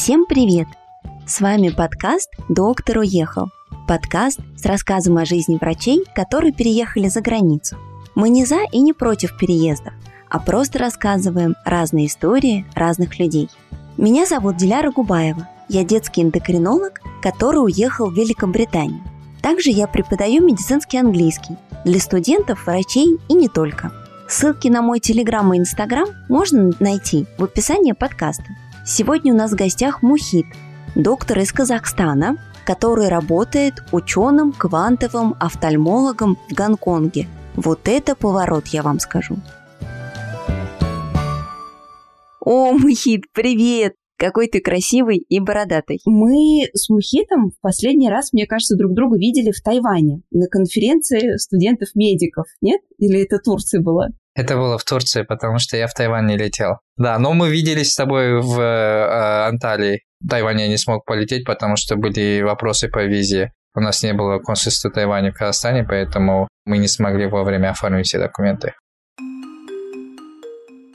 Всем 0.00 0.26
привет! 0.26 0.68
С 1.26 1.40
вами 1.40 1.70
подкаст 1.70 2.30
«Доктор 2.48 2.98
уехал». 2.98 3.48
Подкаст 3.88 4.38
с 4.56 4.64
рассказом 4.64 5.18
о 5.18 5.24
жизни 5.24 5.58
врачей, 5.60 6.04
которые 6.14 6.52
переехали 6.52 7.08
за 7.08 7.20
границу. 7.20 7.76
Мы 8.14 8.28
не 8.28 8.44
за 8.44 8.60
и 8.70 8.78
не 8.78 8.92
против 8.92 9.36
переездов, 9.36 9.92
а 10.30 10.38
просто 10.38 10.78
рассказываем 10.78 11.56
разные 11.64 12.06
истории 12.06 12.64
разных 12.76 13.18
людей. 13.18 13.50
Меня 13.96 14.24
зовут 14.24 14.56
Диляра 14.56 14.92
Губаева. 14.92 15.48
Я 15.68 15.82
детский 15.82 16.22
эндокринолог, 16.22 17.00
который 17.20 17.64
уехал 17.64 18.08
в 18.08 18.14
Великобританию. 18.14 19.02
Также 19.42 19.70
я 19.70 19.88
преподаю 19.88 20.44
медицинский 20.46 20.98
английский 20.98 21.56
для 21.84 21.98
студентов, 21.98 22.66
врачей 22.66 23.18
и 23.28 23.34
не 23.34 23.48
только. 23.48 23.90
Ссылки 24.28 24.68
на 24.68 24.80
мой 24.80 25.00
телеграм 25.00 25.52
и 25.52 25.58
инстаграм 25.58 26.06
можно 26.28 26.70
найти 26.78 27.26
в 27.36 27.42
описании 27.42 27.92
подкаста. 27.92 28.44
Сегодня 28.90 29.34
у 29.34 29.36
нас 29.36 29.52
в 29.52 29.54
гостях 29.54 30.02
Мухит, 30.02 30.46
доктор 30.96 31.40
из 31.40 31.52
Казахстана, 31.52 32.38
который 32.64 33.08
работает 33.08 33.74
ученым, 33.92 34.50
квантовым 34.50 35.34
офтальмологом 35.38 36.38
в 36.48 36.54
Гонконге. 36.54 37.26
Вот 37.54 37.80
это 37.84 38.16
поворот, 38.16 38.68
я 38.68 38.82
вам 38.82 38.98
скажу. 38.98 39.36
О, 42.40 42.72
Мухит, 42.72 43.24
привет! 43.34 43.92
Какой 44.16 44.48
ты 44.48 44.60
красивый 44.60 45.18
и 45.18 45.38
бородатый. 45.38 46.00
Мы 46.06 46.62
с 46.72 46.88
Мухитом 46.88 47.50
в 47.50 47.60
последний 47.60 48.08
раз, 48.08 48.32
мне 48.32 48.46
кажется, 48.46 48.74
друг 48.74 48.94
друга 48.94 49.18
видели 49.18 49.52
в 49.52 49.62
Тайване 49.62 50.22
на 50.30 50.48
конференции 50.48 51.36
студентов-медиков, 51.36 52.46
нет? 52.62 52.80
Или 52.96 53.22
это 53.22 53.38
Турция 53.38 53.82
была? 53.82 54.08
Это 54.38 54.54
было 54.54 54.78
в 54.78 54.84
Турции, 54.84 55.22
потому 55.22 55.58
что 55.58 55.76
я 55.76 55.88
в 55.88 55.94
Тайвань 55.94 56.26
не 56.26 56.36
летел. 56.36 56.76
Да, 56.96 57.18
но 57.18 57.34
мы 57.34 57.50
виделись 57.50 57.90
с 57.90 57.96
тобой 57.96 58.40
в 58.40 58.60
э, 58.60 59.48
Анталии. 59.48 60.04
В 60.20 60.28
Тайвань 60.28 60.60
я 60.60 60.68
не 60.68 60.78
смог 60.78 61.04
полететь, 61.04 61.44
потому 61.44 61.74
что 61.74 61.96
были 61.96 62.40
вопросы 62.42 62.88
по 62.88 63.04
визе. 63.04 63.50
У 63.74 63.80
нас 63.80 64.00
не 64.04 64.12
было 64.12 64.38
консульства 64.38 64.92
Тайваня 64.92 65.32
в 65.32 65.34
Казахстане, 65.34 65.82
поэтому 65.82 66.46
мы 66.66 66.78
не 66.78 66.86
смогли 66.86 67.26
вовремя 67.26 67.70
оформить 67.70 68.06
все 68.06 68.20
документы. 68.20 68.74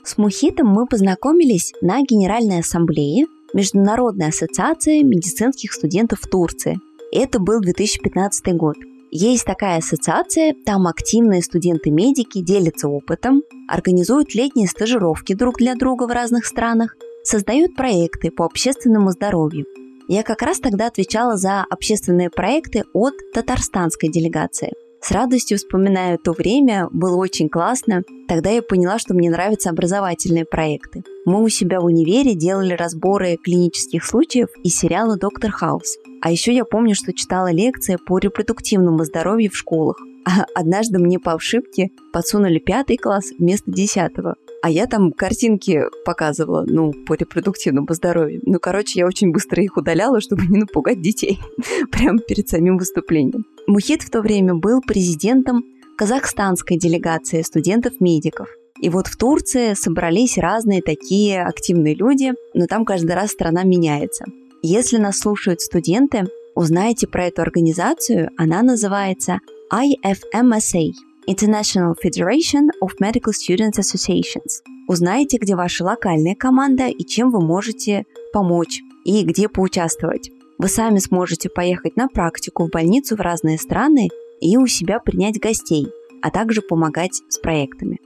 С 0.04 0.16
Мухитом 0.16 0.68
мы 0.68 0.86
познакомились 0.86 1.74
на 1.82 2.00
Генеральной 2.00 2.60
Ассамблее 2.60 3.26
Международной 3.52 4.28
Ассоциации 4.28 5.02
медицинских 5.02 5.74
студентов 5.74 6.20
Турции. 6.30 6.78
Это 7.12 7.40
был 7.40 7.60
2015 7.60 8.56
год– 8.56 8.76
есть 9.16 9.44
такая 9.44 9.78
ассоциация, 9.78 10.56
там 10.66 10.88
активные 10.88 11.40
студенты-медики 11.40 12.42
делятся 12.42 12.88
опытом, 12.88 13.42
организуют 13.68 14.34
летние 14.34 14.66
стажировки 14.66 15.34
друг 15.34 15.58
для 15.58 15.76
друга 15.76 16.08
в 16.08 16.10
разных 16.10 16.46
странах, 16.46 16.96
создают 17.22 17.76
проекты 17.76 18.32
по 18.32 18.44
общественному 18.44 19.12
здоровью. 19.12 19.66
Я 20.08 20.24
как 20.24 20.42
раз 20.42 20.58
тогда 20.58 20.88
отвечала 20.88 21.36
за 21.36 21.64
общественные 21.70 22.28
проекты 22.28 22.82
от 22.92 23.14
татарстанской 23.32 24.08
делегации. 24.08 24.72
С 25.00 25.12
радостью 25.12 25.58
вспоминаю 25.58 26.18
то 26.18 26.32
время, 26.32 26.88
было 26.90 27.14
очень 27.14 27.48
классно. 27.48 28.02
Тогда 28.26 28.50
я 28.50 28.62
поняла, 28.62 28.98
что 28.98 29.14
мне 29.14 29.30
нравятся 29.30 29.70
образовательные 29.70 30.44
проекты. 30.44 31.04
Мы 31.24 31.42
у 31.42 31.48
себя 31.48 31.80
в 31.80 31.86
универе 31.86 32.34
делали 32.34 32.74
разборы 32.74 33.38
клинических 33.42 34.04
случаев 34.04 34.48
и 34.62 34.68
сериала 34.68 35.16
«Доктор 35.16 35.50
Хаус». 35.50 35.96
А 36.20 36.30
еще 36.30 36.54
я 36.54 36.66
помню, 36.66 36.94
что 36.94 37.14
читала 37.14 37.50
лекции 37.50 37.96
по 37.96 38.18
репродуктивному 38.18 39.04
здоровью 39.04 39.50
в 39.50 39.56
школах. 39.56 39.96
А 40.26 40.44
однажды 40.54 40.98
мне 40.98 41.18
по 41.18 41.32
ошибке 41.32 41.90
подсунули 42.12 42.58
пятый 42.58 42.98
класс 42.98 43.30
вместо 43.38 43.70
десятого. 43.70 44.36
А 44.62 44.70
я 44.70 44.86
там 44.86 45.12
картинки 45.12 45.82
показывала, 46.04 46.64
ну, 46.66 46.92
по 47.06 47.14
репродуктивному 47.14 47.92
здоровью. 47.92 48.40
Ну, 48.44 48.58
короче, 48.58 49.00
я 49.00 49.06
очень 49.06 49.32
быстро 49.32 49.62
их 49.62 49.76
удаляла, 49.76 50.20
чтобы 50.20 50.46
не 50.46 50.58
напугать 50.58 51.00
детей. 51.00 51.38
Прямо 51.90 52.18
перед 52.18 52.48
самим 52.48 52.76
выступлением. 52.76 53.44
Мухит 53.66 54.02
в 54.02 54.10
то 54.10 54.20
время 54.20 54.54
был 54.54 54.80
президентом 54.80 55.64
казахстанской 55.96 56.78
делегации 56.78 57.42
студентов-медиков. 57.42 58.48
И 58.84 58.90
вот 58.90 59.06
в 59.06 59.16
Турции 59.16 59.72
собрались 59.72 60.36
разные 60.36 60.82
такие 60.82 61.42
активные 61.42 61.94
люди, 61.94 62.34
но 62.52 62.66
там 62.66 62.84
каждый 62.84 63.12
раз 63.12 63.30
страна 63.30 63.62
меняется. 63.62 64.26
Если 64.60 64.98
нас 64.98 65.20
слушают 65.20 65.62
студенты, 65.62 66.24
узнайте 66.54 67.06
про 67.06 67.24
эту 67.24 67.40
организацию. 67.40 68.28
Она 68.36 68.60
называется 68.60 69.38
IFMSA– 69.72 70.90
International 71.26 71.94
Federation 71.94 72.68
of 72.82 72.90
Medical 73.00 73.32
Students 73.32 73.78
Associations. 73.78 74.60
Узнайте, 74.86 75.38
где 75.38 75.56
ваша 75.56 75.82
локальная 75.82 76.34
команда 76.34 76.88
и 76.88 77.06
чем 77.06 77.30
вы 77.30 77.40
можете 77.40 78.04
помочь 78.34 78.82
и 79.06 79.24
где 79.24 79.48
поучаствовать. 79.48 80.28
Вы 80.58 80.68
сами 80.68 80.98
сможете 80.98 81.48
поехать 81.48 81.96
на 81.96 82.08
практику 82.08 82.66
в 82.66 82.70
больницу 82.70 83.16
в 83.16 83.20
разные 83.20 83.58
страны 83.58 84.10
и 84.42 84.58
у 84.58 84.66
себя 84.66 84.98
принять 84.98 85.40
гостей, 85.40 85.86
а 86.20 86.30
также 86.30 86.60
помогать 86.60 87.22
с 87.30 87.38
проектами. 87.38 87.98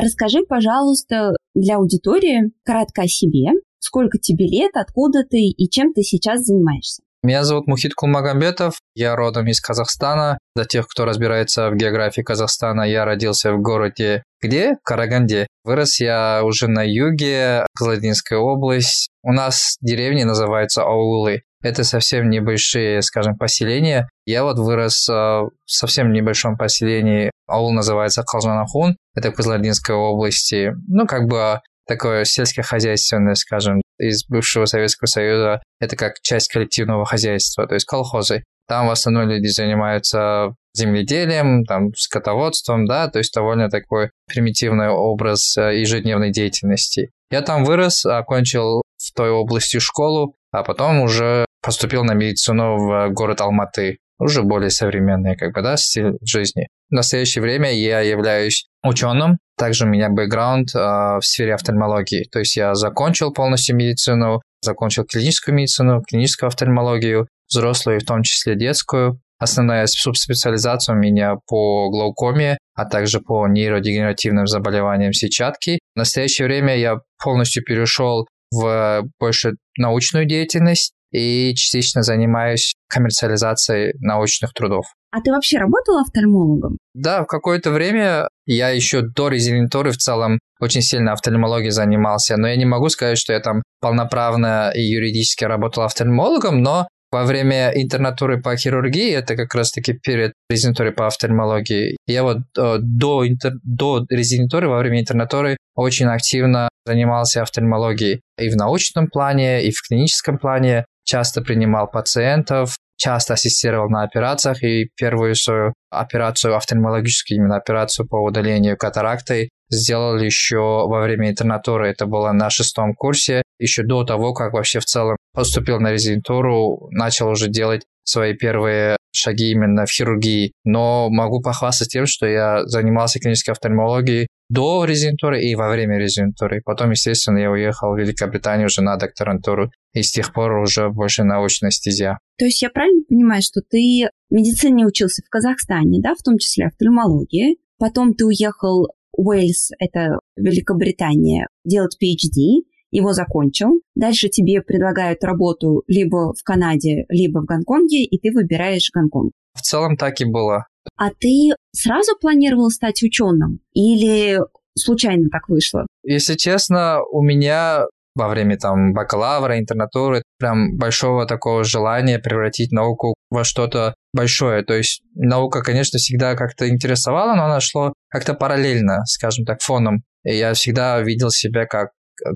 Расскажи, 0.00 0.40
пожалуйста, 0.48 1.36
для 1.54 1.76
аудитории 1.76 2.52
кратко 2.64 3.02
о 3.02 3.08
себе. 3.08 3.50
Сколько 3.78 4.18
тебе 4.18 4.46
лет, 4.46 4.72
откуда 4.74 5.24
ты 5.24 5.38
и 5.38 5.70
чем 5.70 5.92
ты 5.92 6.02
сейчас 6.02 6.44
занимаешься? 6.44 7.02
Меня 7.22 7.44
зовут 7.44 7.66
Мухит 7.66 7.92
Кулмагамбетов, 7.94 8.80
я 8.94 9.14
родом 9.14 9.46
из 9.46 9.60
Казахстана. 9.60 10.38
Для 10.56 10.64
тех, 10.64 10.88
кто 10.88 11.04
разбирается 11.04 11.68
в 11.68 11.76
географии 11.76 12.22
Казахстана, 12.22 12.82
я 12.82 13.04
родился 13.04 13.52
в 13.52 13.60
городе 13.60 14.22
где? 14.40 14.78
Караганде. 14.84 15.46
Вырос 15.64 16.00
я 16.00 16.40
уже 16.42 16.66
на 16.66 16.82
юге, 16.82 17.66
Кызылординская 17.76 18.38
область. 18.38 19.10
У 19.22 19.32
нас 19.32 19.76
деревни 19.82 20.22
называются 20.22 20.82
аулы. 20.82 21.42
Это 21.62 21.84
совсем 21.84 22.30
небольшие, 22.30 23.02
скажем, 23.02 23.36
поселения. 23.36 24.08
Я 24.24 24.44
вот 24.44 24.58
вырос 24.58 25.06
в 25.08 25.50
совсем 25.66 26.12
небольшом 26.12 26.56
поселении. 26.56 27.30
Аул 27.46 27.72
называется 27.72 28.22
Калжанахун. 28.22 28.96
Это 29.14 29.30
в 29.30 29.34
Кызылординской 29.34 29.94
области. 29.94 30.72
Ну, 30.88 31.06
как 31.06 31.26
бы 31.28 31.60
такое 31.86 32.24
сельскохозяйственное, 32.24 33.34
скажем, 33.34 33.82
из 33.98 34.24
бывшего 34.26 34.64
Советского 34.64 35.06
Союза. 35.06 35.60
Это 35.80 35.96
как 35.96 36.14
часть 36.22 36.50
коллективного 36.50 37.04
хозяйства, 37.04 37.66
то 37.66 37.74
есть 37.74 37.84
колхозы. 37.84 38.44
Там 38.68 38.86
в 38.86 38.90
основном 38.90 39.28
люди 39.28 39.48
занимаются 39.48 40.54
земледелием, 40.74 41.64
там, 41.64 41.92
скотоводством, 41.96 42.86
да, 42.86 43.08
то 43.08 43.18
есть 43.18 43.34
довольно 43.34 43.68
такой 43.68 44.10
примитивный 44.28 44.88
образ 44.88 45.56
э, 45.56 45.80
ежедневной 45.80 46.30
деятельности. 46.30 47.10
Я 47.32 47.42
там 47.42 47.64
вырос, 47.64 48.06
окончил 48.06 48.82
в 48.96 49.12
той 49.12 49.30
области 49.30 49.80
школу, 49.80 50.36
а 50.52 50.62
потом 50.62 51.00
уже 51.00 51.44
поступил 51.62 52.04
на 52.04 52.14
медицину 52.14 52.76
в 52.76 53.10
город 53.10 53.40
Алматы. 53.40 53.98
Уже 54.18 54.42
более 54.42 54.70
современный, 54.70 55.34
как 55.34 55.54
бы, 55.54 55.62
да, 55.62 55.78
стиль 55.78 56.18
жизни. 56.22 56.66
В 56.90 56.94
настоящее 56.94 57.40
время 57.40 57.72
я 57.72 58.00
являюсь 58.00 58.66
ученым, 58.82 59.38
также 59.56 59.84
у 59.84 59.88
меня 59.88 60.08
бэкграунд 60.10 60.74
э, 60.74 60.78
в 60.78 61.20
сфере 61.22 61.54
офтальмологии. 61.54 62.28
То 62.30 62.40
есть 62.40 62.56
я 62.56 62.74
закончил 62.74 63.32
полностью 63.32 63.76
медицину, 63.76 64.42
закончил 64.62 65.04
клиническую 65.04 65.54
медицину, 65.54 66.02
клиническую 66.02 66.48
офтальмологию, 66.48 67.28
взрослую, 67.48 68.00
в 68.00 68.04
том 68.04 68.22
числе 68.22 68.56
детскую. 68.56 69.20
Основная 69.38 69.86
субспециализация 69.86 70.94
у 70.94 70.98
меня 70.98 71.36
по 71.46 71.88
глаукоме, 71.88 72.58
а 72.74 72.84
также 72.84 73.20
по 73.20 73.46
нейродегенеративным 73.48 74.46
заболеваниям 74.46 75.14
сетчатки. 75.14 75.78
В 75.94 75.98
настоящее 75.98 76.46
время 76.46 76.76
я 76.76 76.96
полностью 77.22 77.62
перешел 77.62 78.26
в 78.52 79.02
больше 79.18 79.52
научную 79.78 80.26
деятельность 80.26 80.92
и 81.12 81.54
частично 81.54 82.02
занимаюсь 82.02 82.74
коммерциализацией 82.88 83.94
научных 84.00 84.52
трудов. 84.52 84.86
А 85.12 85.20
ты 85.20 85.32
вообще 85.32 85.58
работал 85.58 85.98
офтальмологом? 85.98 86.78
Да, 86.94 87.24
в 87.24 87.26
какое-то 87.26 87.72
время 87.72 88.28
я 88.46 88.68
еще 88.68 89.02
до 89.02 89.28
резидентуры 89.28 89.90
в 89.90 89.96
целом 89.96 90.38
очень 90.60 90.82
сильно 90.82 91.12
офтальмологией 91.12 91.70
занимался, 91.70 92.36
но 92.36 92.46
я 92.48 92.56
не 92.56 92.64
могу 92.64 92.88
сказать, 92.90 93.18
что 93.18 93.32
я 93.32 93.40
там 93.40 93.62
полноправно 93.80 94.70
и 94.74 94.82
юридически 94.82 95.44
работал 95.44 95.82
офтальмологом, 95.82 96.62
но 96.62 96.86
во 97.10 97.24
время 97.24 97.72
интернатуры 97.74 98.40
по 98.40 98.56
хирургии, 98.56 99.12
это 99.12 99.34
как 99.34 99.52
раз-таки 99.54 99.94
перед 99.94 100.32
резидентурой 100.48 100.92
по 100.92 101.08
офтальмологии, 101.08 101.96
я 102.06 102.22
вот 102.22 102.38
э, 102.56 102.76
до, 102.78 103.26
интер... 103.26 103.54
до 103.64 104.04
резидентуры, 104.08 104.68
во 104.68 104.78
время 104.78 105.00
интернатуры 105.00 105.56
очень 105.74 106.06
активно 106.06 106.68
занимался 106.86 107.42
офтальмологией 107.42 108.20
и 108.38 108.48
в 108.48 108.56
научном 108.56 109.08
плане, 109.08 109.64
и 109.64 109.72
в 109.72 109.82
клиническом 109.88 110.38
плане, 110.38 110.84
часто 111.10 111.42
принимал 111.42 111.90
пациентов, 111.90 112.76
часто 112.96 113.34
ассистировал 113.34 113.88
на 113.88 114.04
операциях 114.04 114.62
и 114.62 114.90
первую 114.96 115.34
свою 115.34 115.72
операцию, 115.90 116.56
офтальмологическую 116.56 117.38
именно 117.38 117.56
операцию 117.56 118.06
по 118.06 118.16
удалению 118.16 118.76
катаракты 118.76 119.48
сделал 119.70 120.16
еще 120.18 120.58
во 120.58 121.00
время 121.00 121.30
интернатуры. 121.30 121.88
Это 121.88 122.06
было 122.06 122.30
на 122.30 122.48
шестом 122.48 122.94
курсе, 122.94 123.42
еще 123.58 123.82
до 123.82 124.04
того, 124.04 124.34
как 124.34 124.52
вообще 124.52 124.78
в 124.78 124.84
целом 124.84 125.16
поступил 125.34 125.80
на 125.80 125.90
резидентуру, 125.90 126.88
начал 126.92 127.28
уже 127.28 127.48
делать 127.48 127.82
свои 128.04 128.34
первые 128.34 128.96
шаги 129.12 129.50
именно 129.50 129.86
в 129.86 129.90
хирургии. 129.90 130.52
Но 130.64 131.08
могу 131.10 131.40
похвастаться 131.40 131.90
тем, 131.90 132.06
что 132.06 132.26
я 132.26 132.64
занимался 132.66 133.18
клинической 133.18 133.52
офтальмологией 133.52 134.28
до 134.48 134.84
резидентуры 134.84 135.42
и 135.42 135.54
во 135.54 135.70
время 135.70 135.98
резидентуры. 135.98 136.60
Потом, 136.64 136.90
естественно, 136.90 137.38
я 137.38 137.50
уехал 137.50 137.94
в 137.94 137.98
Великобританию 137.98 138.66
уже 138.66 138.82
на 138.82 138.96
докторантуру, 138.96 139.70
и 139.92 140.02
с 140.02 140.10
тех 140.10 140.32
пор 140.32 140.58
уже 140.58 140.90
больше 140.90 141.22
научная 141.22 141.70
стезя. 141.70 142.18
То 142.38 142.46
есть 142.46 142.60
я 142.62 142.70
правильно 142.70 143.02
понимаю, 143.08 143.42
что 143.42 143.60
ты 143.60 144.08
медицине 144.30 144.86
учился 144.86 145.22
в 145.24 145.30
Казахстане, 145.30 146.00
да, 146.02 146.14
в 146.14 146.22
том 146.22 146.38
числе 146.38 146.66
офтальмологии, 146.66 147.58
потом 147.78 148.14
ты 148.14 148.24
уехал 148.26 148.88
в 149.12 149.26
Уэльс, 149.26 149.70
это 149.78 150.18
Великобритания, 150.36 151.46
делать 151.64 151.96
PhD, 152.02 152.62
его 152.90 153.12
закончил. 153.12 153.80
Дальше 153.94 154.28
тебе 154.28 154.62
предлагают 154.62 155.22
работу 155.24 155.82
либо 155.86 156.32
в 156.34 156.42
Канаде, 156.44 157.06
либо 157.08 157.40
в 157.40 157.44
Гонконге, 157.44 158.04
и 158.04 158.18
ты 158.18 158.34
выбираешь 158.34 158.90
Гонконг. 158.92 159.32
В 159.54 159.62
целом 159.62 159.96
так 159.96 160.20
и 160.20 160.24
было. 160.24 160.66
А 160.96 161.10
ты 161.10 161.50
сразу 161.72 162.12
планировал 162.20 162.70
стать 162.70 163.02
ученым? 163.02 163.60
Или 163.72 164.38
случайно 164.76 165.28
так 165.30 165.48
вышло? 165.48 165.86
Если 166.04 166.34
честно, 166.34 167.02
у 167.10 167.22
меня 167.22 167.86
во 168.14 168.28
время 168.28 168.58
там 168.58 168.92
бакалавра, 168.92 169.58
интернатуры, 169.58 170.22
прям 170.38 170.76
большого 170.76 171.26
такого 171.26 171.64
желания 171.64 172.18
превратить 172.18 172.72
науку 172.72 173.14
во 173.30 173.44
что-то 173.44 173.94
большое. 174.12 174.62
То 174.62 174.74
есть 174.74 175.02
наука, 175.14 175.62
конечно, 175.62 175.98
всегда 175.98 176.34
как-то 176.34 176.68
интересовала, 176.68 177.34
но 177.34 177.44
она 177.44 177.60
шла 177.60 177.92
как-то 178.08 178.34
параллельно, 178.34 179.04
скажем 179.06 179.44
так, 179.44 179.60
фоном. 179.60 180.02
И 180.24 180.34
я 180.34 180.52
всегда 180.54 181.00
видел 181.00 181.30
себя 181.30 181.66
как 181.66 181.90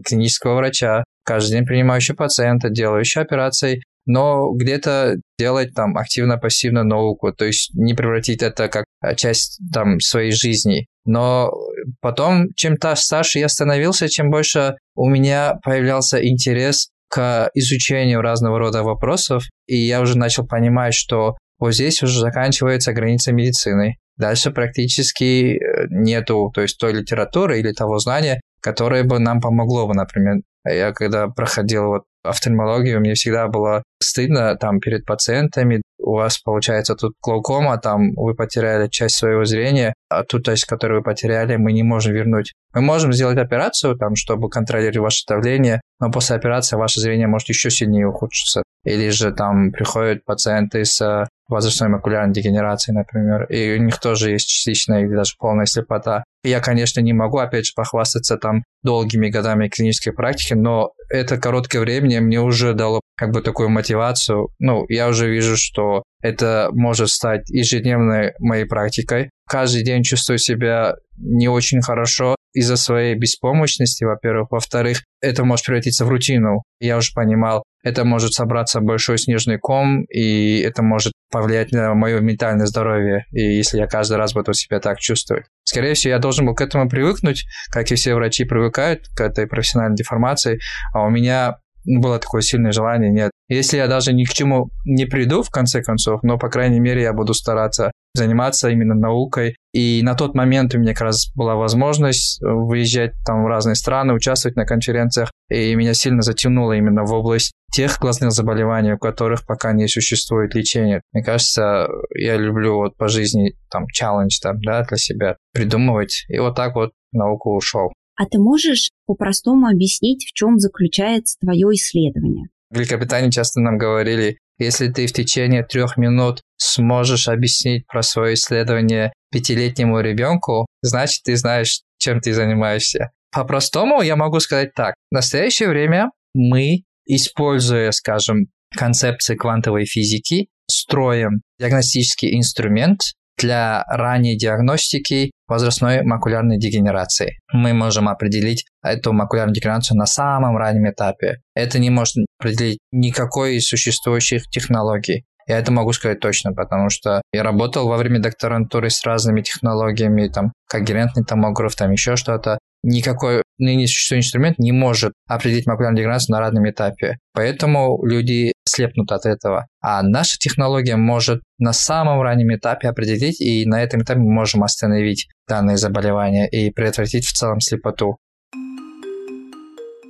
клинического 0.05 0.57
врача, 0.57 1.05
каждый 1.25 1.53
день 1.53 1.67
принимающий 1.67 2.15
пациента, 2.15 2.69
делающий 2.71 3.21
операции, 3.21 3.83
но 4.07 4.53
где-то 4.53 5.17
делать 5.39 5.75
там 5.75 5.97
активно-пассивно 5.97 6.85
науку, 6.85 7.33
то 7.33 7.45
есть 7.45 7.75
не 7.75 7.95
превратить 7.95 8.43
это 8.43 8.69
как 8.69 8.85
часть 9.17 9.59
там 9.73 9.99
своей 10.01 10.33
жизни. 10.33 10.87
Но 11.07 11.53
потом, 12.01 12.49
чем 12.55 12.77
то 12.77 12.95
старше 12.97 13.39
я 13.39 13.49
становился, 13.49 14.09
чем 14.09 14.31
больше 14.31 14.77
у 14.95 15.09
меня 15.09 15.55
появлялся 15.63 16.25
интерес 16.27 16.89
к 17.09 17.51
изучению 17.55 18.21
разного 18.21 18.59
рода 18.59 18.83
вопросов, 18.83 19.45
и 19.67 19.77
я 19.77 20.01
уже 20.01 20.19
начал 20.19 20.47
понимать, 20.47 20.95
что 20.95 21.37
вот 21.59 21.75
здесь 21.75 22.03
уже 22.03 22.21
заканчивается 22.21 22.93
граница 22.93 23.33
медицины. 23.33 23.97
Дальше 24.17 24.51
практически 24.51 25.57
э, 25.57 25.87
нету, 25.91 26.51
то 26.55 26.63
есть 26.63 26.79
той 26.79 26.93
литературы 26.93 27.59
или 27.59 27.73
того 27.73 27.99
знания, 27.99 28.41
которое 28.65 29.05
бы 29.05 29.19
нам 29.19 29.41
помогло 29.43 29.87
бы, 29.87 29.95
например. 29.95 30.37
Я 30.67 30.93
когда 30.93 31.29
проходил 31.29 31.89
вот 31.89 32.05
офтальмологию, 32.25 32.99
мне 33.01 33.13
всегда 33.13 33.49
было 33.49 33.83
стыдно 34.03 34.57
там 34.57 34.81
перед 34.81 35.05
пациентами. 35.05 35.83
У 35.99 36.15
вас, 36.15 36.39
получается, 36.39 36.95
тут 36.95 37.13
глаукома, 37.23 37.77
там 37.77 38.15
вы 38.15 38.35
потеряли 38.35 38.89
часть 38.89 39.17
своего 39.17 39.45
зрения, 39.45 39.93
а 40.09 40.25
ту 40.25 40.41
часть, 40.41 40.65
которую 40.65 41.01
вы 41.01 41.05
потеряли, 41.05 41.57
мы 41.57 41.73
не 41.73 41.83
можем 41.83 42.15
вернуть. 42.15 42.55
Мы 42.73 42.81
можем 42.81 43.13
сделать 43.13 43.37
операцию, 43.37 43.97
там, 43.97 44.17
чтобы 44.17 44.49
контролировать 44.49 44.97
ваше 44.97 45.25
давление, 45.29 45.83
но 46.01 46.11
после 46.11 46.37
операции 46.37 46.77
ваше 46.77 47.01
зрение 47.01 47.27
может 47.27 47.51
еще 47.51 47.69
сильнее 47.69 48.09
ухудшиться. 48.09 48.63
Или 48.85 49.11
же 49.11 49.33
там 49.33 49.73
приходят 49.73 50.25
пациенты 50.25 50.87
с 50.87 51.27
возрастной 51.49 51.89
макулярной 51.89 52.33
дегенерацией, 52.33 52.97
например, 52.97 53.45
и 53.45 53.79
у 53.79 53.83
них 53.83 53.99
тоже 53.99 54.31
есть 54.31 54.49
частичная 54.49 55.03
или 55.03 55.15
даже 55.15 55.35
полная 55.39 55.67
слепота. 55.67 56.25
И 56.43 56.49
я, 56.49 56.61
конечно, 56.61 57.01
не 57.01 57.13
могу, 57.13 57.39
опять 57.39 57.67
же, 57.67 57.73
похвастаться 57.75 58.37
там 58.37 58.65
долгими 58.83 59.29
годами 59.29 59.69
клинической 59.69 60.13
практики, 60.13 60.55
но 60.55 60.93
это 61.11 61.39
короткое 61.39 61.81
время 61.81 62.21
мне 62.21 62.41
уже 62.41 62.75
дало 62.75 63.01
как 63.17 63.31
бы 63.31 63.41
такую 63.41 63.69
мотивацию. 63.71 64.49
Ну, 64.59 64.85
я 64.89 65.09
уже 65.09 65.31
вижу, 65.31 65.57
что 65.57 66.03
это 66.23 66.69
может 66.73 67.09
стать 67.09 67.49
ежедневной 67.51 68.33
моей 68.39 68.65
практикой. 68.65 69.31
Каждый 69.49 69.85
день 69.85 70.03
чувствую 70.03 70.39
себя 70.39 70.97
не 71.17 71.49
очень 71.49 71.81
хорошо 71.81 72.37
из-за 72.55 72.77
своей 72.77 73.15
беспомощности, 73.15 74.05
во-первых. 74.05 74.51
Во-вторых, 74.51 75.03
это 75.21 75.45
может 75.45 75.67
превратиться 75.67 76.05
в 76.05 76.09
рутину. 76.09 76.63
Я 76.81 76.97
уже 76.97 77.13
понимал, 77.15 77.65
это 77.83 78.05
может 78.05 78.33
собраться 78.33 78.81
большой 78.81 79.19
снежный 79.19 79.59
ком, 79.59 80.05
и 80.05 80.61
это 80.61 80.83
может 80.83 81.13
повлиять 81.31 81.73
на 81.73 81.95
мое 81.95 82.21
ментальное 82.21 82.67
здоровье, 82.67 83.27
и 83.33 83.41
если 83.41 83.79
я 83.79 83.87
каждый 83.87 84.17
раз 84.17 84.33
буду 84.33 84.55
себя 84.55 84.81
так 84.81 85.01
чувствовать. 85.01 85.45
Скорее 85.65 85.95
всего, 85.95 86.13
я 86.13 86.19
должен 86.19 86.47
был 86.47 86.55
к 86.55 86.61
этому 86.61 86.89
привыкнуть, 86.89 87.45
как 87.71 87.91
и 87.91 87.95
все 87.97 88.15
врачи 88.15 88.45
привыкают 88.45 89.09
к 89.15 89.21
этой 89.21 89.47
профессиональной 89.47 89.97
деформации, 89.97 90.61
а 90.93 91.03
у 91.03 91.11
меня 91.11 91.57
было 91.85 92.19
такое 92.19 92.43
сильное 92.43 92.73
желание, 92.73 93.11
нет. 93.11 93.31
Если 93.49 93.77
я 93.77 93.87
даже 93.89 94.13
ни 94.13 94.25
к 94.25 94.31
чему 94.31 94.71
не 94.85 95.05
приду, 95.05 95.43
в 95.43 95.51
конце 95.51 95.83
концов, 95.83 96.23
но, 96.23 96.39
по 96.39 96.49
крайней 96.49 96.81
мере, 96.81 97.03
я 97.03 97.13
буду 97.13 97.35
стараться 97.35 97.93
заниматься 98.15 98.71
именно 98.71 98.95
наукой. 98.95 99.57
И 99.73 100.01
на 100.03 100.15
тот 100.15 100.35
момент 100.35 100.75
у 100.75 100.79
меня 100.79 100.93
как 100.93 101.03
раз 101.03 101.33
была 101.35 101.57
возможность 101.57 102.41
выезжать 102.41 103.13
там 103.27 103.43
в 103.43 103.49
разные 103.49 103.75
страны, 103.75 104.15
участвовать 104.15 104.57
на 104.57 104.65
конференциях, 104.65 105.31
и 105.51 105.75
меня 105.75 105.95
сильно 105.95 106.23
затянуло 106.23 106.73
именно 106.73 107.05
в 107.05 107.13
область 107.13 107.53
тех 107.73 107.99
глазных 107.99 108.31
заболеваний, 108.31 108.93
у 108.93 108.99
которых 108.99 109.45
пока 109.45 109.73
не 109.73 109.89
существует 109.89 110.55
лечения. 110.55 111.03
Мне 111.13 111.25
кажется, 111.25 111.89
я 112.15 112.37
люблю 112.37 112.77
вот 112.77 112.97
по 112.97 113.09
жизни 113.09 113.55
там 113.69 113.87
челлендж 113.89 114.39
там, 114.41 114.61
да, 114.63 114.85
для 114.85 114.97
себя 114.97 115.37
придумывать. 115.53 116.25
И 116.29 116.39
вот 116.39 116.55
так 116.55 116.77
вот 116.77 116.93
науку 117.13 117.57
ушел. 117.57 117.93
А 118.17 118.27
ты 118.27 118.39
можешь 118.39 118.91
по-простому 119.07 119.67
объяснить, 119.67 120.25
в 120.25 120.33
чем 120.33 120.59
заключается 120.59 121.37
твое 121.41 121.69
исследование? 121.73 122.49
Великобритании 122.71 123.31
часто 123.31 123.61
нам 123.61 123.79
говорили, 123.79 124.39
если 124.59 124.89
ты 124.89 125.07
в 125.07 125.13
течение 125.13 125.65
трех 125.65 125.97
минут 125.97 126.41
сможешь 126.57 127.29
объяснить 127.29 127.87
про 127.87 128.03
свое 128.03 128.35
исследование 128.35 129.13
пятилетнему 129.33 130.01
ребенку, 130.01 130.67
значит, 130.83 131.23
ты 131.25 131.37
знаешь, 131.37 131.81
чем 131.99 132.21
ты 132.21 132.33
занимаешься. 132.33 133.11
По-простому 133.33 134.01
я 134.01 134.15
могу 134.15 134.39
сказать 134.39 134.75
так. 134.75 134.95
В 135.11 135.15
настоящее 135.15 135.69
время 135.69 136.11
мы, 136.35 136.85
используя, 137.07 137.91
скажем, 137.91 138.47
концепции 138.77 139.35
квантовой 139.35 139.87
физики, 139.87 140.49
строим 140.71 141.43
диагностический 141.59 142.37
инструмент, 142.37 143.01
для 143.39 143.85
ранней 143.89 144.37
диагностики 144.37 145.31
возрастной 145.47 146.03
макулярной 146.03 146.59
дегенерации. 146.59 147.39
Мы 147.53 147.73
можем 147.75 148.09
определить 148.09 148.65
эту 148.83 149.13
макулярную 149.13 149.55
дегенерацию 149.55 149.99
на 149.99 150.07
самом 150.07 150.57
раннем 150.57 150.91
этапе. 150.91 151.39
Это 151.55 151.79
не 151.79 151.91
может 151.91 152.17
определить 152.39 152.79
никакой 152.93 153.57
из 153.57 153.67
существующих 153.67 154.49
технологий. 154.49 155.25
Я 155.47 155.59
это 155.59 155.73
могу 155.73 155.93
сказать 155.93 156.21
точно, 156.21 156.53
потому 156.55 156.89
что 156.89 157.21
я 157.33 157.43
работал 157.43 157.87
во 157.87 157.99
время 157.99 158.19
докторантуры 158.19 158.89
с 158.89 159.05
разными 159.05 159.43
технологиями, 159.43 160.29
там, 160.29 160.53
когерентный 160.69 161.25
томограф, 161.25 161.77
там 161.77 161.93
еще 161.93 162.17
что-то 162.17 162.59
никакой 162.85 163.43
ныне 163.59 163.87
существующий 163.87 164.27
инструмент 164.27 164.59
не 164.59 164.73
может 164.73 165.13
определить 165.29 165.67
макулярную 165.67 165.99
дегенерацию 165.99 166.35
на 166.35 166.41
раннем 166.41 166.69
этапе. 166.69 167.19
Поэтому 167.33 168.05
люди 168.05 168.53
слепнут 168.69 169.11
от 169.13 169.27
этого. 169.27 169.67
А 169.81 170.03
наша 170.03 170.37
технология 170.39 170.97
может 170.97 171.43
на 171.59 171.73
самом 171.73 172.21
раннем 172.21 172.55
этапе 172.55 172.89
определить, 172.89 173.41
и 173.41 173.67
на 173.67 173.83
этом 173.83 174.03
этапе 174.03 174.21
мы 174.21 174.31
можем 174.31 174.63
остановить 174.63 175.29
данное 175.49 175.77
заболевание 175.77 176.49
и 176.49 176.71
предотвратить 176.71 177.27
в 177.27 177.33
целом 177.33 177.61
слепоту. 177.61 178.17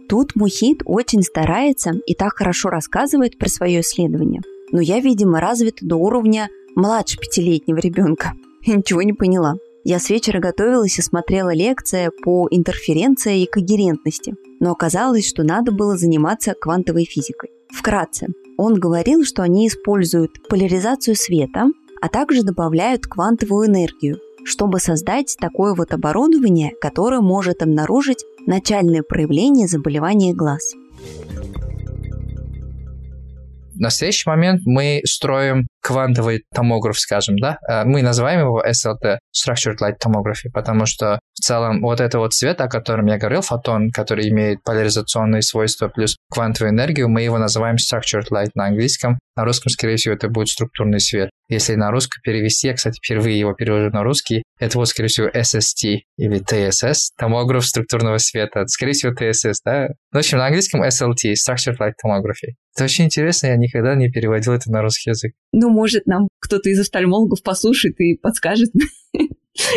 Тут 0.08 0.36
Мухит 0.36 0.82
очень 0.84 1.22
старается 1.22 1.92
и 2.06 2.14
так 2.14 2.34
хорошо 2.34 2.68
рассказывает 2.68 3.38
про 3.38 3.48
свое 3.48 3.80
исследование. 3.80 4.42
Но 4.70 4.80
я, 4.80 5.00
видимо, 5.00 5.40
развит 5.40 5.78
до 5.80 5.96
уровня 5.96 6.48
младше 6.76 7.18
пятилетнего 7.18 7.78
ребенка. 7.78 8.32
Ничего 8.66 9.02
не 9.02 9.12
поняла. 9.12 9.54
Я 9.86 9.98
с 9.98 10.08
вечера 10.08 10.40
готовилась 10.40 10.98
и 10.98 11.02
смотрела 11.02 11.52
лекции 11.52 12.10
по 12.22 12.48
интерференции 12.50 13.42
и 13.42 13.46
когерентности, 13.46 14.34
но 14.58 14.72
оказалось, 14.72 15.28
что 15.28 15.42
надо 15.42 15.72
было 15.72 15.98
заниматься 15.98 16.54
квантовой 16.58 17.04
физикой. 17.04 17.50
Вкратце, 17.68 18.28
он 18.56 18.80
говорил, 18.80 19.24
что 19.24 19.42
они 19.42 19.68
используют 19.68 20.48
поляризацию 20.48 21.16
света, 21.16 21.66
а 22.00 22.08
также 22.08 22.42
добавляют 22.42 23.06
квантовую 23.06 23.68
энергию, 23.68 24.20
чтобы 24.44 24.80
создать 24.80 25.36
такое 25.38 25.74
вот 25.74 25.92
оборудование, 25.92 26.72
которое 26.80 27.20
может 27.20 27.60
обнаружить 27.62 28.24
начальные 28.46 29.02
проявления 29.02 29.68
заболевания 29.68 30.32
глаз. 30.32 30.72
В 33.74 33.80
настоящий 33.80 34.28
момент 34.28 34.62
мы 34.64 35.00
строим 35.04 35.66
квантовый 35.82 36.44
томограф, 36.54 36.98
скажем, 36.98 37.36
да, 37.38 37.58
э, 37.68 37.84
мы 37.84 38.02
называем 38.02 38.40
его 38.40 38.62
SLT, 38.64 39.18
Structured 39.34 39.78
Light 39.82 39.96
Tomography, 40.02 40.50
потому 40.52 40.86
что 40.86 41.18
в 41.34 41.40
целом 41.40 41.80
вот 41.82 42.00
это 42.00 42.18
вот 42.18 42.32
цвет, 42.32 42.60
о 42.60 42.68
котором 42.68 43.06
я 43.06 43.18
говорил, 43.18 43.42
фотон, 43.42 43.90
который 43.90 44.28
имеет 44.28 44.62
поляризационные 44.62 45.42
свойства 45.42 45.88
плюс 45.88 46.16
квантовую 46.30 46.72
энергию, 46.72 47.08
мы 47.08 47.22
его 47.22 47.38
называем 47.38 47.76
Structured 47.76 48.28
Light 48.32 48.50
на 48.54 48.66
английском. 48.66 49.18
На 49.36 49.44
русском, 49.44 49.70
скорее 49.70 49.96
всего, 49.96 50.14
это 50.14 50.28
будет 50.28 50.48
структурный 50.48 51.00
свет. 51.00 51.30
Если 51.48 51.74
на 51.74 51.90
русский 51.90 52.20
перевести, 52.22 52.68
я, 52.68 52.74
кстати, 52.74 52.98
впервые 52.98 53.38
его 53.38 53.52
перевожу 53.54 53.90
на 53.90 54.02
русский, 54.02 54.42
это 54.58 54.78
вот, 54.78 54.88
скорее 54.88 55.08
всего, 55.08 55.28
SST 55.28 56.00
или 56.16 56.40
TSS, 56.40 57.10
томограф 57.16 57.66
структурного 57.66 58.18
света. 58.18 58.66
Скорее 58.66 58.92
всего, 58.92 59.12
TSS, 59.12 59.54
да? 59.64 59.88
В 60.12 60.16
общем, 60.16 60.38
на 60.38 60.46
английском 60.46 60.82
SLT, 60.82 61.32
Structured 61.32 61.76
Light 61.80 61.94
Tomography. 62.04 62.54
Это 62.74 62.84
очень 62.84 63.06
интересно, 63.06 63.48
я 63.48 63.56
никогда 63.56 63.94
не 63.94 64.10
переводил 64.10 64.52
это 64.52 64.70
на 64.70 64.82
русский 64.82 65.10
язык. 65.10 65.34
Ну, 65.52 65.70
может, 65.70 66.06
нам 66.06 66.28
кто-то 66.40 66.70
из 66.70 66.80
офтальмологов 66.80 67.42
послушает 67.42 67.98
и 68.00 68.16
подскажет. 68.16 68.70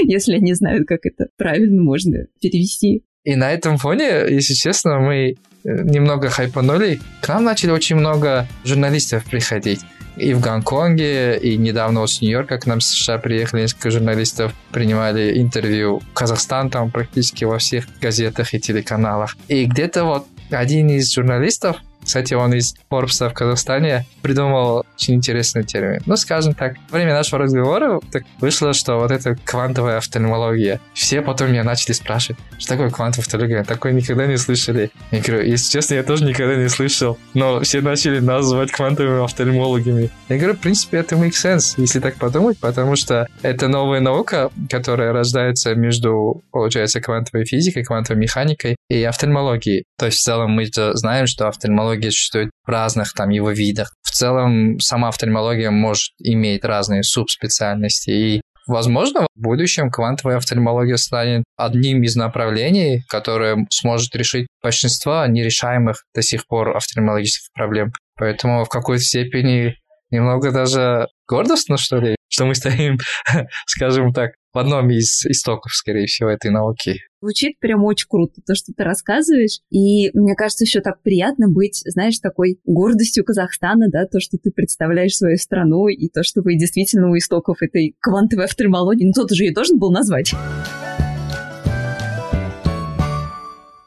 если 0.03 0.35
они 0.35 0.53
знают, 0.53 0.87
как 0.87 1.01
это 1.05 1.27
правильно 1.37 1.81
можно 1.81 2.27
перевести. 2.41 3.03
И 3.27 3.35
на 3.35 3.51
этом 3.51 3.77
фоне, 3.77 4.23
если 4.29 4.53
честно, 4.53 4.99
мы 4.99 5.15
э, 5.17 5.35
немного 5.65 6.29
хайпанули. 6.29 7.01
К 7.19 7.27
нам 7.27 7.43
начали 7.43 7.71
очень 7.71 7.97
много 7.97 8.47
журналистов 8.63 9.25
приходить. 9.25 9.81
И 10.15 10.33
в 10.33 10.39
Гонконге, 10.39 11.37
и 11.37 11.57
недавно 11.57 11.99
вот 11.99 12.09
с 12.09 12.21
Нью-Йорка 12.21 12.57
к 12.57 12.65
нам 12.65 12.79
с 12.79 12.87
США 12.87 13.17
приехали 13.17 13.63
несколько 13.63 13.91
журналистов, 13.91 14.53
принимали 14.71 15.41
интервью. 15.41 16.01
Казахстан 16.13 16.69
там 16.69 16.89
практически 16.89 17.43
во 17.43 17.57
всех 17.57 17.85
газетах 17.99 18.53
и 18.53 18.61
телеканалах. 18.61 19.35
И 19.49 19.65
где-то 19.65 20.05
вот 20.05 20.25
один 20.49 20.89
из 20.89 21.13
журналистов 21.13 21.81
кстати, 22.07 22.33
он 22.33 22.53
из 22.53 22.73
Forbes 22.89 23.29
в 23.29 23.33
Казахстане 23.33 24.05
придумал 24.21 24.85
очень 24.95 25.15
интересный 25.15 25.63
термин. 25.63 26.01
Ну, 26.05 26.15
скажем 26.15 26.53
так, 26.53 26.75
во 26.89 26.97
время 26.97 27.13
нашего 27.13 27.41
разговора 27.41 27.99
так 28.13 28.23
вышло, 28.39 28.71
что 28.71 28.97
вот 28.97 29.11
это 29.11 29.35
квантовая 29.43 29.97
офтальмология. 29.97 30.79
Все 30.93 31.21
потом 31.21 31.51
меня 31.51 31.65
начали 31.65 31.91
спрашивать, 31.91 32.39
что 32.57 32.69
такое 32.69 32.91
квантовая 32.91 33.25
офтальмология? 33.25 33.63
Такое 33.65 33.91
никогда 33.91 34.25
не 34.25 34.37
слышали. 34.37 34.89
Я 35.11 35.19
говорю, 35.19 35.43
если 35.43 35.69
честно, 35.69 35.95
я 35.95 36.03
тоже 36.03 36.23
никогда 36.23 36.55
не 36.55 36.69
слышал. 36.69 37.17
Но 37.33 37.59
все 37.59 37.81
начали 37.81 38.19
нас 38.19 38.45
звать 38.45 38.71
квантовыми 38.71 39.25
офтальмологами. 39.25 40.09
Я 40.29 40.37
говорю, 40.37 40.53
в 40.53 40.59
принципе, 40.59 40.99
это 40.99 41.15
makes 41.15 41.43
sense, 41.43 41.73
если 41.75 41.99
так 41.99 42.15
подумать, 42.15 42.57
потому 42.57 42.95
что 42.95 43.27
это 43.41 43.67
новая 43.67 43.99
наука, 43.99 44.49
которая 44.69 45.11
рождается 45.11 45.75
между, 45.75 46.41
получается, 46.51 47.01
квантовой 47.01 47.43
физикой, 47.43 47.83
квантовой 47.83 48.21
механикой 48.21 48.77
и 48.89 49.03
офтальмологией. 49.03 49.83
То 49.99 50.05
есть 50.05 50.19
в 50.19 50.23
целом 50.23 50.51
мы 50.51 50.67
знаем, 50.93 51.27
что 51.27 51.49
офтальмология 51.49 51.96
офтальмология 51.97 52.11
существует 52.11 52.49
в 52.65 52.69
разных 52.69 53.13
там 53.13 53.29
его 53.29 53.51
видах. 53.51 53.93
В 54.03 54.11
целом 54.11 54.79
сама 54.79 55.09
офтальмология 55.09 55.71
может 55.71 56.11
иметь 56.19 56.63
разные 56.63 57.03
субспециальности. 57.03 58.09
И 58.09 58.41
Возможно, 58.67 59.27
в 59.33 59.41
будущем 59.41 59.89
квантовая 59.89 60.37
офтальмология 60.37 60.97
станет 60.97 61.45
одним 61.55 62.03
из 62.03 62.17
направлений, 62.17 63.01
которое 63.07 63.65
сможет 63.69 64.13
решить 64.13 64.47
большинство 64.61 65.25
нерешаемых 65.25 66.03
до 66.13 66.21
сих 66.21 66.45
пор 66.47 66.75
офтальмологических 66.75 67.47
проблем. 67.53 67.93
Поэтому 68.17 68.65
в 68.65 68.69
какой-то 68.69 69.03
степени 69.03 69.75
немного 70.11 70.51
даже 70.51 71.07
гордостно, 71.29 71.77
что 71.77 71.97
ли, 71.99 72.17
что 72.27 72.45
мы 72.45 72.55
стоим, 72.55 72.97
скажем 73.67 74.11
так, 74.11 74.31
в 74.57 74.59
одном 74.59 74.89
из 74.89 75.23
истоков, 75.27 75.71
скорее 75.71 76.07
всего, 76.07 76.31
этой 76.31 76.49
науки. 76.49 76.95
Звучит 77.21 77.59
прям 77.59 77.83
очень 77.83 78.07
круто, 78.09 78.41
то, 78.43 78.55
что 78.55 78.73
ты 78.75 78.83
рассказываешь. 78.83 79.59
И 79.69 80.09
мне 80.17 80.33
кажется, 80.33 80.63
еще 80.63 80.81
так 80.81 81.03
приятно 81.03 81.47
быть, 81.47 81.83
знаешь, 81.85 82.17
такой 82.17 82.59
гордостью 82.65 83.23
Казахстана, 83.23 83.85
да, 83.91 84.07
то, 84.07 84.19
что 84.19 84.39
ты 84.39 84.49
представляешь 84.49 85.15
свою 85.15 85.37
страну, 85.37 85.89
и 85.89 86.09
то, 86.09 86.23
что 86.23 86.41
вы 86.41 86.55
действительно 86.55 87.11
у 87.11 87.17
истоков 87.17 87.61
этой 87.61 87.95
квантовой 87.99 88.45
офтальмологии. 88.45 89.05
Ну, 89.05 89.11
кто-то 89.11 89.35
же 89.35 89.43
ее 89.43 89.53
должен 89.53 89.77
был 89.77 89.91
назвать. 89.91 90.33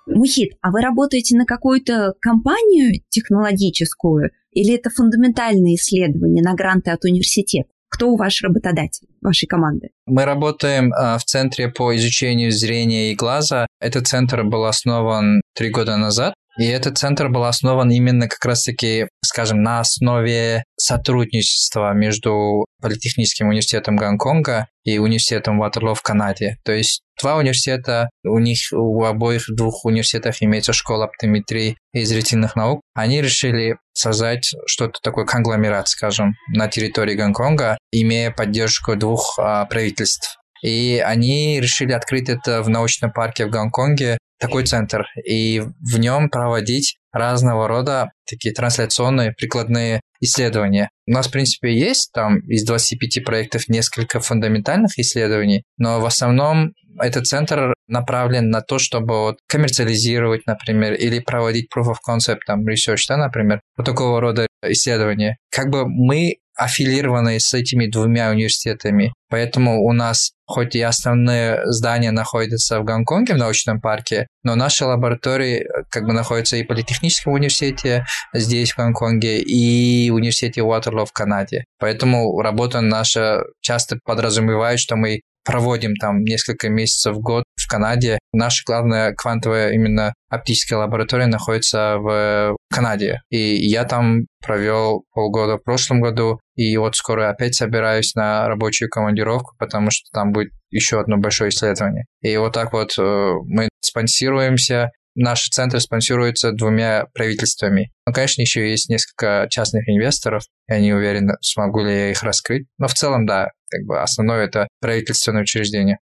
Мухит, 0.07 0.53
а 0.61 0.71
вы 0.71 0.83
работаете 0.83 1.37
на 1.37 1.47
какую-то 1.47 2.15
компанию 2.21 3.03
технологическую 3.09 4.31
или 4.53 4.75
это 4.75 4.89
фундаментальные 4.91 5.75
исследования 5.75 6.43
на 6.43 6.55
гранты 6.55 6.93
от 6.93 7.05
университета? 7.05 7.71
Кто 7.91 8.15
ваш 8.15 8.43
работодатель 8.43 9.09
вашей 9.21 9.47
команды? 9.47 9.91
Мы 10.07 10.25
работаем 10.25 10.93
а, 10.93 11.19
в 11.19 11.25
Центре 11.25 11.69
по 11.69 11.95
изучению 11.97 12.53
зрения 12.53 13.13
и 13.13 13.17
глаза. 13.17 13.67
Этот 13.81 14.07
центр 14.07 14.45
был 14.45 14.65
основан 14.65 15.43
три 15.55 15.71
года 15.71 15.97
назад. 15.97 16.35
И 16.61 16.67
этот 16.67 16.99
центр 16.99 17.31
был 17.31 17.45
основан 17.45 17.91
именно 17.91 18.29
как 18.29 18.45
раз-таки, 18.45 19.09
скажем, 19.25 19.63
на 19.63 19.81
основе 19.81 20.65
сотрудничества 20.79 21.95
между 21.95 22.67
Политехническим 22.83 23.49
университетом 23.49 23.97
Гонконга 23.97 24.67
и 24.85 24.99
университетом 24.99 25.59
Ватерлоо 25.59 25.95
в 25.95 26.03
Канаде. 26.03 26.59
То 26.63 26.73
есть 26.73 27.01
два 27.19 27.37
университета, 27.37 28.11
у 28.25 28.39
них 28.39 28.59
у 28.73 29.05
обоих 29.05 29.45
двух 29.49 29.87
университетов 29.87 30.37
имеется 30.41 30.75
школа 30.75 31.07
оптометрии 31.07 31.79
и 31.95 32.05
зрительных 32.05 32.57
наук. 32.57 32.83
Они 32.95 33.23
решили 33.23 33.77
создать 33.95 34.51
что-то 34.67 35.01
такое 35.03 35.25
конгломерат, 35.25 35.89
скажем, 35.89 36.35
на 36.55 36.69
территории 36.69 37.15
Гонконга, 37.15 37.79
имея 37.91 38.31
поддержку 38.31 38.97
двух 38.97 39.39
а, 39.39 39.65
правительств. 39.65 40.40
И 40.63 41.03
они 41.05 41.61
решили 41.61 41.93
открыть 41.93 42.29
это 42.29 42.63
в 42.63 42.69
научном 42.69 43.13
парке 43.13 43.47
в 43.47 43.51
Гонконге, 43.51 44.19
такой 44.41 44.65
центр, 44.65 45.05
и 45.25 45.61
в 45.61 45.99
нем 45.99 46.31
проводить 46.31 46.97
разного 47.13 47.69
рода 47.69 48.11
такие 48.29 48.55
трансляционные 48.55 49.33
прикладные 49.33 50.01
исследования. 50.21 50.89
У 51.07 51.13
нас, 51.13 51.29
в 51.29 51.31
принципе, 51.31 51.77
есть 51.79 52.11
там 52.13 52.39
из 52.49 52.65
25 52.65 53.25
проектов 53.25 53.69
несколько 53.69 54.21
фундаментальных 54.21 54.99
исследований, 54.99 55.65
но 55.77 56.01
в 56.01 56.07
основном 56.07 56.73
этот 56.99 57.27
центр 57.27 57.75
направлен 57.87 58.51
на 58.51 58.63
то, 58.63 58.79
чтобы 58.79 59.21
вот 59.21 59.39
коммерциализировать, 59.47 60.47
например, 60.47 60.95
или 60.95 61.19
проводить 61.19 61.69
proof 61.75 61.93
of 61.93 61.97
concept, 62.09 62.41
там, 62.47 62.67
research, 62.67 63.03
да, 63.09 63.17
например, 63.17 63.61
вот 63.77 63.85
такого 63.85 64.21
рода 64.21 64.47
исследования. 64.65 65.37
Как 65.51 65.71
бы 65.71 65.87
мы 65.87 66.37
аффилированы 66.61 67.41
с 67.41 67.55
этими 67.55 67.87
двумя 67.87 68.31
университетами. 68.31 69.15
Поэтому 69.31 69.83
у 69.83 69.93
нас 69.93 70.33
хоть 70.47 70.75
и 70.75 70.81
основные 70.83 71.61
здания 71.67 72.11
находятся 72.11 72.81
в 72.81 72.85
Гонконге, 72.85 73.35
в 73.35 73.39
научном 73.39 73.81
парке, 73.81 74.27
но 74.43 74.57
наши 74.57 74.85
лаборатории 74.85 75.65
как 75.91 76.05
бы 76.05 76.13
находятся 76.13 76.57
и 76.57 76.65
в 76.65 76.67
Политехническом 76.67 77.35
университете 77.35 78.05
здесь, 78.35 78.73
в 78.73 78.77
Гонконге, 78.77 79.41
и 79.41 80.11
в 80.11 80.15
университете 80.15 80.63
Уотерлоо 80.63 81.07
в 81.07 81.13
Канаде. 81.13 81.65
Поэтому 81.79 82.41
работа 82.41 82.81
наша 82.81 83.45
часто 83.61 83.99
подразумевает, 84.05 84.81
что 84.81 84.97
мы 84.97 85.21
проводим 85.45 85.95
там 85.97 86.23
несколько 86.23 86.69
месяцев 86.69 87.17
в 87.17 87.21
год 87.21 87.45
в 87.57 87.69
Канаде. 87.69 88.19
Наша 88.33 88.63
главная 88.67 89.13
квантовая 89.15 89.73
именно 89.73 90.13
оптическая 90.29 90.79
лаборатория 90.79 91.27
находится 91.27 91.97
в 91.99 92.57
Канаде. 92.71 93.21
И 93.31 93.39
я 93.39 93.85
там 93.85 94.27
провел 94.45 95.05
полгода 95.13 95.57
в 95.57 95.63
прошлом 95.65 96.01
году, 96.01 96.41
и 96.61 96.77
вот 96.77 96.95
скоро 96.95 97.31
опять 97.31 97.55
собираюсь 97.55 98.15
на 98.15 98.47
рабочую 98.47 98.91
командировку, 98.91 99.55
потому 99.59 99.91
что 99.91 100.11
там 100.13 100.31
будет 100.31 100.53
еще 100.71 101.01
одно 101.01 101.17
большое 101.17 101.49
исследование. 101.49 102.05
И 102.21 102.37
вот 102.37 102.53
так 102.53 102.75
вот 102.75 102.99
э, 102.99 103.33
мы 103.47 103.71
спонсируемся, 103.81 104.91
наш 105.15 105.49
центр 105.49 105.81
спонсируется 105.81 106.53
двумя 106.53 107.07
правительствами. 107.15 107.93
Ну, 108.07 108.13
конечно, 108.13 108.43
еще 108.43 108.69
есть 108.69 108.91
несколько 108.91 109.47
частных 109.49 109.89
инвесторов. 109.89 110.43
Я 110.69 110.81
не 110.81 110.93
уверен, 110.93 111.31
смогу 111.41 111.83
ли 111.83 111.93
я 111.93 112.11
их 112.11 112.23
раскрыть. 112.23 112.67
Но 112.77 112.89
в 112.89 112.93
целом, 112.93 113.25
да, 113.25 113.49
как 113.71 113.87
бы 113.87 113.99
основное 113.99 114.45
это 114.45 114.69
правительственное 114.83 115.45
учреждение. 115.45 115.97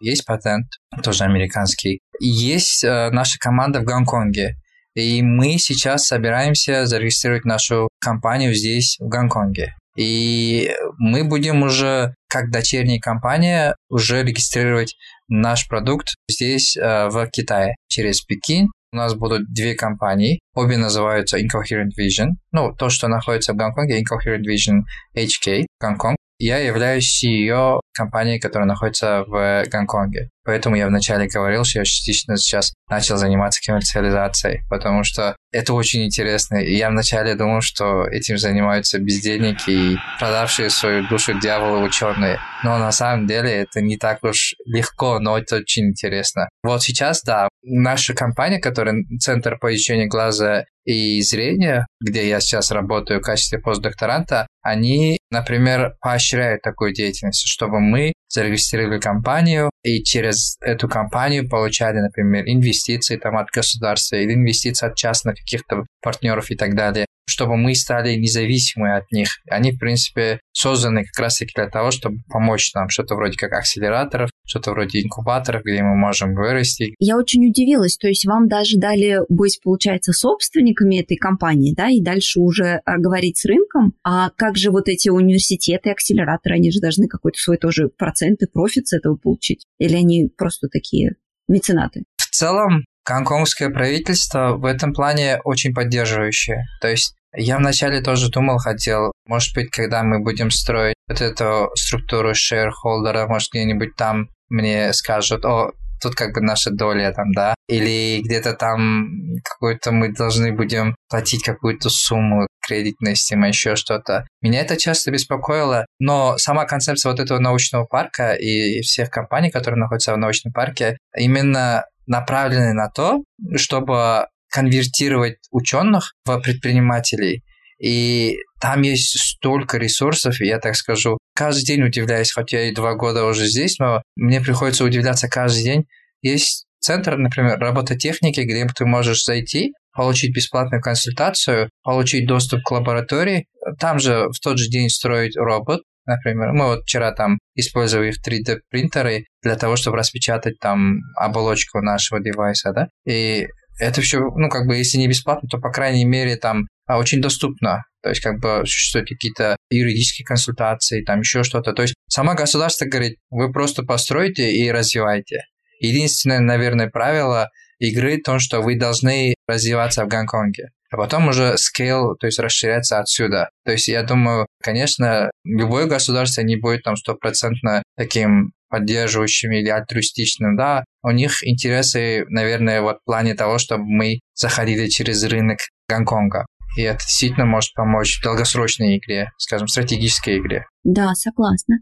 Есть 0.00 0.26
патент, 0.26 0.66
тоже 1.02 1.24
американский. 1.24 2.00
Есть 2.20 2.84
э, 2.84 3.08
наша 3.10 3.38
команда 3.38 3.80
в 3.80 3.84
Гонконге. 3.84 4.56
И 4.98 5.22
мы 5.22 5.58
сейчас 5.58 6.06
собираемся 6.06 6.84
зарегистрировать 6.84 7.44
нашу 7.44 7.86
компанию 8.00 8.52
здесь, 8.52 8.96
в 8.98 9.06
Гонконге. 9.06 9.76
И 9.96 10.74
мы 10.98 11.22
будем 11.22 11.62
уже, 11.62 12.16
как 12.28 12.50
дочерняя 12.50 12.98
компания, 12.98 13.76
уже 13.88 14.24
регистрировать 14.24 14.96
наш 15.28 15.68
продукт 15.68 16.16
здесь, 16.28 16.76
э, 16.76 17.10
в 17.10 17.28
Китае, 17.28 17.76
через 17.86 18.22
Пекин. 18.22 18.72
У 18.92 18.96
нас 18.96 19.14
будут 19.14 19.52
две 19.54 19.76
компании, 19.76 20.40
обе 20.54 20.76
называются 20.76 21.38
Incoherent 21.38 21.92
Vision. 21.96 22.30
Ну, 22.50 22.74
то, 22.74 22.88
что 22.88 23.06
находится 23.06 23.52
в 23.52 23.56
Гонконге, 23.56 24.02
Incoherent 24.02 24.42
Vision 24.42 24.80
HK, 25.16 25.66
Гонконг. 25.80 26.16
Я 26.38 26.58
являюсь 26.58 27.24
CEO 27.24 27.80
компании, 27.92 28.38
которая 28.38 28.68
находится 28.68 29.24
в 29.26 29.64
Гонконге. 29.68 30.30
Поэтому 30.44 30.76
я 30.76 30.86
вначале 30.86 31.26
говорил, 31.26 31.64
что 31.64 31.80
я 31.80 31.84
частично 31.84 32.36
сейчас 32.36 32.72
начал 32.88 33.16
заниматься 33.16 33.60
коммерциализацией, 33.66 34.62
потому 34.70 35.02
что 35.02 35.36
это 35.52 35.74
очень 35.74 36.06
интересно. 36.06 36.56
И 36.56 36.76
я 36.76 36.90
вначале 36.90 37.34
думал, 37.34 37.60
что 37.60 38.06
этим 38.06 38.38
занимаются 38.38 38.98
бездельники 38.98 39.70
и 39.70 39.96
продавшие 40.18 40.70
свою 40.70 41.06
душу 41.08 41.38
дьяволу 41.38 41.82
ученые. 41.84 42.38
Но 42.64 42.78
на 42.78 42.92
самом 42.92 43.26
деле 43.26 43.50
это 43.50 43.80
не 43.80 43.98
так 43.98 44.22
уж 44.22 44.54
легко, 44.64 45.18
но 45.18 45.36
это 45.36 45.56
очень 45.56 45.88
интересно. 45.88 46.48
Вот 46.62 46.82
сейчас, 46.82 47.22
да, 47.22 47.48
наша 47.62 48.14
компания, 48.14 48.58
которая 48.58 48.94
Центр 49.20 49.58
по 49.58 49.74
изучению 49.74 50.08
глаза 50.08 50.64
и 50.88 51.20
зрения, 51.20 51.86
где 52.00 52.26
я 52.26 52.40
сейчас 52.40 52.70
работаю 52.70 53.20
в 53.20 53.22
качестве 53.22 53.58
постдокторанта, 53.58 54.46
они, 54.62 55.18
например, 55.30 55.96
поощряют 56.00 56.62
такую 56.62 56.94
деятельность, 56.94 57.46
чтобы 57.46 57.78
мы 57.78 58.14
зарегистрировали 58.30 58.98
компанию 58.98 59.70
и 59.84 60.02
через 60.02 60.56
эту 60.62 60.88
компанию 60.88 61.46
получали, 61.46 61.98
например, 61.98 62.44
инвестиции 62.46 63.18
там 63.18 63.36
от 63.36 63.48
государства 63.50 64.16
или 64.16 64.32
инвестиции 64.32 64.86
от 64.86 64.96
частных 64.96 65.36
каких-то 65.36 65.84
партнеров 66.00 66.50
и 66.50 66.56
так 66.56 66.74
далее, 66.74 67.04
чтобы 67.28 67.58
мы 67.58 67.74
стали 67.74 68.14
независимы 68.14 68.96
от 68.96 69.12
них. 69.12 69.28
Они, 69.50 69.72
в 69.72 69.78
принципе, 69.78 70.40
созданы 70.52 71.04
как 71.04 71.22
раз-таки 71.22 71.52
для 71.54 71.68
того, 71.68 71.90
чтобы 71.90 72.16
помочь 72.30 72.72
нам, 72.74 72.88
что-то 72.88 73.14
вроде 73.14 73.36
как 73.36 73.52
акселераторов, 73.52 74.30
что-то 74.48 74.72
вроде 74.72 75.02
инкубаторов, 75.02 75.62
где 75.62 75.82
мы 75.82 75.96
можем 75.96 76.34
вырасти. 76.34 76.94
Я 76.98 77.16
очень 77.16 77.46
удивилась, 77.48 77.96
то 77.96 78.08
есть 78.08 78.26
вам 78.26 78.48
даже 78.48 78.78
дали 78.78 79.20
быть, 79.28 79.60
получается, 79.62 80.12
собственниками 80.12 81.00
этой 81.00 81.16
компании, 81.16 81.74
да, 81.74 81.88
и 81.88 82.00
дальше 82.00 82.40
уже 82.40 82.80
а, 82.84 82.98
говорить 82.98 83.38
с 83.38 83.44
рынком, 83.44 83.94
а 84.02 84.30
как 84.30 84.56
же 84.56 84.70
вот 84.70 84.88
эти 84.88 85.08
университеты, 85.08 85.90
акселераторы, 85.90 86.56
они 86.56 86.70
же 86.70 86.80
должны 86.80 87.06
какой-то 87.06 87.38
свой 87.38 87.58
тоже 87.58 87.88
процент 87.88 88.42
и 88.42 88.46
профит 88.50 88.88
с 88.88 88.94
этого 88.94 89.16
получить? 89.16 89.64
Или 89.78 89.96
они 89.96 90.28
просто 90.36 90.68
такие 90.68 91.16
меценаты? 91.48 92.04
В 92.16 92.30
целом, 92.30 92.84
гонконгское 93.06 93.70
правительство 93.70 94.56
в 94.56 94.64
этом 94.64 94.92
плане 94.92 95.40
очень 95.44 95.74
поддерживающее. 95.74 96.64
То 96.80 96.88
есть 96.88 97.14
я 97.34 97.58
вначале 97.58 98.00
тоже 98.00 98.30
думал, 98.30 98.58
хотел, 98.58 99.12
может 99.26 99.54
быть, 99.54 99.70
когда 99.70 100.02
мы 100.02 100.20
будем 100.22 100.50
строить 100.50 100.94
вот 101.08 101.20
эту 101.20 101.70
структуру 101.74 102.34
шерхолдера, 102.34 103.26
может, 103.26 103.50
где-нибудь 103.50 103.96
там 103.96 104.28
мне 104.48 104.92
скажут, 104.92 105.44
о, 105.44 105.72
тут 106.00 106.14
как 106.14 106.34
бы 106.34 106.40
наша 106.40 106.70
доля 106.70 107.12
там, 107.12 107.32
да, 107.32 107.54
или 107.68 108.22
где-то 108.22 108.54
там 108.54 109.08
какой-то 109.44 109.92
мы 109.92 110.12
должны 110.12 110.52
будем 110.52 110.94
платить 111.08 111.44
какую-то 111.44 111.90
сумму 111.90 112.46
кредитной 112.66 113.16
системы, 113.16 113.48
еще 113.48 113.76
что-то. 113.76 114.26
Меня 114.42 114.60
это 114.60 114.76
часто 114.76 115.10
беспокоило, 115.10 115.86
но 115.98 116.36
сама 116.38 116.66
концепция 116.66 117.10
вот 117.10 117.20
этого 117.20 117.38
научного 117.38 117.84
парка 117.84 118.34
и 118.34 118.82
всех 118.82 119.10
компаний, 119.10 119.50
которые 119.50 119.80
находятся 119.80 120.12
в 120.14 120.18
научном 120.18 120.52
парке, 120.52 120.98
именно 121.16 121.84
направлены 122.06 122.72
на 122.72 122.88
то, 122.88 123.22
чтобы 123.56 124.26
конвертировать 124.50 125.36
ученых 125.50 126.14
в 126.24 126.40
предпринимателей. 126.40 127.42
И 127.80 128.36
там 128.60 128.82
есть 128.82 129.18
столько 129.18 129.78
ресурсов, 129.78 130.40
я 130.40 130.58
так 130.58 130.74
скажу, 130.76 131.18
каждый 131.34 131.64
день 131.64 131.82
удивляюсь, 131.82 132.32
хотя 132.32 132.58
я 132.60 132.68
и 132.70 132.74
два 132.74 132.94
года 132.94 133.24
уже 133.24 133.46
здесь, 133.46 133.78
но 133.78 134.02
мне 134.16 134.40
приходится 134.40 134.84
удивляться 134.84 135.28
каждый 135.28 135.62
день. 135.62 135.84
Есть 136.22 136.66
центр, 136.80 137.16
например, 137.16 137.58
робототехники, 137.58 138.40
где 138.40 138.66
ты 138.66 138.84
можешь 138.84 139.24
зайти, 139.24 139.72
получить 139.94 140.34
бесплатную 140.34 140.82
консультацию, 140.82 141.70
получить 141.82 142.26
доступ 142.26 142.62
к 142.62 142.70
лаборатории, 142.72 143.46
там 143.78 143.98
же 143.98 144.28
в 144.28 144.38
тот 144.42 144.58
же 144.58 144.68
день 144.68 144.88
строить 144.88 145.36
робот, 145.36 145.82
например. 146.06 146.52
Мы 146.52 146.66
вот 146.66 146.82
вчера 146.82 147.12
там 147.12 147.38
использовали 147.54 148.12
3D 148.12 148.58
принтеры 148.70 149.24
для 149.42 149.56
того, 149.56 149.76
чтобы 149.76 149.98
распечатать 149.98 150.58
там 150.60 150.98
оболочку 151.16 151.80
нашего 151.80 152.20
девайса, 152.20 152.72
да, 152.72 152.88
и 153.06 153.46
это 153.78 154.00
все, 154.00 154.18
ну, 154.18 154.48
как 154.48 154.66
бы, 154.66 154.76
если 154.76 154.98
не 154.98 155.08
бесплатно, 155.08 155.48
то, 155.48 155.58
по 155.58 155.70
крайней 155.70 156.04
мере, 156.04 156.36
там 156.36 156.66
а, 156.86 156.98
очень 156.98 157.20
доступно. 157.20 157.84
То 158.02 158.10
есть, 158.10 158.20
как 158.20 158.40
бы, 158.40 158.62
существуют 158.64 159.08
какие-то 159.08 159.56
юридические 159.70 160.26
консультации, 160.26 161.04
там 161.04 161.20
еще 161.20 161.42
что-то. 161.42 161.72
То 161.72 161.82
есть, 161.82 161.94
сама 162.08 162.34
государство 162.34 162.86
говорит, 162.86 163.16
вы 163.30 163.52
просто 163.52 163.82
постройте 163.82 164.52
и 164.52 164.70
развивайте. 164.70 165.42
Единственное, 165.80 166.40
наверное, 166.40 166.88
правило 166.88 167.48
игры 167.78 168.18
в 168.18 168.22
том, 168.22 168.38
что 168.38 168.60
вы 168.60 168.76
должны 168.76 169.34
развиваться 169.46 170.04
в 170.04 170.08
Гонконге. 170.08 170.70
А 170.90 170.96
потом 170.96 171.28
уже 171.28 171.54
scale, 171.54 172.14
то 172.18 172.26
есть 172.26 172.38
расширяться 172.38 172.98
отсюда. 172.98 173.50
То 173.64 173.72
есть 173.72 173.88
я 173.88 174.02
думаю, 174.02 174.46
конечно, 174.62 175.30
любое 175.44 175.86
государство 175.86 176.40
не 176.42 176.56
будет 176.56 176.82
там 176.82 176.96
стопроцентно 176.96 177.82
таким 177.96 178.52
поддерживающим 178.70 179.52
или 179.52 179.68
альтруистичным, 179.68 180.56
да, 180.56 180.84
у 181.08 181.10
них 181.10 181.42
интересы, 181.42 182.26
наверное, 182.28 182.82
вот 182.82 182.98
в 182.98 183.04
плане 183.04 183.34
того, 183.34 183.56
чтобы 183.58 183.84
мы 183.84 184.20
заходили 184.34 184.88
через 184.88 185.24
рынок 185.24 185.58
Гонконга. 185.88 186.44
И 186.76 186.82
это 186.82 186.98
действительно 186.98 187.46
может 187.46 187.72
помочь 187.72 188.18
в 188.18 188.22
долгосрочной 188.22 188.98
игре, 188.98 189.30
скажем, 189.38 189.68
стратегической 189.68 190.38
игре. 190.38 190.66
Да, 190.84 191.14
согласна. 191.14 191.76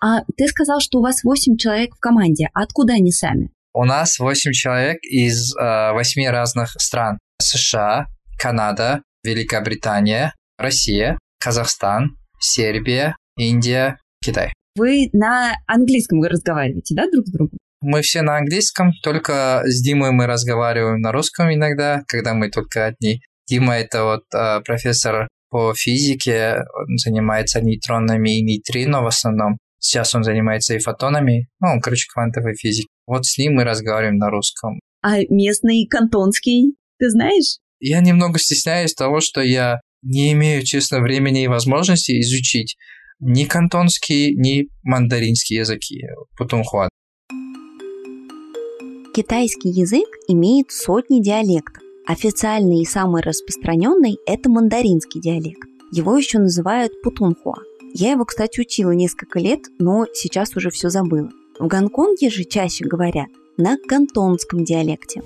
А 0.00 0.20
ты 0.36 0.46
сказал, 0.46 0.80
что 0.80 0.98
у 0.98 1.02
вас 1.02 1.24
8 1.24 1.56
человек 1.56 1.96
в 1.96 1.98
команде. 1.98 2.48
Откуда 2.54 2.94
они 2.94 3.10
сами? 3.10 3.50
У 3.74 3.84
нас 3.84 4.20
8 4.20 4.52
человек 4.52 4.98
из 5.02 5.56
э, 5.56 5.92
8 5.92 6.28
разных 6.28 6.70
стран. 6.78 7.18
США, 7.40 8.06
Канада, 8.38 9.02
Великобритания, 9.24 10.34
Россия, 10.56 11.18
Казахстан, 11.40 12.16
Сербия, 12.38 13.16
Индия, 13.36 13.98
Китай. 14.24 14.52
Вы 14.76 15.10
на 15.12 15.54
английском 15.66 16.22
разговариваете, 16.22 16.94
да, 16.94 17.04
друг 17.10 17.26
с 17.26 17.30
другом? 17.30 17.58
Мы 17.82 18.00
все 18.02 18.22
на 18.22 18.36
английском, 18.36 18.92
только 19.02 19.62
с 19.64 19.82
Димой 19.82 20.12
мы 20.12 20.26
разговариваем 20.26 21.00
на 21.00 21.12
русском 21.12 21.52
иногда, 21.52 22.02
когда 22.06 22.32
мы 22.32 22.48
только 22.48 22.86
одни. 22.86 23.20
Дима 23.48 23.74
это 23.74 24.04
вот 24.04 24.22
э, 24.34 24.60
профессор 24.64 25.28
по 25.50 25.74
физике, 25.74 26.64
он 26.74 26.96
занимается 26.96 27.60
нейтронами 27.60 28.38
и 28.38 28.42
нейтрино 28.42 29.02
в 29.02 29.06
основном. 29.06 29.58
Сейчас 29.80 30.14
он 30.14 30.22
занимается 30.22 30.74
и 30.74 30.78
фотонами, 30.78 31.48
ну, 31.60 31.72
он, 31.72 31.80
короче, 31.80 32.06
квантовый 32.12 32.54
физик. 32.54 32.86
Вот 33.06 33.26
с 33.26 33.36
ним 33.36 33.54
мы 33.54 33.64
разговариваем 33.64 34.16
на 34.16 34.30
русском. 34.30 34.78
А 35.02 35.18
местный 35.28 35.86
кантонский 35.90 36.76
ты 36.98 37.10
знаешь? 37.10 37.58
Я 37.80 38.00
немного 38.00 38.38
стесняюсь 38.38 38.94
того, 38.94 39.20
что 39.20 39.42
я 39.42 39.80
не 40.02 40.32
имею, 40.32 40.62
честно, 40.62 41.00
времени 41.00 41.42
и 41.42 41.48
возможности 41.48 42.20
изучить 42.20 42.76
ни 43.24 43.44
кантонский, 43.44 44.34
ни 44.34 44.68
мандаринский 44.82 45.58
языки, 45.58 46.02
путунхуа. 46.36 46.88
Китайский 49.14 49.68
язык 49.68 50.08
имеет 50.26 50.72
сотни 50.72 51.22
диалектов. 51.22 51.82
Официальный 52.04 52.82
и 52.82 52.84
самый 52.84 53.22
распространенный– 53.22 54.18
это 54.26 54.50
мандаринский 54.50 55.20
диалект. 55.20 55.68
Его 55.92 56.16
еще 56.16 56.40
называют 56.40 57.00
путунхуа. 57.02 57.58
Я 57.94 58.10
его, 58.12 58.24
кстати, 58.24 58.60
учила 58.60 58.90
несколько 58.90 59.38
лет, 59.38 59.60
но 59.78 60.06
сейчас 60.12 60.56
уже 60.56 60.70
все 60.70 60.88
забыла. 60.88 61.30
В 61.60 61.68
Гонконге 61.68 62.28
же 62.28 62.42
чаще 62.42 62.84
говорят 62.84 63.28
на 63.56 63.76
кантонском 63.76 64.64
диалекте. 64.64 65.22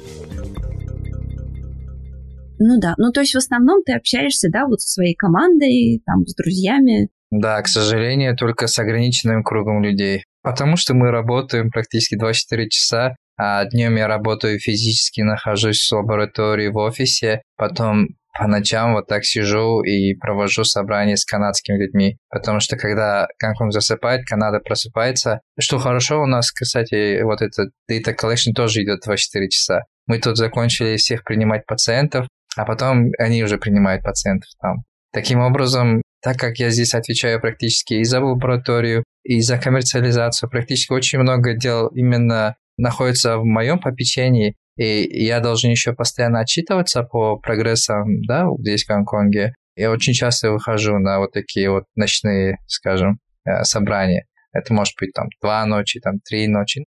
Ну 2.59 2.79
да, 2.79 2.95
ну 2.99 3.11
то 3.13 3.21
есть 3.21 3.35
в 3.35 3.39
основном 3.39 3.83
ты 3.85 3.93
общаешься, 3.93 4.49
да, 4.51 4.67
вот 4.67 4.83
со 4.83 4.89
своей 4.89 5.15
командой, 5.15 6.03
там, 6.05 6.27
с 6.27 6.35
друзьями. 6.35 7.09
Да, 7.31 7.61
к 7.61 7.69
сожалению, 7.69 8.37
только 8.37 8.67
с 8.67 8.79
ограниченным 8.79 9.43
кругом 9.43 9.83
людей. 9.83 10.25
Потому 10.43 10.77
что 10.77 10.95
мы 10.95 11.11
работаем 11.11 11.71
практически 11.71 12.17
24 12.17 12.69
часа, 12.69 13.17
а 13.39 13.65
днем 13.65 13.97
я 13.97 14.07
работаю 14.07 14.59
физически, 14.59 15.21
нахожусь 15.21 15.89
в 15.89 15.95
лаборатории, 15.95 16.69
в 16.69 16.77
офисе, 16.77 17.43
потом 17.57 18.09
по 18.39 18.47
ночам 18.47 18.95
вот 18.95 19.07
так 19.07 19.25
сижу 19.25 19.83
и 19.83 20.15
провожу 20.15 20.65
собрания 20.65 21.17
с 21.17 21.25
канадскими 21.25 21.79
людьми. 21.79 22.17
Потому 22.29 22.61
что 22.61 22.77
когда 22.77 23.29
Гонконг 23.41 23.73
засыпает, 23.73 24.27
Канада 24.27 24.61
просыпается. 24.61 25.41
Что 25.59 25.79
хорошо 25.79 26.23
у 26.23 26.27
нас, 26.27 26.53
кстати, 26.53 27.23
вот 27.23 27.41
этот 27.43 27.71
data 27.91 28.15
collection 28.15 28.53
тоже 28.55 28.83
идет 28.83 29.01
24 29.05 29.49
часа. 29.49 29.83
Мы 30.07 30.19
тут 30.19 30.37
закончили 30.37 30.97
всех 30.97 31.25
принимать 31.25 31.67
пациентов, 31.67 32.29
а 32.57 32.65
потом 32.65 33.11
они 33.19 33.43
уже 33.43 33.59
принимают 33.59 34.03
пациентов 34.03 34.51
там. 34.61 34.85
Таким 35.12 35.41
образом, 35.41 36.03
так 36.23 36.37
как 36.37 36.59
я 36.59 36.71
здесь 36.71 36.95
отвечаю 36.95 37.41
практически 37.41 37.95
и 37.95 38.05
за 38.05 38.21
лабораторию, 38.21 39.05
и 39.25 39.41
за 39.41 39.59
коммерциализацию, 39.59 40.51
практически 40.51 40.93
очень 40.93 41.19
много 41.19 41.55
дел 41.55 41.89
именно 41.89 42.57
находится 42.79 43.39
в 43.39 43.45
моем 43.45 43.79
попечении, 43.79 44.55
и 44.77 45.25
я 45.25 45.41
должен 45.41 45.71
еще 45.71 45.93
постоянно 45.93 46.41
отчитываться 46.41 47.03
по 47.03 47.39
прогрессам, 47.39 48.23
да, 48.27 48.47
здесь 48.59 48.85
в 48.85 48.89
Гонконге. 48.89 49.55
Я 49.75 49.91
очень 49.91 50.13
часто 50.13 50.53
выхожу 50.53 50.99
на 50.99 51.19
вот 51.19 51.33
такие 51.33 51.71
вот 51.71 51.85
ночные, 51.97 52.59
скажем, 52.67 53.19
э, 53.45 53.65
собрания. 53.65 54.27
Это 54.53 54.73
может 54.73 54.95
быть 54.99 55.13
там 55.13 55.29
два 55.41 55.65
ночи, 55.67 56.01
там 56.01 56.19
три 56.21 56.47
ночи. 56.49 56.85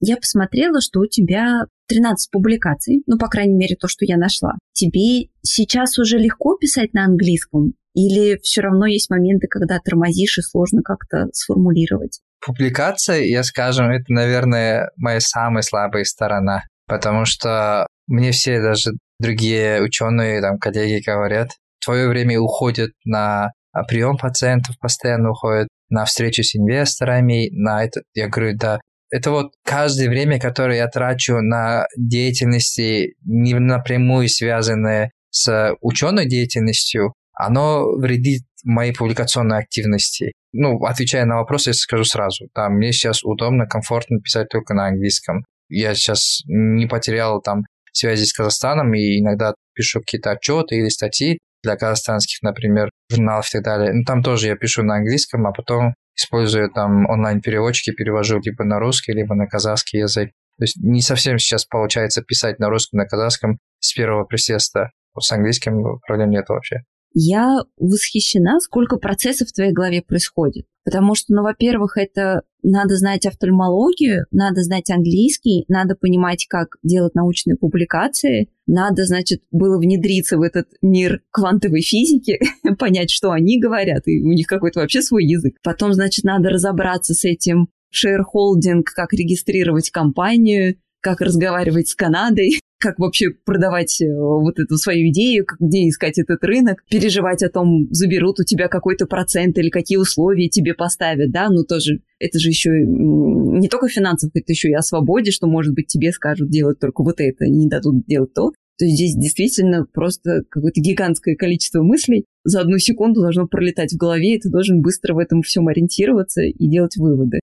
Я 0.00 0.16
посмотрела, 0.16 0.80
что 0.80 1.00
у 1.00 1.06
тебя 1.06 1.64
13 1.88 2.30
публикаций, 2.30 3.02
ну, 3.06 3.18
по 3.18 3.28
крайней 3.28 3.56
мере, 3.56 3.76
то, 3.76 3.88
что 3.88 4.04
я 4.04 4.16
нашла. 4.16 4.52
Тебе 4.72 5.30
сейчас 5.42 5.98
уже 5.98 6.18
легко 6.18 6.56
писать 6.56 6.92
на 6.92 7.04
английском? 7.04 7.72
Или 7.98 8.38
все 8.44 8.60
равно 8.60 8.86
есть 8.86 9.10
моменты, 9.10 9.48
когда 9.48 9.80
тормозишь 9.80 10.38
и 10.38 10.42
сложно 10.42 10.82
как-то 10.84 11.26
сформулировать? 11.32 12.20
Публикация, 12.46 13.22
я 13.22 13.42
скажем, 13.42 13.90
это, 13.90 14.04
наверное, 14.12 14.90
моя 14.96 15.18
самая 15.18 15.62
слабая 15.62 16.04
сторона, 16.04 16.62
потому 16.86 17.24
что 17.24 17.88
мне 18.06 18.30
все 18.30 18.62
даже 18.62 18.92
другие 19.18 19.82
ученые, 19.82 20.40
там, 20.40 20.58
коллеги 20.58 21.02
говорят, 21.04 21.50
твое 21.84 22.06
время 22.06 22.38
уходит 22.38 22.92
на 23.04 23.50
прием 23.88 24.16
пациентов, 24.16 24.78
постоянно 24.78 25.30
уходит 25.32 25.66
на 25.90 26.04
встречу 26.04 26.44
с 26.44 26.54
инвесторами, 26.54 27.48
на 27.50 27.82
это. 27.82 28.02
Я 28.14 28.28
говорю, 28.28 28.56
да, 28.56 28.78
это 29.10 29.32
вот 29.32 29.54
каждое 29.64 30.08
время, 30.08 30.38
которое 30.38 30.76
я 30.76 30.86
трачу 30.86 31.40
на 31.40 31.86
деятельности, 31.96 33.16
не 33.24 33.54
напрямую 33.54 34.28
связанные 34.28 35.10
с 35.30 35.74
ученой 35.80 36.28
деятельностью, 36.28 37.12
оно 37.38 37.86
вредит 37.96 38.42
моей 38.64 38.92
публикационной 38.92 39.58
активности. 39.58 40.32
Ну, 40.52 40.84
отвечая 40.84 41.24
на 41.24 41.36
вопросы, 41.36 41.70
я 41.70 41.74
скажу 41.74 42.04
сразу. 42.04 42.48
Да, 42.54 42.68
мне 42.68 42.92
сейчас 42.92 43.22
удобно, 43.22 43.66
комфортно 43.66 44.20
писать 44.20 44.48
только 44.48 44.74
на 44.74 44.88
английском. 44.88 45.44
Я 45.68 45.94
сейчас 45.94 46.40
не 46.46 46.86
потерял 46.86 47.40
там 47.40 47.62
связи 47.92 48.24
с 48.24 48.32
Казахстаном 48.32 48.94
и 48.94 49.20
иногда 49.20 49.54
пишу 49.74 50.00
какие-то 50.00 50.30
отчеты 50.30 50.76
или 50.76 50.88
статьи 50.88 51.38
для 51.62 51.76
казахстанских, 51.76 52.42
например, 52.42 52.90
журналов 53.10 53.48
и 53.48 53.52
так 53.52 53.64
далее. 53.64 53.92
Ну, 53.92 54.04
там 54.04 54.22
тоже 54.22 54.48
я 54.48 54.56
пишу 54.56 54.82
на 54.82 54.96
английском, 54.96 55.46
а 55.46 55.52
потом 55.52 55.94
использую 56.16 56.70
там 56.70 57.06
онлайн-переводчики, 57.06 57.92
перевожу 57.92 58.40
либо 58.40 58.64
на 58.64 58.78
русский, 58.78 59.12
либо 59.12 59.34
на 59.34 59.46
казахский 59.46 60.00
язык. 60.00 60.30
То 60.58 60.64
есть 60.64 60.76
не 60.76 61.02
совсем 61.02 61.38
сейчас 61.38 61.64
получается 61.64 62.22
писать 62.22 62.58
на 62.58 62.68
русском, 62.68 62.98
на 62.98 63.06
казахском 63.06 63.58
с 63.80 63.92
первого 63.92 64.24
присеста. 64.24 64.90
С 65.18 65.32
английским 65.32 66.00
проблем 66.06 66.30
нет 66.30 66.48
вообще. 66.48 66.78
Я 67.12 67.62
восхищена, 67.78 68.60
сколько 68.60 68.96
процессов 68.96 69.48
в 69.48 69.52
твоей 69.52 69.72
голове 69.72 70.02
происходит. 70.02 70.66
Потому 70.84 71.14
что, 71.14 71.34
ну, 71.34 71.42
во-первых, 71.42 71.98
это 71.98 72.42
надо 72.62 72.96
знать 72.96 73.26
офтальмологию, 73.26 74.24
надо 74.30 74.62
знать 74.62 74.90
английский, 74.90 75.64
надо 75.68 75.94
понимать, 75.94 76.46
как 76.48 76.76
делать 76.82 77.14
научные 77.14 77.56
публикации, 77.56 78.48
надо, 78.66 79.04
значит, 79.04 79.42
было 79.50 79.78
внедриться 79.78 80.38
в 80.38 80.42
этот 80.42 80.68
мир 80.80 81.20
квантовой 81.30 81.82
физики, 81.82 82.38
понять, 82.78 83.10
что 83.10 83.32
они 83.32 83.60
говорят, 83.60 84.06
и 84.06 84.22
у 84.22 84.32
них 84.32 84.46
какой-то 84.46 84.80
вообще 84.80 85.02
свой 85.02 85.24
язык. 85.24 85.56
Потом, 85.62 85.92
значит, 85.92 86.24
надо 86.24 86.48
разобраться 86.48 87.14
с 87.14 87.24
этим 87.24 87.68
шейрхолдинг, 87.90 88.90
как 88.94 89.12
регистрировать 89.12 89.90
компанию, 89.90 90.76
как 91.00 91.20
разговаривать 91.20 91.88
с 91.88 91.94
Канадой, 91.94 92.60
как 92.78 92.98
вообще 92.98 93.30
продавать 93.44 94.00
э, 94.00 94.06
вот 94.14 94.58
эту 94.58 94.76
свою 94.76 95.08
идею, 95.10 95.44
где 95.58 95.88
искать 95.88 96.18
этот 96.18 96.42
рынок, 96.44 96.84
переживать 96.88 97.42
о 97.42 97.50
том, 97.50 97.88
заберут 97.90 98.40
у 98.40 98.44
тебя 98.44 98.68
какой-то 98.68 99.06
процент 99.06 99.58
или 99.58 99.68
какие 99.68 99.98
условия 99.98 100.48
тебе 100.48 100.74
поставят, 100.74 101.30
да, 101.30 101.48
ну 101.50 101.64
тоже, 101.64 102.00
это 102.18 102.38
же 102.38 102.48
еще 102.48 102.70
не 102.70 103.68
только 103.68 103.88
финансов, 103.88 104.30
это 104.34 104.52
еще 104.52 104.68
и 104.68 104.74
о 104.74 104.82
свободе, 104.82 105.30
что, 105.30 105.46
может 105.46 105.74
быть, 105.74 105.88
тебе 105.88 106.12
скажут 106.12 106.50
делать 106.50 106.78
только 106.78 107.02
вот 107.02 107.20
это, 107.20 107.46
не 107.46 107.68
дадут 107.68 108.06
делать 108.06 108.32
то. 108.34 108.52
То 108.78 108.84
есть 108.84 108.96
здесь 108.96 109.14
действительно 109.16 109.86
просто 109.92 110.44
какое-то 110.48 110.80
гигантское 110.80 111.34
количество 111.34 111.82
мыслей 111.82 112.26
за 112.44 112.60
одну 112.60 112.78
секунду 112.78 113.20
должно 113.20 113.48
пролетать 113.48 113.92
в 113.92 113.96
голове, 113.96 114.36
и 114.36 114.40
ты 114.40 114.50
должен 114.50 114.82
быстро 114.82 115.14
в 115.14 115.18
этом 115.18 115.42
всем 115.42 115.66
ориентироваться 115.66 116.42
и 116.42 116.68
делать 116.68 116.96
выводы. 116.96 117.40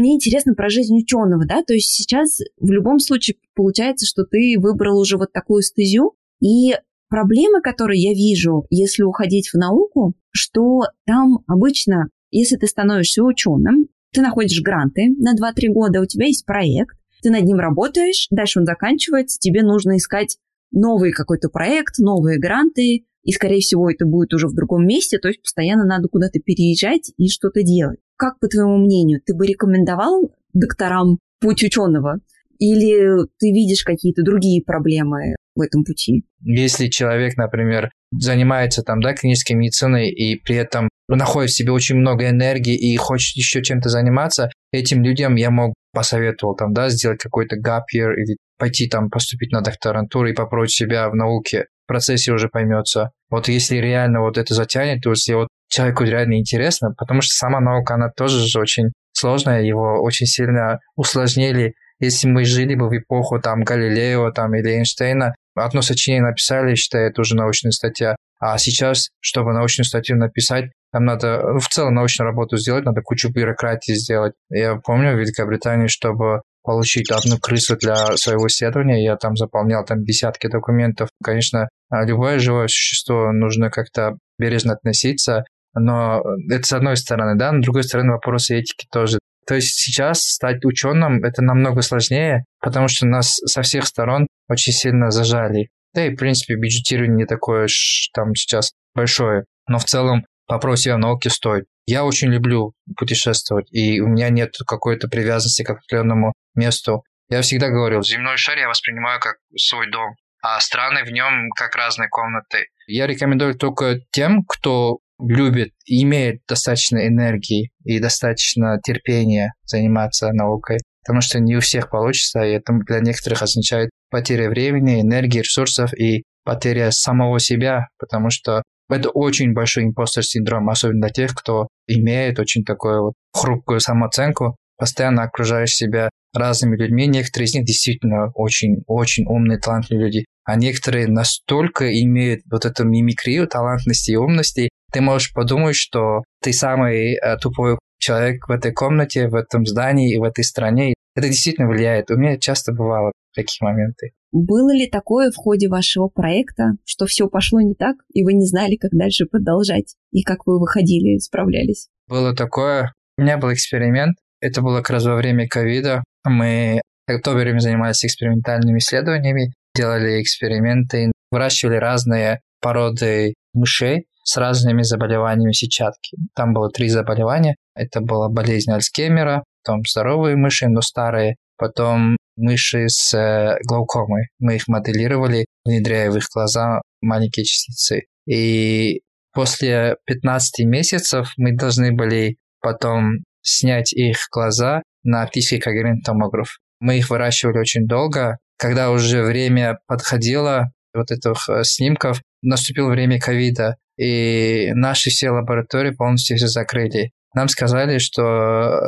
Мне 0.00 0.14
интересно 0.14 0.54
про 0.54 0.68
жизнь 0.68 0.96
ученого, 0.96 1.46
да, 1.46 1.62
то 1.62 1.74
есть 1.74 1.92
сейчас 1.92 2.38
в 2.58 2.70
любом 2.70 2.98
случае 2.98 3.36
получается, 3.54 4.06
что 4.06 4.24
ты 4.24 4.56
выбрал 4.58 4.98
уже 4.98 5.16
вот 5.16 5.32
такую 5.32 5.62
стезю, 5.62 6.14
и 6.40 6.74
проблемы, 7.08 7.60
которые 7.60 8.02
я 8.02 8.14
вижу, 8.14 8.66
если 8.70 9.02
уходить 9.02 9.50
в 9.52 9.56
науку, 9.56 10.14
что 10.30 10.82
там 11.06 11.40
обычно, 11.46 12.08
если 12.30 12.56
ты 12.56 12.66
становишься 12.66 13.22
ученым, 13.22 13.88
ты 14.12 14.22
находишь 14.22 14.62
гранты 14.62 15.08
на 15.18 15.34
2-3 15.34 15.68
года, 15.68 16.00
у 16.00 16.06
тебя 16.06 16.26
есть 16.26 16.46
проект, 16.46 16.96
ты 17.22 17.30
над 17.30 17.44
ним 17.44 17.58
работаешь, 17.58 18.26
дальше 18.30 18.60
он 18.60 18.66
заканчивается, 18.66 19.38
тебе 19.38 19.62
нужно 19.62 19.96
искать 19.96 20.38
новый 20.72 21.12
какой-то 21.12 21.48
проект, 21.48 21.98
новые 21.98 22.38
гранты, 22.38 23.04
и, 23.22 23.32
скорее 23.32 23.60
всего, 23.60 23.90
это 23.90 24.06
будет 24.06 24.32
уже 24.32 24.46
в 24.46 24.54
другом 24.54 24.86
месте, 24.86 25.18
то 25.18 25.28
есть 25.28 25.42
постоянно 25.42 25.84
надо 25.84 26.08
куда-то 26.08 26.40
переезжать 26.40 27.12
и 27.16 27.28
что-то 27.28 27.62
делать. 27.62 28.00
Как, 28.20 28.38
по 28.38 28.48
твоему 28.48 28.76
мнению, 28.76 29.22
ты 29.24 29.34
бы 29.34 29.46
рекомендовал 29.46 30.30
докторам 30.52 31.18
путь 31.40 31.62
ученого? 31.62 32.18
Или 32.58 33.26
ты 33.38 33.50
видишь 33.50 33.82
какие-то 33.82 34.22
другие 34.22 34.62
проблемы 34.62 35.36
в 35.54 35.62
этом 35.62 35.84
пути? 35.84 36.26
Если 36.42 36.88
человек, 36.88 37.38
например, 37.38 37.90
занимается 38.12 38.82
там, 38.82 39.00
да, 39.00 39.14
клинической 39.14 39.56
медициной 39.56 40.10
и 40.10 40.36
при 40.36 40.56
этом 40.56 40.90
находит 41.08 41.50
в 41.50 41.56
себе 41.56 41.72
очень 41.72 41.96
много 41.96 42.28
энергии 42.28 42.76
и 42.76 42.94
хочет 42.98 43.34
еще 43.36 43.62
чем-то 43.62 43.88
заниматься, 43.88 44.50
этим 44.70 45.02
людям 45.02 45.36
я 45.36 45.50
мог 45.50 45.72
посоветовал 45.94 46.54
там, 46.54 46.74
да, 46.74 46.90
сделать 46.90 47.20
какой-то 47.20 47.56
year 47.56 48.12
или 48.16 48.36
пойти 48.58 48.86
там 48.86 49.08
поступить 49.08 49.50
на 49.50 49.62
докторантуру 49.62 50.28
и 50.28 50.34
попробовать 50.34 50.72
себя 50.72 51.08
в 51.08 51.16
науке 51.16 51.68
процессе 51.90 52.32
уже 52.32 52.48
поймется. 52.48 53.10
Вот 53.30 53.48
если 53.48 53.76
реально 53.78 54.20
вот 54.20 54.38
это 54.38 54.54
затянет, 54.54 55.02
то 55.02 55.10
если 55.10 55.32
вот 55.34 55.48
человеку 55.70 56.04
реально 56.04 56.38
интересно, 56.38 56.92
потому 56.96 57.22
что 57.22 57.32
сама 57.34 57.60
наука, 57.60 57.94
она 57.94 58.10
тоже 58.10 58.46
же 58.46 58.60
очень 58.60 58.92
сложная, 59.12 59.62
его 59.62 60.02
очень 60.02 60.26
сильно 60.26 60.80
усложнили. 60.96 61.74
Если 62.00 62.28
мы 62.28 62.44
жили 62.44 62.74
бы 62.74 62.88
в 62.88 62.96
эпоху 62.96 63.40
там 63.40 63.62
Галилео 63.62 64.30
там, 64.32 64.54
или 64.54 64.70
Эйнштейна, 64.70 65.34
одно 65.54 65.82
сочинение 65.82 66.26
написали, 66.26 66.74
считаю, 66.74 67.10
это 67.10 67.20
уже 67.20 67.36
научная 67.36 67.72
статья. 67.72 68.16
А 68.40 68.56
сейчас, 68.56 69.10
чтобы 69.20 69.52
научную 69.52 69.84
статью 69.84 70.16
написать, 70.16 70.70
там 70.92 71.04
надо 71.04 71.42
ну, 71.42 71.58
в 71.58 71.68
целом 71.68 71.94
научную 71.94 72.30
работу 72.30 72.56
сделать, 72.56 72.84
надо 72.84 73.02
кучу 73.02 73.30
бюрократии 73.30 73.92
сделать. 73.92 74.32
Я 74.48 74.76
помню 74.76 75.14
в 75.14 75.20
Великобритании, 75.20 75.88
чтобы 75.88 76.40
получить 76.62 77.10
одну 77.10 77.38
крысу 77.38 77.76
для 77.76 78.16
своего 78.16 78.46
исследования. 78.46 79.04
Я 79.04 79.16
там 79.16 79.36
заполнял 79.36 79.84
там 79.84 80.04
десятки 80.04 80.46
документов. 80.48 81.10
Конечно, 81.22 81.68
любое 81.90 82.38
живое 82.38 82.68
существо 82.68 83.30
нужно 83.30 83.70
как-то 83.70 84.16
бережно 84.38 84.72
относиться, 84.72 85.44
но 85.74 86.22
это 86.50 86.66
с 86.66 86.72
одной 86.72 86.96
стороны, 86.96 87.38
да, 87.38 87.52
с 87.52 87.62
другой 87.62 87.84
стороны 87.84 88.12
вопросы 88.12 88.58
этики 88.58 88.86
тоже. 88.90 89.18
То 89.46 89.54
есть 89.54 89.80
сейчас 89.80 90.22
стать 90.22 90.64
ученым 90.64 91.24
это 91.24 91.42
намного 91.42 91.82
сложнее, 91.82 92.44
потому 92.60 92.88
что 92.88 93.06
нас 93.06 93.40
со 93.46 93.62
всех 93.62 93.86
сторон 93.86 94.26
очень 94.48 94.72
сильно 94.72 95.10
зажали. 95.10 95.70
Да 95.94 96.06
и, 96.06 96.14
в 96.14 96.16
принципе, 96.16 96.54
бюджетирование 96.54 97.16
не 97.16 97.26
такое 97.26 97.64
уж 97.64 98.10
там 98.14 98.34
сейчас 98.34 98.72
большое. 98.94 99.44
Но 99.66 99.78
в 99.78 99.84
целом 99.84 100.24
вопрос 100.48 100.86
о 100.86 100.98
науке 100.98 101.30
стоит. 101.30 101.64
Я 101.86 102.04
очень 102.04 102.28
люблю 102.28 102.74
путешествовать, 102.96 103.66
и 103.72 104.00
у 104.00 104.06
меня 104.06 104.28
нет 104.28 104.54
какой-то 104.66 105.08
привязанности 105.08 105.62
к 105.62 105.70
определенному 105.70 106.32
месту. 106.54 107.02
Я 107.28 107.42
всегда 107.42 107.68
говорил, 107.68 108.02
земной 108.02 108.36
шар 108.36 108.58
я 108.58 108.68
воспринимаю 108.68 109.20
как 109.20 109.36
свой 109.56 109.90
дом, 109.90 110.14
а 110.42 110.60
страны 110.60 111.04
в 111.04 111.10
нем 111.10 111.50
как 111.56 111.74
разные 111.74 112.08
комнаты. 112.08 112.66
Я 112.86 113.06
рекомендую 113.06 113.54
только 113.56 114.00
тем, 114.12 114.44
кто 114.44 114.98
любит 115.26 115.72
и 115.84 116.02
имеет 116.02 116.40
достаточно 116.48 117.06
энергии 117.06 117.70
и 117.84 117.98
достаточно 117.98 118.80
терпения 118.82 119.52
заниматься 119.64 120.32
наукой. 120.32 120.78
Потому 121.04 121.22
что 121.22 121.40
не 121.40 121.56
у 121.56 121.60
всех 121.60 121.90
получится, 121.90 122.42
и 122.42 122.52
это 122.52 122.72
для 122.86 123.00
некоторых 123.00 123.42
означает 123.42 123.90
потеря 124.10 124.50
времени, 124.50 125.00
энергии, 125.00 125.40
ресурсов 125.40 125.94
и 125.94 126.24
потеря 126.44 126.90
самого 126.90 127.40
себя, 127.40 127.88
потому 127.98 128.30
что 128.30 128.62
это 128.90 129.10
очень 129.10 129.52
большой 129.52 129.84
импостер 129.84 130.24
синдром, 130.24 130.68
особенно 130.68 131.02
для 131.02 131.10
тех, 131.10 131.34
кто 131.34 131.68
имеет 131.86 132.38
очень 132.38 132.64
такую 132.64 133.02
вот 133.02 133.14
хрупкую 133.32 133.80
самооценку, 133.80 134.56
постоянно 134.76 135.22
окружаешь 135.22 135.72
себя 135.72 136.10
разными 136.34 136.76
людьми. 136.76 137.06
Некоторые 137.06 137.46
из 137.46 137.54
них 137.54 137.64
действительно 137.64 138.30
очень-очень 138.34 139.26
умные, 139.26 139.58
талантливые 139.58 140.06
люди, 140.06 140.24
а 140.44 140.56
некоторые 140.56 141.06
настолько 141.06 141.92
имеют 142.02 142.42
вот 142.50 142.64
эту 142.64 142.84
мимикрию, 142.84 143.46
талантности 143.46 144.12
и 144.12 144.16
умности, 144.16 144.70
ты 144.92 145.00
можешь 145.00 145.32
подумать, 145.32 145.76
что 145.76 146.22
ты 146.42 146.52
самый 146.52 147.14
э, 147.14 147.36
тупой 147.38 147.78
человек 147.98 148.48
в 148.48 148.50
этой 148.50 148.72
комнате, 148.72 149.28
в 149.28 149.34
этом 149.34 149.66
здании 149.66 150.14
и 150.14 150.18
в 150.18 150.24
этой 150.24 150.44
стране. 150.44 150.94
Это 151.14 151.28
действительно 151.28 151.68
влияет. 151.68 152.10
У 152.10 152.16
меня 152.16 152.38
часто 152.38 152.72
бывало 152.72 153.12
такие 153.34 153.58
моменты. 153.66 154.12
Было 154.32 154.72
ли 154.72 154.88
такое 154.88 155.30
в 155.30 155.36
ходе 155.36 155.68
вашего 155.68 156.08
проекта, 156.08 156.72
что 156.84 157.06
все 157.06 157.28
пошло 157.28 157.60
не 157.60 157.74
так, 157.74 157.96
и 158.12 158.24
вы 158.24 158.34
не 158.34 158.46
знали, 158.46 158.76
как 158.76 158.92
дальше 158.92 159.26
продолжать, 159.26 159.96
и 160.12 160.22
как 160.22 160.46
вы 160.46 160.60
выходили, 160.60 161.18
справлялись? 161.18 161.88
Было 162.06 162.34
такое. 162.34 162.92
У 163.18 163.22
меня 163.22 163.38
был 163.38 163.52
эксперимент. 163.52 164.16
Это 164.40 164.62
было 164.62 164.78
как 164.78 164.90
раз 164.90 165.04
во 165.04 165.16
время 165.16 165.48
ковида. 165.48 166.04
Мы 166.24 166.80
время 167.06 167.58
занимались 167.58 168.04
экспериментальными 168.04 168.78
исследованиями, 168.78 169.52
делали 169.74 170.22
эксперименты, 170.22 171.10
выращивали 171.30 171.76
разные 171.76 172.40
породы 172.60 173.34
мышей 173.52 174.06
с 174.22 174.36
разными 174.36 174.82
заболеваниями 174.82 175.52
сетчатки. 175.52 176.16
Там 176.34 176.52
было 176.52 176.70
три 176.70 176.88
заболевания. 176.88 177.56
Это 177.74 178.00
была 178.00 178.28
болезнь 178.28 178.70
Альцгеймера, 178.70 179.44
потом 179.62 179.82
здоровые 179.86 180.36
мыши, 180.36 180.68
но 180.68 180.80
старые, 180.80 181.36
потом 181.56 182.16
мыши 182.36 182.88
с 182.88 183.14
э, 183.14 183.58
глаукомой. 183.66 184.28
Мы 184.38 184.56
их 184.56 184.68
моделировали, 184.68 185.46
внедряя 185.64 186.10
в 186.10 186.16
их 186.16 186.26
глаза 186.34 186.80
маленькие 187.00 187.44
частицы. 187.44 188.02
И 188.26 189.00
после 189.32 189.96
15 190.06 190.64
месяцев 190.66 191.32
мы 191.36 191.56
должны 191.56 191.92
были 191.92 192.36
потом 192.60 193.18
снять 193.42 193.92
их 193.92 194.16
глаза 194.30 194.82
на 195.02 195.22
оптический 195.22 195.60
когерентный 195.60 196.02
томограф. 196.02 196.58
Мы 196.80 196.98
их 196.98 197.10
выращивали 197.10 197.58
очень 197.58 197.86
долго. 197.86 198.38
Когда 198.58 198.90
уже 198.90 199.22
время 199.22 199.78
подходило 199.86 200.70
вот 200.94 201.10
этих 201.10 201.48
э, 201.48 201.64
снимков, 201.64 202.20
наступило 202.42 202.90
время 202.90 203.18
ковида, 203.18 203.76
и 204.00 204.72
наши 204.72 205.10
все 205.10 205.30
лаборатории 205.30 205.90
полностью 205.90 206.38
все 206.38 206.46
закрыли. 206.46 207.10
Нам 207.34 207.48
сказали, 207.48 207.98
что 207.98 208.22
э, 208.22 208.78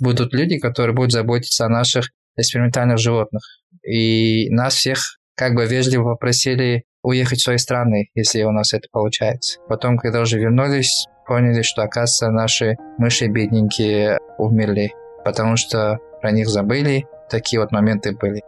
будут 0.00 0.32
люди, 0.32 0.58
которые 0.58 0.96
будут 0.96 1.12
заботиться 1.12 1.66
о 1.66 1.68
наших 1.68 2.10
экспериментальных 2.38 2.98
животных. 2.98 3.42
И 3.86 4.48
нас 4.48 4.74
всех 4.74 4.98
как 5.36 5.54
бы 5.54 5.66
вежливо 5.66 6.14
попросили 6.14 6.84
уехать 7.02 7.40
в 7.40 7.42
свои 7.42 7.58
страны, 7.58 8.08
если 8.14 8.44
у 8.44 8.50
нас 8.50 8.72
это 8.72 8.88
получается. 8.90 9.60
Потом, 9.68 9.98
когда 9.98 10.22
уже 10.22 10.38
вернулись, 10.38 11.06
поняли, 11.26 11.60
что, 11.60 11.82
оказывается, 11.82 12.30
наши 12.30 12.76
мыши 12.96 13.26
бедненькие 13.26 14.18
умерли, 14.38 14.94
потому 15.22 15.56
что 15.56 15.98
про 16.22 16.30
них 16.30 16.48
забыли. 16.48 17.04
Такие 17.28 17.60
вот 17.60 17.72
моменты 17.72 18.16
были. 18.16 18.40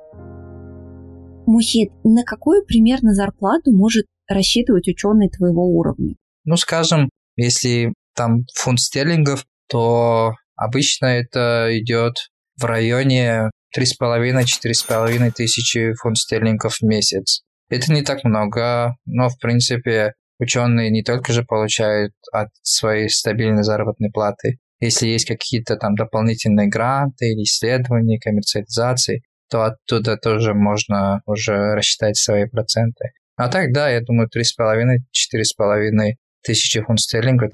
Мухит, 1.46 1.92
на 2.02 2.24
какую 2.24 2.64
примерно 2.64 3.12
зарплату 3.12 3.72
может 3.72 4.06
рассчитывать 4.28 4.88
ученый 4.88 5.28
твоего 5.28 5.66
уровня? 5.66 6.14
Ну, 6.44 6.56
скажем, 6.56 7.10
если 7.36 7.92
там 8.14 8.44
фунт 8.54 8.80
стерлингов, 8.80 9.44
то 9.68 10.32
обычно 10.56 11.06
это 11.06 11.68
идет 11.78 12.14
в 12.60 12.64
районе 12.64 13.50
3,5-4,5 13.76 15.30
тысячи 15.32 15.92
фунт 15.94 16.18
стерлингов 16.18 16.76
в 16.76 16.82
месяц. 16.82 17.42
Это 17.68 17.92
не 17.92 18.02
так 18.02 18.24
много, 18.24 18.96
но, 19.04 19.28
в 19.28 19.38
принципе, 19.38 20.14
ученые 20.38 20.90
не 20.90 21.02
только 21.02 21.32
же 21.32 21.42
получают 21.44 22.12
от 22.32 22.48
своей 22.62 23.08
стабильной 23.08 23.62
заработной 23.62 24.10
платы. 24.10 24.58
Если 24.80 25.08
есть 25.08 25.26
какие-то 25.26 25.76
там 25.76 25.94
дополнительные 25.94 26.68
гранты 26.68 27.32
или 27.32 27.42
исследования, 27.42 28.20
коммерциализации, 28.20 29.22
то 29.50 29.64
оттуда 29.64 30.16
тоже 30.16 30.54
можно 30.54 31.20
уже 31.26 31.74
рассчитать 31.74 32.16
свои 32.16 32.46
проценты. 32.46 33.10
А 33.38 33.48
так, 33.48 33.72
да, 33.72 33.88
я 33.88 34.00
думаю, 34.00 34.28
3,5-4,5 34.28 36.14
тысячи 36.42 36.80
фунт 36.82 36.98
стерлингов. 36.98 37.52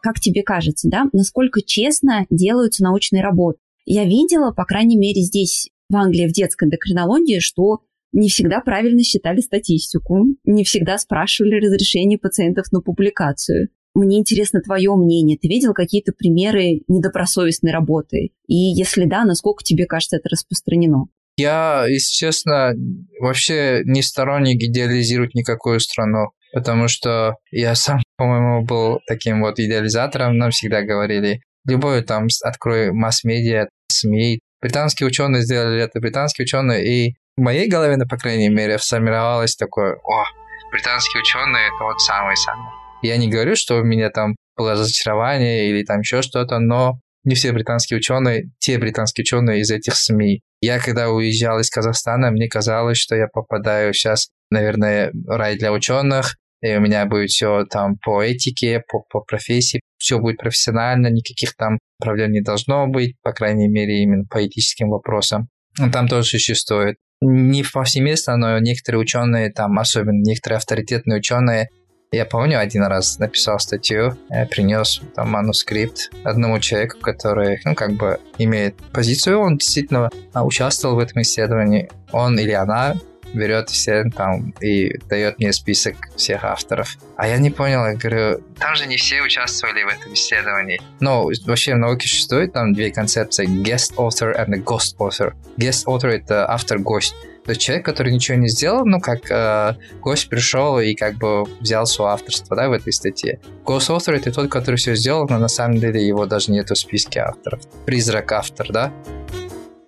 Как 0.00 0.18
тебе 0.18 0.42
кажется, 0.42 0.88
да, 0.88 1.04
насколько 1.12 1.60
честно 1.60 2.24
делаются 2.30 2.82
научные 2.82 3.22
работы? 3.22 3.58
Я 3.84 4.04
видела, 4.04 4.50
по 4.50 4.64
крайней 4.64 4.96
мере, 4.96 5.20
здесь, 5.20 5.68
в 5.90 5.96
Англии, 5.96 6.26
в 6.26 6.32
детской 6.32 6.64
эндокринологии, 6.64 7.38
что 7.38 7.80
не 8.12 8.30
всегда 8.30 8.60
правильно 8.60 9.02
считали 9.02 9.42
статистику, 9.42 10.24
не 10.44 10.64
всегда 10.64 10.96
спрашивали 10.96 11.62
разрешение 11.62 12.18
пациентов 12.18 12.72
на 12.72 12.80
публикацию. 12.80 13.68
Мне 13.94 14.18
интересно 14.18 14.62
твое 14.62 14.94
мнение. 14.96 15.36
Ты 15.36 15.48
видел 15.48 15.74
какие-то 15.74 16.12
примеры 16.12 16.80
недобросовестной 16.88 17.72
работы? 17.72 18.30
И 18.46 18.54
если 18.54 19.04
да, 19.04 19.24
насколько 19.26 19.62
тебе 19.62 19.84
кажется 19.84 20.16
это 20.16 20.30
распространено? 20.30 21.08
Я, 21.36 21.84
если 21.86 22.12
честно, 22.12 22.72
вообще 23.20 23.82
не 23.84 24.02
сторонник 24.02 24.62
идеализировать 24.62 25.34
никакую 25.34 25.80
страну, 25.80 26.30
потому 26.52 26.88
что 26.88 27.34
я 27.50 27.74
сам, 27.74 28.00
по-моему, 28.16 28.64
был 28.64 29.00
таким 29.06 29.42
вот 29.42 29.58
идеализатором. 29.58 30.38
Нам 30.38 30.50
всегда 30.50 30.82
говорили, 30.82 31.40
любой 31.66 32.02
там, 32.02 32.28
открой 32.42 32.92
масс-медиа, 32.92 33.68
СМИ. 33.92 34.40
Британские 34.62 35.06
ученые 35.08 35.42
сделали 35.42 35.82
это, 35.82 36.00
британские 36.00 36.44
ученые, 36.44 36.86
и 36.86 37.14
в 37.36 37.42
моей 37.42 37.68
голове, 37.68 37.96
ну, 37.98 38.06
по 38.06 38.16
крайней 38.16 38.48
мере, 38.48 38.78
сформировалось 38.78 39.54
такое, 39.56 39.96
о, 39.96 40.24
британские 40.72 41.20
ученые 41.20 41.66
это 41.66 41.84
вот 41.84 42.00
самые-самые. 42.00 42.70
Я 43.02 43.18
не 43.18 43.28
говорю, 43.28 43.54
что 43.56 43.76
у 43.76 43.84
меня 43.84 44.08
там 44.08 44.34
было 44.56 44.72
разочарование 44.72 45.68
или 45.68 45.84
там 45.84 46.00
еще 46.00 46.22
что-то, 46.22 46.58
но 46.58 46.98
не 47.24 47.34
все 47.34 47.52
британские 47.52 47.98
ученые, 47.98 48.50
те 48.58 48.78
британские 48.78 49.22
ученые 49.22 49.60
из 49.60 49.70
этих 49.70 49.96
СМИ. 49.96 50.40
Я 50.60 50.78
когда 50.78 51.10
уезжал 51.10 51.60
из 51.60 51.70
Казахстана, 51.70 52.30
мне 52.30 52.48
казалось, 52.48 52.98
что 52.98 53.14
я 53.14 53.26
попадаю 53.28 53.92
сейчас, 53.92 54.28
наверное, 54.50 55.10
в 55.12 55.36
рай 55.36 55.56
для 55.58 55.72
ученых, 55.72 56.36
и 56.62 56.74
у 56.74 56.80
меня 56.80 57.06
будет 57.06 57.30
все 57.30 57.64
там 57.66 57.96
по 57.98 58.22
этике, 58.22 58.82
по, 58.88 59.00
по 59.10 59.20
профессии, 59.20 59.80
все 59.98 60.18
будет 60.18 60.38
профессионально, 60.38 61.08
никаких 61.08 61.54
там 61.56 61.78
проблем 61.98 62.32
не 62.32 62.40
должно 62.40 62.86
быть, 62.86 63.16
по 63.22 63.32
крайней 63.32 63.68
мере, 63.68 64.02
именно 64.02 64.24
по 64.24 64.44
этическим 64.46 64.88
вопросам. 64.88 65.48
Там 65.92 66.08
тоже 66.08 66.38
существует 66.38 66.96
не 67.20 67.62
повсеместно, 67.62 68.36
но 68.36 68.58
некоторые 68.58 69.00
ученые, 69.00 69.50
там, 69.50 69.78
особенно 69.78 70.22
некоторые 70.22 70.58
авторитетные 70.58 71.18
ученые, 71.18 71.68
я 72.12 72.24
помню, 72.24 72.58
один 72.58 72.84
раз 72.84 73.18
написал 73.18 73.58
статью, 73.58 74.16
э, 74.30 74.46
принес 74.46 75.00
там 75.14 75.30
манускрипт 75.30 76.10
одному 76.24 76.60
человеку, 76.60 76.98
который, 77.00 77.60
ну, 77.64 77.74
как 77.74 77.92
бы 77.92 78.20
имеет 78.38 78.76
позицию, 78.92 79.40
он 79.40 79.58
действительно 79.58 80.10
участвовал 80.34 80.96
в 80.96 80.98
этом 81.00 81.22
исследовании. 81.22 81.90
Он 82.12 82.38
или 82.38 82.52
она 82.52 82.94
берет 83.34 83.70
все 83.70 84.04
там 84.04 84.52
и 84.60 84.96
дает 85.08 85.38
мне 85.38 85.52
список 85.52 85.96
всех 86.16 86.44
авторов. 86.44 86.96
А 87.16 87.28
я 87.28 87.38
не 87.38 87.50
понял, 87.50 87.84
я 87.84 87.94
говорю, 87.94 88.40
там 88.58 88.74
же 88.76 88.86
не 88.86 88.96
все 88.96 89.20
участвовали 89.22 89.82
в 89.82 89.88
этом 89.88 90.14
исследовании. 90.14 90.80
Но 91.00 91.28
вообще 91.44 91.74
в 91.74 91.78
науке 91.78 92.08
существует 92.08 92.52
там 92.52 92.72
две 92.72 92.90
концепции 92.90 93.46
guest 93.46 93.96
author 93.96 94.34
and 94.36 94.62
ghost 94.64 94.96
author. 94.98 95.34
Guest 95.58 95.86
author 95.86 96.08
это 96.08 96.48
автор-гость. 96.50 97.14
То 97.46 97.52
есть 97.52 97.60
человек, 97.60 97.86
который 97.86 98.12
ничего 98.12 98.36
не 98.36 98.48
сделал, 98.48 98.84
ну, 98.84 98.98
как 99.00 99.30
э, 99.30 99.76
гость 100.00 100.28
пришел 100.28 100.80
и 100.80 100.94
как 100.94 101.14
бы 101.14 101.44
взял 101.60 101.86
свое 101.86 102.10
авторство, 102.10 102.56
да, 102.56 102.68
в 102.68 102.72
этой 102.72 102.92
статье. 102.92 103.40
Author— 103.64 104.14
это 104.16 104.32
тот, 104.32 104.50
который 104.50 104.76
все 104.76 104.96
сделал, 104.96 105.28
но 105.28 105.38
на 105.38 105.46
самом 105.46 105.78
деле 105.78 106.04
его 106.04 106.26
даже 106.26 106.50
нету 106.50 106.74
в 106.74 106.78
списке 106.78 107.20
авторов. 107.20 107.62
Призрак 107.84 108.32
автор, 108.32 108.72
да? 108.72 108.92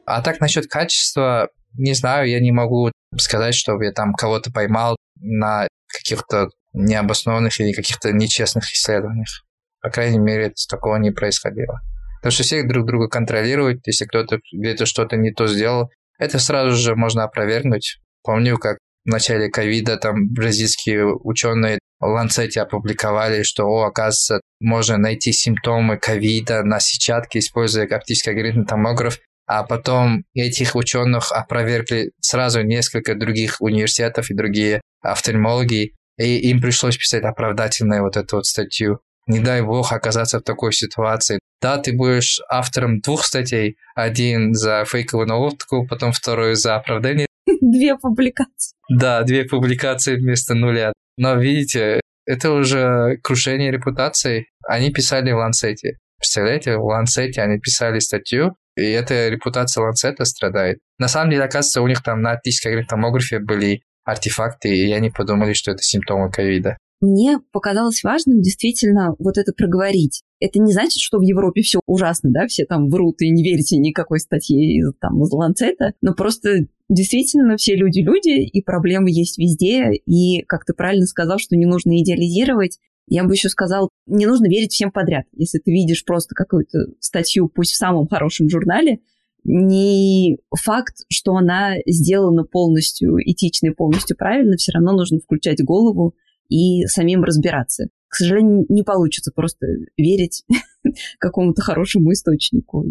А 0.07 0.23
так 0.23 0.39
насчет 0.41 0.69
качества, 0.69 1.49
не 1.77 1.95
знаю, 1.95 2.29
я 2.29 2.39
не 2.39 2.53
могу 2.53 2.93
сказать, 3.19 3.57
что 3.57 3.83
я 3.83 3.91
там 3.91 4.15
кого-то 4.15 4.53
поймал 4.53 4.97
на 5.21 5.67
каких-то 5.89 6.51
необоснованных 6.75 7.59
или 7.59 7.73
каких-то 7.73 8.13
нечестных 8.13 8.73
исследованиях. 8.73 9.45
По 9.81 9.91
крайней 9.91 10.21
мере, 10.21 10.53
такого 10.71 10.95
не 10.97 11.11
происходило. 11.11 11.81
Потому 12.21 12.33
что 12.33 12.43
все 12.45 12.63
друг 12.63 12.87
друга 12.87 13.09
контролируют, 13.09 13.81
если 13.87 14.05
кто-то 14.05 14.39
где-то 14.53 14.87
что-то 14.87 15.17
не 15.17 15.33
то 15.33 15.49
сделал, 15.49 15.91
это 16.19 16.39
сразу 16.39 16.77
же 16.77 16.95
можно 16.95 17.25
опровергнуть. 17.25 17.99
Помню, 18.23 18.59
как 18.59 18.79
в 19.05 19.11
начале 19.11 19.49
ковида 19.49 19.97
там 19.97 20.33
бразильские 20.33 21.07
ученые 21.07 21.79
в 22.01 22.07
Ланцете 22.07 22.61
опубликовали, 22.61 23.43
что, 23.43 23.65
о, 23.65 23.85
оказывается, 23.85 24.41
можно 24.61 24.99
найти 24.99 25.33
симптомы 25.33 25.97
ковида 25.97 26.63
на 26.63 26.79
сетчатке, 26.79 27.39
используя 27.39 27.87
оптический 27.87 28.33
алгоритм 28.33 28.65
томограф, 28.65 29.19
а 29.47 29.63
потом 29.63 30.25
этих 30.35 30.77
ученых 30.77 31.33
опровергли 31.33 32.13
сразу 32.21 32.63
несколько 32.63 33.15
других 33.15 33.57
университетов 33.61 34.31
и 34.31 34.35
другие 34.35 34.83
офтальмологи, 35.01 35.95
и 36.19 36.51
им 36.51 36.61
пришлось 36.61 36.99
писать 36.99 37.25
оправдательную 37.25 38.03
вот 38.03 38.17
эту 38.17 38.37
вот 38.37 38.47
статью. 38.47 39.01
Не 39.29 39.41
дай 39.41 39.63
бог 39.63 39.93
оказаться 39.93 40.41
в 40.41 40.43
такой 40.43 40.73
ситуации. 40.73 41.39
Да, 41.61 41.77
ты 41.79 41.93
будешь 41.93 42.41
автором 42.49 43.01
двух 43.01 43.25
статей. 43.25 43.77
Один 43.95 44.55
за 44.55 44.85
фейковую 44.87 45.29
наводку, 45.29 45.87
потом 45.87 46.13
второй 46.13 46.55
за 46.55 46.77
оправдание. 46.77 47.27
Две 47.61 47.97
публикации. 47.97 48.75
Да, 48.89 49.23
две 49.23 49.45
публикации 49.45 50.17
вместо 50.17 50.55
нуля. 50.55 50.93
Но 51.19 51.35
видите, 51.35 52.01
это 52.25 52.53
уже 52.53 53.19
крушение 53.23 53.71
репутации. 53.71 54.47
Они 54.67 54.91
писали 54.91 55.31
в 55.33 55.37
Ланцете. 55.37 55.99
Представляете, 56.19 56.79
в 56.79 56.85
Ланцете 56.85 57.43
они 57.43 57.59
писали 57.59 57.99
статью, 57.99 58.57
и 58.77 58.83
эта 58.83 59.29
репутация 59.29 59.83
Ланцета 59.83 60.25
страдает. 60.25 60.79
На 60.99 61.09
самом 61.09 61.31
деле, 61.31 61.45
оказывается, 61.45 61.83
у 61.83 61.89
них 61.89 62.03
там 62.03 62.23
на 62.23 62.33
оптической 62.33 62.85
томографии 62.85 63.37
были 63.37 63.83
артефакты, 64.05 64.69
и 64.75 64.93
они 64.93 65.11
подумали, 65.11 65.53
что 65.53 65.71
это 65.71 65.83
симптомы 65.83 66.31
ковида. 66.31 66.79
Мне 67.01 67.39
показалось 67.53 68.03
важным 68.03 68.41
действительно 68.41 69.15
вот 69.19 69.39
это 69.39 69.53
проговорить. 69.53 70.23
Это 70.41 70.59
не 70.59 70.73
значит, 70.73 71.01
что 71.01 71.19
в 71.19 71.23
Европе 71.23 71.63
все 71.63 71.81
ужасно, 71.87 72.31
да, 72.31 72.47
все 72.49 72.65
там 72.65 72.89
врут 72.91 73.23
и 73.23 73.31
не 73.31 73.45
верите 73.45 73.77
никакой 73.77 74.19
статье 74.19 74.79
из, 74.79 74.93
там, 75.01 75.23
из 75.23 75.31
Ланцета, 75.31 75.93
но 76.01 76.15
просто 76.15 76.67
действительно 76.89 77.57
все 77.57 77.77
люди 77.77 78.01
люди, 78.01 78.41
и 78.41 78.63
проблемы 78.63 79.11
есть 79.11 79.39
везде, 79.39 79.93
и, 79.93 80.43
как 80.43 80.65
ты 80.65 80.75
правильно 80.75 81.07
сказал, 81.07 81.39
что 81.39 81.57
не 81.57 81.67
нужно 81.67 82.01
идеализировать, 82.01 82.79
я 83.07 83.25
бы 83.25 83.33
еще 83.33 83.49
сказал, 83.49 83.89
не 84.07 84.27
нужно 84.27 84.47
верить 84.47 84.73
всем 84.73 84.91
подряд. 84.91 85.25
Если 85.33 85.59
ты 85.59 85.71
видишь 85.71 86.05
просто 86.05 86.35
какую-то 86.35 86.79
статью, 87.01 87.49
пусть 87.49 87.73
в 87.73 87.77
самом 87.77 88.07
хорошем 88.09 88.49
журнале, 88.51 88.99
не 89.45 90.39
факт, 90.55 91.05
что 91.09 91.37
она 91.37 91.77
сделана 91.87 92.45
полностью 92.45 93.17
этично 93.19 93.69
и 93.69 93.75
полностью 93.75 94.17
правильно, 94.17 94.57
все 94.57 94.73
равно 94.73 94.93
нужно 94.93 95.21
включать 95.21 95.63
голову 95.65 96.15
и 96.49 96.87
самим 96.87 97.25
разбираться. 97.25 97.89
К 98.09 98.17
сожалению, 98.17 98.65
не 98.69 98.83
получится 98.83 99.33
просто 99.35 99.67
верить 99.97 100.45
какому-то 101.19 101.63
хорошему 101.63 102.13
источнику. 102.13 102.87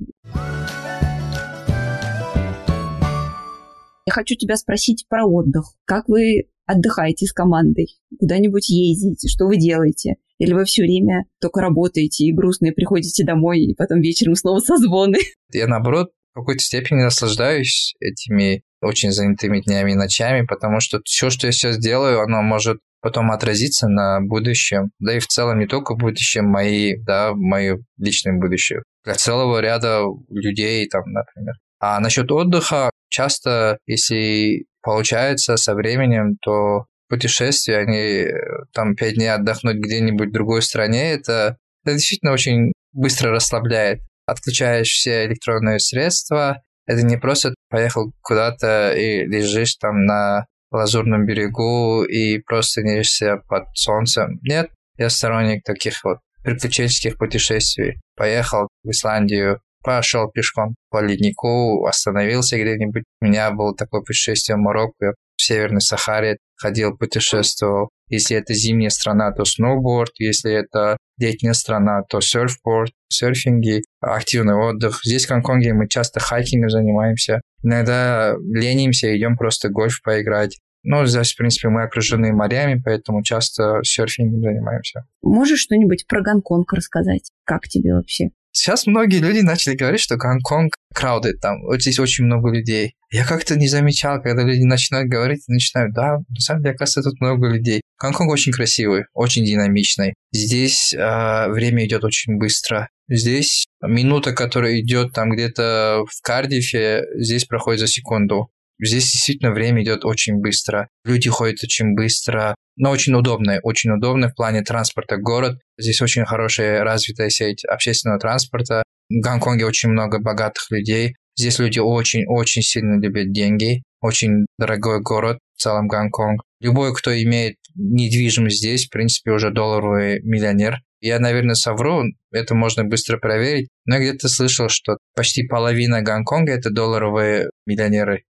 Я 4.06 4.14
хочу 4.14 4.36
тебя 4.36 4.56
спросить 4.56 5.06
про 5.10 5.26
отдых. 5.26 5.74
Как 5.86 6.08
вы 6.08 6.48
отдыхаете 6.66 7.26
с 7.26 7.34
командой, 7.34 7.98
куда-нибудь 8.20 8.70
ездите, 8.70 9.28
что 9.28 9.46
вы 9.46 9.58
делаете? 9.58 10.16
Или 10.38 10.54
вы 10.54 10.66
все 10.66 10.84
время 10.84 11.26
только 11.42 11.62
работаете 11.62 12.26
и 12.26 12.34
грустные 12.34 12.74
приходите 12.74 13.26
домой, 13.26 13.62
и 13.62 13.74
потом 13.74 14.02
вечером 14.02 14.36
снова 14.36 14.60
созвоны? 14.60 15.18
Я, 15.52 15.68
наоборот, 15.68 16.12
в 16.34 16.40
какой-то 16.40 16.64
степени 16.64 17.02
наслаждаюсь 17.02 17.96
этими 18.00 18.64
очень 18.82 19.12
занятыми 19.12 19.62
днями 19.62 19.92
и 19.92 19.96
ночами, 19.96 20.46
потому 20.46 20.80
что 20.80 21.02
все, 21.04 21.32
что 21.32 21.48
я 21.48 21.52
сейчас 21.52 21.80
делаю, 21.80 22.22
оно 22.22 22.44
может 22.44 22.78
потом 23.02 23.32
отразиться 23.32 23.88
на 23.88 24.20
будущем, 24.22 24.92
да 25.00 25.16
и 25.16 25.20
в 25.20 25.28
целом 25.28 25.60
не 25.60 25.68
только 25.68 25.96
будущем, 25.96 26.46
мои, 26.46 26.96
да, 26.98 27.34
мое 27.34 27.78
личное 27.98 28.34
будущее, 28.34 28.84
для 29.04 29.16
целого 29.16 29.60
ряда 29.60 30.04
людей, 30.30 30.88
там, 30.88 31.04
например. 31.06 31.56
А 31.80 32.00
насчет 32.00 32.32
отдыха, 32.32 32.90
часто, 33.10 33.78
если 33.86 34.66
получается 34.82 35.58
со 35.58 35.76
временем, 35.76 36.38
то 36.42 36.86
путешествия, 37.10 37.78
они 37.78 38.28
там 38.74 38.96
пять 38.96 39.16
дней 39.16 39.34
отдохнуть 39.34 39.78
где-нибудь 39.78 40.30
в 40.30 40.34
другой 40.34 40.62
стране, 40.62 41.12
это, 41.14 41.58
это 41.84 41.96
действительно 41.96 42.32
очень 42.34 42.74
быстро 42.94 43.32
расслабляет. 43.32 44.02
Отключаешь 44.26 44.90
все 44.90 45.26
электронные 45.26 45.80
средства, 45.80 46.62
Это 46.86 47.02
не 47.04 47.18
просто 47.18 47.54
поехал 47.70 48.14
куда-то 48.22 48.94
и 48.94 49.26
лежишь 49.26 49.76
там 49.76 50.06
на 50.06 50.46
лазурном 50.72 51.26
берегу 51.26 52.04
и 52.04 52.40
просто 52.40 52.82
нежься 52.82 53.38
под 53.48 53.66
солнцем. 53.76 54.40
Нет, 54.42 54.70
я 54.98 55.10
сторонник 55.10 55.64
таких 55.64 56.04
вот 56.04 56.20
приключенческих 56.44 57.18
путешествий. 57.18 58.00
Поехал 58.16 58.68
в 58.84 58.90
Исландию, 58.90 59.62
пошел 59.84 60.30
пешком 60.30 60.76
по 60.90 61.02
леднику, 61.02 61.86
остановился 61.86 62.58
где-нибудь. 62.58 63.04
У 63.22 63.26
меня 63.26 63.52
было 63.52 63.76
такое 63.76 64.02
путешествие 64.02 64.58
в 64.58 64.60
Марокко, 64.60 65.14
в 65.36 65.42
Северной 65.42 65.82
Сахаре 65.82 66.38
ходил, 66.56 66.98
путешествовал. 66.98 67.90
Если 68.10 68.38
это 68.38 68.54
зимняя 68.54 68.90
страна, 68.90 69.32
то 69.32 69.46
сноуборд. 69.46 70.12
Если 70.18 70.52
это 70.52 70.98
летняя 71.18 71.54
страна, 71.54 72.04
то 72.04 72.22
серфборд, 72.22 72.92
серфинги, 73.10 73.84
активный 74.02 74.56
отдых. 74.56 75.02
Здесь 75.04 75.26
в 75.26 75.30
Гонконге 75.30 75.74
мы 75.74 75.88
часто 75.88 76.20
хайкингом 76.20 76.70
занимаемся. 76.70 77.42
Иногда 77.64 78.36
ленимся, 78.40 79.16
идем 79.18 79.38
просто 79.38 79.70
гольф 79.70 80.02
поиграть. 80.04 80.58
Ну, 80.84 81.06
здесь, 81.06 81.34
в 81.34 81.38
принципе, 81.38 81.68
мы 81.68 81.84
окружены 81.84 82.32
морями, 82.32 82.82
поэтому 82.84 83.24
часто 83.24 83.82
серфингом 83.84 84.42
занимаемся. 84.42 85.06
Можешь 85.22 85.60
что-нибудь 85.60 86.06
про 86.08 86.22
Гонконг 86.22 86.72
рассказать? 86.72 87.32
Как 87.44 87.68
тебе 87.68 87.94
вообще? 87.94 88.30
Сейчас 88.58 88.88
многие 88.88 89.20
люди 89.20 89.42
начали 89.42 89.76
говорить, 89.76 90.02
что 90.02 90.18
Гонконг 90.18 90.74
crowded, 90.96 91.34
там 91.40 91.62
вот 91.62 91.80
здесь 91.80 92.00
очень 92.00 92.26
много 92.26 92.50
людей. 92.50 92.96
Я 93.12 93.24
как-то 93.24 93.56
не 93.56 93.68
замечал, 93.68 94.20
когда 94.20 94.42
люди 94.42 94.64
начинают 94.64 95.10
говорить, 95.10 95.48
начинают, 95.48 95.94
да, 95.94 96.18
на 96.28 96.40
самом 96.40 96.64
деле, 96.64 96.74
оказывается, 96.74 97.12
тут 97.12 97.22
много 97.22 97.50
людей. 97.50 97.82
Гонконг 98.02 98.32
очень 98.32 98.52
красивый, 98.52 99.04
очень 99.14 99.46
динамичный. 99.46 100.16
Здесь 100.32 100.92
э, 100.92 101.50
время 101.50 101.86
идет 101.86 102.04
очень 102.04 102.38
быстро. 102.38 102.90
Здесь 103.08 103.68
минута, 103.84 104.34
которая 104.34 104.80
идет 104.82 105.14
там 105.14 105.30
где-то 105.30 106.04
в 106.10 106.22
Кардифе, 106.24 107.04
здесь 107.16 107.46
проходит 107.46 107.82
за 107.82 107.88
секунду. 107.88 108.50
Здесь 108.80 109.12
действительно 109.12 109.52
время 109.52 109.84
идет 109.84 110.06
очень 110.06 110.36
быстро. 110.36 110.88
Люди 111.04 111.30
ходят 111.30 111.64
очень 111.64 111.96
быстро, 111.96 112.56
но 112.76 112.92
очень 112.92 113.14
удобно. 113.14 113.60
Очень 113.64 113.92
удобно 113.92 114.30
в 114.30 114.36
плане 114.36 114.62
транспорта 114.62 115.18
город. 115.18 115.60
Здесь 115.78 116.02
очень 116.02 116.26
хорошая 116.26 116.84
развитая 116.84 117.30
сеть 117.30 117.66
общественного 117.66 118.20
транспорта. 118.20 118.84
В 119.10 119.20
Гонконге 119.20 119.66
очень 119.66 119.90
много 119.90 120.20
богатых 120.20 120.70
людей. 120.70 121.16
Здесь 121.36 121.60
люди 121.60 121.80
очень-очень 121.80 122.62
сильно 122.62 123.00
любят 123.00 123.32
деньги. 123.32 123.84
Очень 124.02 124.46
дорогой 124.60 125.02
город 125.02 125.40
в 125.56 125.62
целом 125.62 125.88
Гонконг. 125.88 126.42
Любой, 126.60 126.94
кто 126.94 127.12
имеет 127.12 127.56
недвижимость 127.76 128.58
здесь, 128.58 128.88
в 128.88 128.90
принципе, 128.90 129.32
уже 129.32 129.52
долларовый 129.52 130.22
миллионер. 130.22 130.78
Я, 131.00 131.20
наверное, 131.20 131.56
совру, 131.56 132.04
это 132.32 132.56
можно 132.56 132.84
быстро 132.84 133.18
проверить, 133.18 133.70
но 133.86 133.96
я 133.96 134.02
где-то 134.02 134.30
слышал, 134.30 134.68
что 134.68 134.98
почти 135.16 135.48
половина 135.48 136.02
Гонконга– 136.02 136.52
это 136.54 136.72
долларовые 136.72 137.52
миллионеры. 137.68 138.24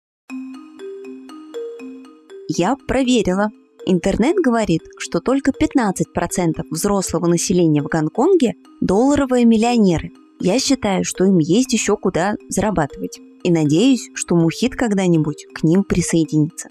Я 2.48 2.76
проверила. 2.76 3.48
Интернет 3.86 4.36
говорит, 4.36 4.82
что 4.98 5.20
только 5.20 5.50
15% 5.50 6.62
взрослого 6.70 7.26
населения 7.26 7.82
в 7.82 7.86
Гонконге– 7.86 8.52
долларовые 8.82 9.46
миллионеры. 9.46 10.10
Я 10.40 10.58
считаю, 10.58 11.04
что 11.04 11.24
им 11.24 11.38
есть 11.38 11.72
еще 11.72 11.96
куда 11.96 12.34
зарабатывать. 12.50 13.18
И 13.44 13.50
надеюсь, 13.50 14.10
что 14.14 14.36
Мухит 14.36 14.74
когда-нибудь 14.74 15.46
к 15.54 15.64
ним 15.64 15.84
присоединится. 15.84 16.68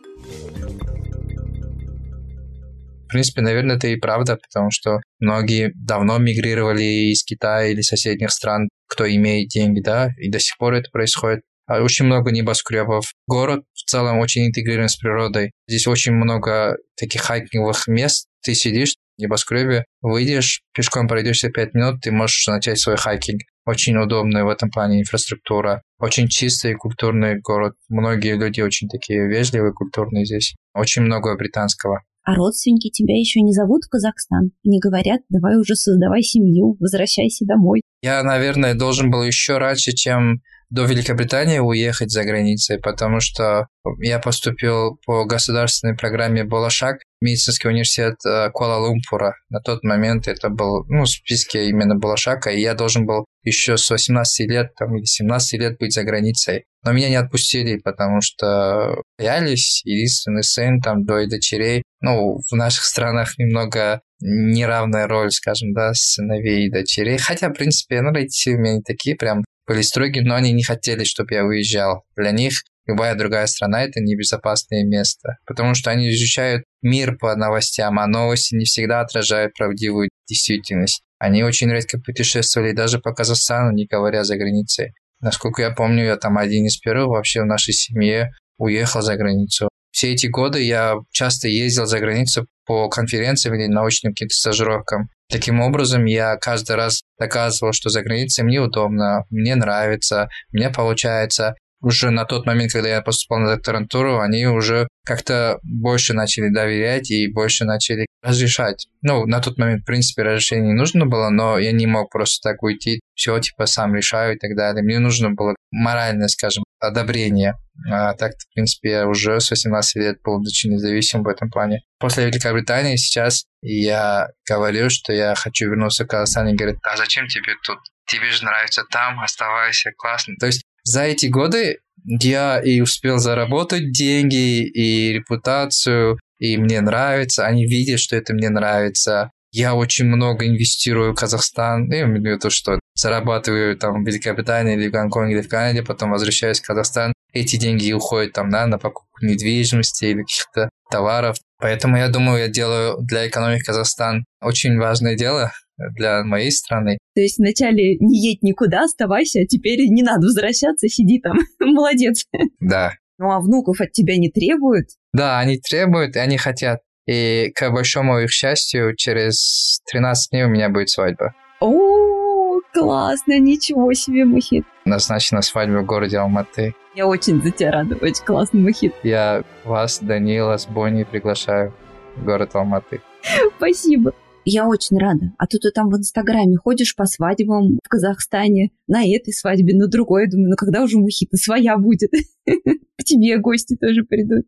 В 3.05 3.07
принципе, 3.09 3.41
наверное, 3.41 3.77
это 3.77 3.87
и 3.87 3.95
правда, 3.95 4.37
потому 4.37 4.69
что 4.69 4.99
многие 5.19 5.71
давно 5.75 6.19
мигрировали 6.19 7.11
из 7.11 7.23
Китая 7.23 7.67
или 7.67 7.81
соседних 7.81 8.31
стран, 8.31 8.69
кто 8.87 9.07
имеет 9.09 9.49
деньги, 9.49 9.81
да, 9.81 10.09
и 10.17 10.29
до 10.29 10.39
сих 10.39 10.57
пор 10.57 10.73
это 10.73 10.89
происходит. 10.91 11.41
А 11.65 11.81
очень 11.81 12.05
много 12.05 12.31
небоскребов. 12.31 13.13
Город 13.27 13.63
в 13.73 13.89
целом 13.89 14.19
очень 14.19 14.47
интегрирован 14.47 14.89
с 14.89 14.97
природой. 14.97 15.51
Здесь 15.67 15.87
очень 15.87 16.13
много 16.13 16.77
таких 16.97 17.21
хайкинговых 17.21 17.87
мест. 17.87 18.27
Ты 18.43 18.53
сидишь 18.53 18.95
в 19.17 19.21
небоскребе, 19.21 19.85
выйдешь, 20.01 20.61
пешком 20.73 21.07
пройдешься 21.07 21.49
5 21.49 21.73
минут, 21.73 22.01
ты 22.01 22.11
можешь 22.11 22.45
начать 22.47 22.79
свой 22.79 22.97
хайкинг. 22.97 23.41
Очень 23.65 23.95
удобная 23.97 24.43
в 24.43 24.49
этом 24.49 24.69
плане 24.69 24.99
инфраструктура. 24.99 25.83
Очень 25.99 26.27
чистый 26.27 26.71
и 26.71 26.75
культурный 26.75 27.39
город. 27.39 27.75
Многие 27.87 28.35
люди 28.37 28.59
очень 28.59 28.89
такие 28.89 29.25
вежливые, 29.27 29.71
культурные 29.71 30.25
здесь. 30.25 30.55
Очень 30.73 31.03
много 31.03 31.37
британского. 31.37 32.01
А 32.25 32.35
родственники 32.35 32.89
тебя 32.89 33.17
еще 33.17 33.41
не 33.41 33.53
зовут 33.53 33.83
в 33.83 33.89
Казахстан? 33.89 34.51
Не 34.63 34.79
говорят, 34.79 35.21
давай 35.29 35.57
уже 35.57 35.75
создавай 35.75 36.23
семью, 36.23 36.77
возвращайся 36.79 37.45
домой. 37.45 37.81
Я, 38.01 38.23
наверное, 38.23 38.75
должен 38.75 39.11
был 39.11 39.23
еще 39.23 39.57
раньше, 39.57 39.91
чем 39.91 40.41
до 40.73 40.85
Великобритании 40.85 41.59
уехать 41.59 42.09
за 42.09 42.23
границей, 42.23 42.79
потому 42.79 43.19
что 43.19 43.67
я 43.99 44.17
поступил 44.17 44.97
по 45.05 45.23
государственной 45.23 45.95
программе 45.95 46.43
«Болошак», 46.43 46.97
медицинский 47.21 47.67
университет 47.67 48.15
э, 48.25 48.49
Куала-Лумпура. 48.51 49.33
На 49.49 49.59
тот 49.59 49.83
момент 49.83 50.27
это 50.27 50.49
был 50.49 50.83
ну, 50.87 51.03
в 51.03 51.09
списке 51.09 51.69
именно 51.69 51.95
Болошака, 51.95 52.49
и 52.49 52.59
я 52.59 52.73
должен 52.73 53.05
был 53.05 53.25
еще 53.43 53.77
с 53.77 53.87
18 53.87 54.49
лет 54.49 54.73
там, 54.75 54.95
или 54.95 55.05
17 55.05 55.59
лет 55.59 55.77
быть 55.77 55.93
за 55.93 56.03
границей. 56.03 56.63
Но 56.83 56.91
меня 56.91 57.09
не 57.09 57.17
отпустили, 57.17 57.77
потому 57.77 58.21
что 58.21 59.03
боялись, 59.19 59.83
единственный 59.85 60.43
сын, 60.43 60.81
там, 60.81 61.05
двое 61.05 61.29
дочерей. 61.29 61.83
Ну, 62.01 62.39
в 62.49 62.55
наших 62.55 62.83
странах 62.83 63.37
немного 63.37 64.01
неравная 64.19 65.07
роль, 65.07 65.31
скажем, 65.31 65.73
да, 65.73 65.93
сыновей 65.93 66.65
и 66.65 66.71
дочерей. 66.71 67.19
Хотя, 67.19 67.49
в 67.49 67.53
принципе, 67.53 68.01
ну, 68.01 68.11
родители 68.11 68.55
у 68.55 68.59
меня 68.59 68.73
не 68.75 68.81
такие 68.81 69.15
прям 69.15 69.43
были 69.67 69.81
строгие, 69.81 70.23
но 70.23 70.35
они 70.35 70.51
не 70.51 70.63
хотели, 70.63 71.03
чтобы 71.03 71.33
я 71.33 71.45
уезжал. 71.45 72.03
Для 72.15 72.31
них 72.31 72.63
любая 72.85 73.15
другая 73.15 73.47
страна– 73.47 73.83
это 73.85 74.01
небезопасное 74.01 74.83
место, 74.83 75.37
потому 75.45 75.73
что 75.73 75.91
они 75.91 76.09
изучают 76.09 76.63
мир 76.81 77.17
по 77.17 77.35
новостям, 77.35 77.99
а 77.99 78.07
новости 78.07 78.55
не 78.55 78.65
всегда 78.65 79.01
отражают 79.01 79.53
правдивую 79.53 80.09
действительность. 80.27 81.01
Они 81.19 81.43
очень 81.43 81.71
редко 81.71 81.99
путешествовали 81.99 82.73
даже 82.73 82.99
по 82.99 83.13
Казахстану, 83.13 83.71
не 83.71 83.85
говоря 83.85 84.23
за 84.23 84.35
границей. 84.35 84.93
Насколько 85.21 85.61
я 85.61 85.71
помню, 85.71 86.03
я 86.03 86.17
там 86.17 86.37
один 86.37 86.65
из 86.65 86.77
первых 86.77 87.07
вообще 87.07 87.41
в 87.41 87.45
нашей 87.45 87.73
семье 87.73 88.31
уехал 88.57 89.01
за 89.01 89.15
границу. 89.15 89.69
Все 89.91 90.11
эти 90.11 90.27
годы 90.27 90.61
я 90.61 90.95
часто 91.11 91.47
ездил 91.47 91.85
за 91.85 91.99
границу 91.99 92.47
по 92.65 92.89
конференциям 92.89 93.55
или 93.55 93.67
научным 93.67 94.13
каким-то 94.13 94.33
стажировкам. 94.33 95.07
Таким 95.33 95.61
образом, 95.61 96.05
я 96.05 96.37
каждый 96.37 96.75
раз 96.75 97.01
доказывал, 97.17 97.73
что 97.73 97.89
за 97.89 98.03
границей 98.03 98.43
мне 98.43 98.59
удобно, 98.61 99.23
мне 99.31 99.55
нравится, 99.55 100.29
мне 100.51 100.69
получается. 100.69 101.55
Уже 101.81 102.11
на 102.11 102.25
тот 102.25 102.45
момент, 102.45 102.71
когда 102.71 102.89
я 102.89 103.01
поступал 103.01 103.39
на 103.39 103.55
докторантуру, 103.55 104.19
они 104.19 104.45
уже 104.45 104.87
как-то 105.05 105.59
больше 105.63 106.13
начали 106.13 106.49
доверять 106.49 107.11
и 107.11 107.31
больше 107.31 107.65
начали 107.65 108.05
разрешать. 108.21 108.87
Ну, 109.01 109.25
на 109.25 109.41
тот 109.41 109.57
момент, 109.57 109.81
в 109.81 109.85
принципе, 109.85 110.23
разрешение 110.23 110.67
не 110.67 110.79
нужно 110.79 111.05
было, 111.05 111.29
но 111.29 111.57
я 111.57 111.71
не 111.71 111.85
мог 111.85 112.11
просто 112.11 112.49
так 112.49 112.63
уйти, 112.63 113.01
все, 113.13 113.37
типа, 113.39 113.65
сам 113.65 113.95
решаю 113.95 114.35
и 114.35 114.39
так 114.39 114.55
далее. 114.55 114.83
Мне 114.83 114.99
нужно 114.99 115.31
было 115.31 115.55
моральное, 115.71 116.27
скажем, 116.27 116.63
одобрение. 116.79 117.55
А 117.89 118.13
так 118.13 118.33
в 118.33 118.53
принципе, 118.53 118.91
я 118.91 119.07
уже 119.07 119.39
с 119.39 119.49
18 119.49 119.95
лет 119.95 120.21
был 120.23 120.39
очень 120.39 120.71
независим 120.73 121.23
в 121.23 121.27
этом 121.27 121.49
плане. 121.49 121.81
После 121.99 122.25
Великобритании 122.25 122.95
сейчас 122.95 123.45
я 123.61 124.29
говорю, 124.47 124.89
что 124.89 125.11
я 125.11 125.33
хочу 125.35 125.69
вернуться 125.69 126.05
в 126.05 126.07
Казахстан, 126.07 126.49
и 126.49 126.55
говорят, 126.55 126.77
а 126.83 126.95
зачем 126.97 127.27
тебе 127.27 127.53
тут? 127.65 127.77
Тебе 128.05 128.29
же 128.29 128.43
нравится 128.43 128.83
там, 128.91 129.19
оставайся, 129.21 129.91
классно. 129.97 130.35
То 130.39 130.45
есть 130.45 130.63
за 130.83 131.03
эти 131.03 131.27
годы 131.27 131.79
я 132.05 132.59
и 132.59 132.81
успел 132.81 133.17
заработать 133.17 133.91
деньги, 133.91 134.63
и 134.63 135.13
репутацию, 135.13 136.17
и 136.39 136.57
мне 136.57 136.81
нравится, 136.81 137.45
они 137.45 137.65
видят, 137.65 137.99
что 137.99 138.15
это 138.15 138.33
мне 138.33 138.49
нравится. 138.49 139.31
Я 139.51 139.75
очень 139.75 140.05
много 140.05 140.47
инвестирую 140.47 141.13
в 141.13 141.15
Казахстан, 141.15 141.89
я 141.91 142.01
имею 142.01 142.21
в 142.21 142.37
виду, 142.37 142.49
что 142.49 142.79
зарабатываю 142.95 143.77
там 143.77 144.03
в 144.03 144.07
Великобритании 144.07 144.73
или 144.73 144.87
в 144.87 144.91
Гонконге 144.91 145.35
или 145.35 145.41
в 145.43 145.47
Канаде, 145.47 145.83
потом 145.83 146.11
возвращаюсь 146.11 146.59
в 146.59 146.65
Казахстан, 146.65 147.13
эти 147.33 147.57
деньги 147.57 147.91
уходят 147.91 148.33
там, 148.33 148.49
да, 148.49 148.65
на 148.65 148.77
покупку 148.77 149.25
недвижимости 149.25 150.05
или 150.05 150.21
каких-то 150.21 150.69
товаров. 150.89 151.37
Поэтому 151.59 151.97
я 151.97 152.07
думаю, 152.09 152.39
я 152.39 152.47
делаю 152.47 152.97
для 152.99 153.27
экономики 153.27 153.63
Казахстан 153.63 154.25
очень 154.41 154.77
важное 154.77 155.15
дело 155.15 155.51
для 155.77 156.23
моей 156.23 156.51
страны. 156.51 156.97
То 157.15 157.21
есть 157.21 157.39
вначале 157.39 157.97
не 157.99 158.19
едь 158.19 158.43
никуда, 158.43 158.83
оставайся, 158.83 159.41
а 159.41 159.45
теперь 159.45 159.79
не 159.87 160.03
надо 160.03 160.27
возвращаться, 160.27 160.87
сиди 160.87 161.19
там. 161.19 161.37
Молодец. 161.59 162.25
Да. 162.59 162.93
Ну 163.17 163.31
а 163.31 163.39
внуков 163.39 163.81
от 163.81 163.91
тебя 163.91 164.17
не 164.17 164.29
требуют? 164.29 164.87
Да, 165.13 165.39
они 165.39 165.57
требуют, 165.57 166.15
и 166.15 166.19
они 166.19 166.37
хотят. 166.37 166.79
И 167.05 167.51
к 167.55 167.69
большому 167.69 168.19
их 168.19 168.31
счастью, 168.31 168.95
через 168.95 169.79
13 169.91 170.31
дней 170.31 170.43
у 170.45 170.49
меня 170.49 170.69
будет 170.69 170.89
свадьба. 170.89 171.33
О, 171.59 172.59
классно, 172.73 173.39
ничего 173.39 173.93
себе, 173.93 174.25
Мухит. 174.25 174.65
Назначена 174.85 175.41
свадьба 175.41 175.79
в 175.79 175.85
городе 175.85 176.17
Алматы. 176.17 176.75
Я 176.95 177.07
очень 177.07 177.41
за 177.41 177.51
тебя 177.51 177.71
рада, 177.71 177.95
очень 177.95 178.23
классный 178.23 178.61
Мухит. 178.61 178.93
Я 179.03 179.43
вас, 179.65 179.99
Данила, 179.99 180.57
с 180.57 180.65
Бонни 180.65 181.03
приглашаю 181.03 181.73
в 182.15 182.23
город 182.23 182.51
Алматы. 182.55 183.01
Спасибо. 183.57 184.13
Я 184.45 184.67
очень 184.67 184.97
рада. 184.97 185.31
А 185.37 185.47
то 185.47 185.57
ты 185.57 185.71
там 185.71 185.89
в 185.89 185.97
Инстаграме 185.97 186.57
ходишь 186.57 186.97
по 186.97 187.05
свадьбам 187.05 187.79
в 187.81 187.87
Казахстане, 187.87 188.71
на 188.87 189.05
этой 189.05 189.33
свадьбе, 189.33 189.73
на 189.73 189.87
другой. 189.87 190.29
Думаю, 190.29 190.49
ну 190.49 190.55
когда 190.57 190.83
уже 190.83 190.97
мухита 190.97 191.37
своя 191.37 191.77
будет? 191.77 192.11
К 192.45 193.03
тебе 193.05 193.37
гости 193.39 193.77
тоже 193.77 194.03
придут. 194.03 194.45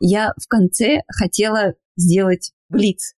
Я 0.00 0.34
в 0.36 0.46
конце 0.48 1.02
хотела 1.08 1.74
сделать 1.96 2.52
блиц. 2.68 3.14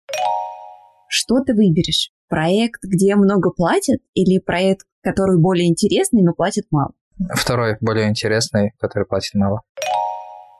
Что 1.07 1.39
ты 1.39 1.55
выберешь? 1.55 2.11
Проект, 2.29 2.83
где 2.83 3.15
много 3.15 3.49
платят, 3.51 4.01
или 4.13 4.39
проект, 4.39 4.85
который 5.01 5.39
более 5.39 5.67
интересный, 5.67 6.21
но 6.21 6.33
платит 6.33 6.65
мало? 6.69 6.91
Второй, 7.35 7.77
более 7.79 8.07
интересный, 8.09 8.73
который 8.79 9.05
платит 9.05 9.33
мало 9.35 9.61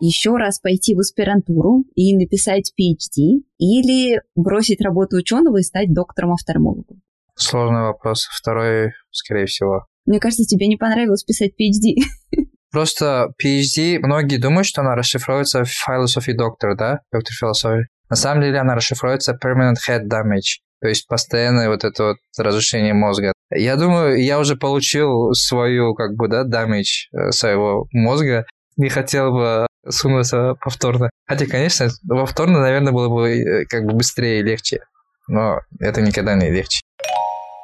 еще 0.05 0.35
раз 0.35 0.59
пойти 0.59 0.95
в 0.95 0.99
аспирантуру 0.99 1.85
и 1.95 2.15
написать 2.17 2.73
PhD 2.79 3.43
или 3.57 4.21
бросить 4.35 4.81
работу 4.81 5.17
ученого 5.17 5.57
и 5.57 5.63
стать 5.63 5.93
доктором-офтальмологом? 5.93 7.01
Сложный 7.35 7.81
вопрос. 7.81 8.27
Второй, 8.31 8.91
скорее 9.11 9.45
всего. 9.45 9.85
Мне 10.05 10.19
кажется, 10.19 10.43
тебе 10.43 10.67
не 10.67 10.75
понравилось 10.75 11.23
писать 11.23 11.51
PhD. 11.51 12.03
Просто 12.71 13.29
PhD, 13.41 13.99
многие 13.99 14.37
думают, 14.37 14.67
что 14.67 14.81
она 14.81 14.95
расшифруется 14.95 15.63
в 15.63 15.69
Philosophy 15.69 16.33
Doctor, 16.37 16.75
да? 16.77 16.99
Доктор 17.11 17.33
философии. 17.33 17.87
На 18.09 18.15
самом 18.15 18.43
деле 18.43 18.59
она 18.59 18.75
расшифруется 18.75 19.33
Permanent 19.33 19.75
Head 19.87 20.03
Damage, 20.09 20.59
то 20.81 20.89
есть 20.89 21.07
постоянное 21.07 21.69
вот 21.69 21.83
это 21.83 22.03
вот 22.03 22.17
разрушение 22.37 22.93
мозга. 22.93 23.31
Я 23.49 23.77
думаю, 23.77 24.21
я 24.21 24.39
уже 24.39 24.55
получил 24.55 25.31
свою, 25.33 25.93
как 25.93 26.15
бы, 26.15 26.27
да, 26.27 26.43
damage 26.43 27.07
э, 27.13 27.31
своего 27.31 27.87
мозга, 27.91 28.45
не 28.77 28.89
хотел 28.89 29.31
бы 29.31 29.67
сунуться 29.87 30.55
повторно. 30.61 31.09
Хотя, 31.27 31.45
конечно, 31.45 31.89
повторно, 32.07 32.61
наверное, 32.61 32.93
было 32.93 33.09
бы 33.09 33.29
э, 33.29 33.65
как 33.65 33.85
бы 33.85 33.93
быстрее 33.93 34.39
и 34.39 34.43
легче. 34.43 34.81
Но 35.27 35.59
это 35.79 36.01
никогда 36.01 36.35
не 36.35 36.49
легче. 36.49 36.81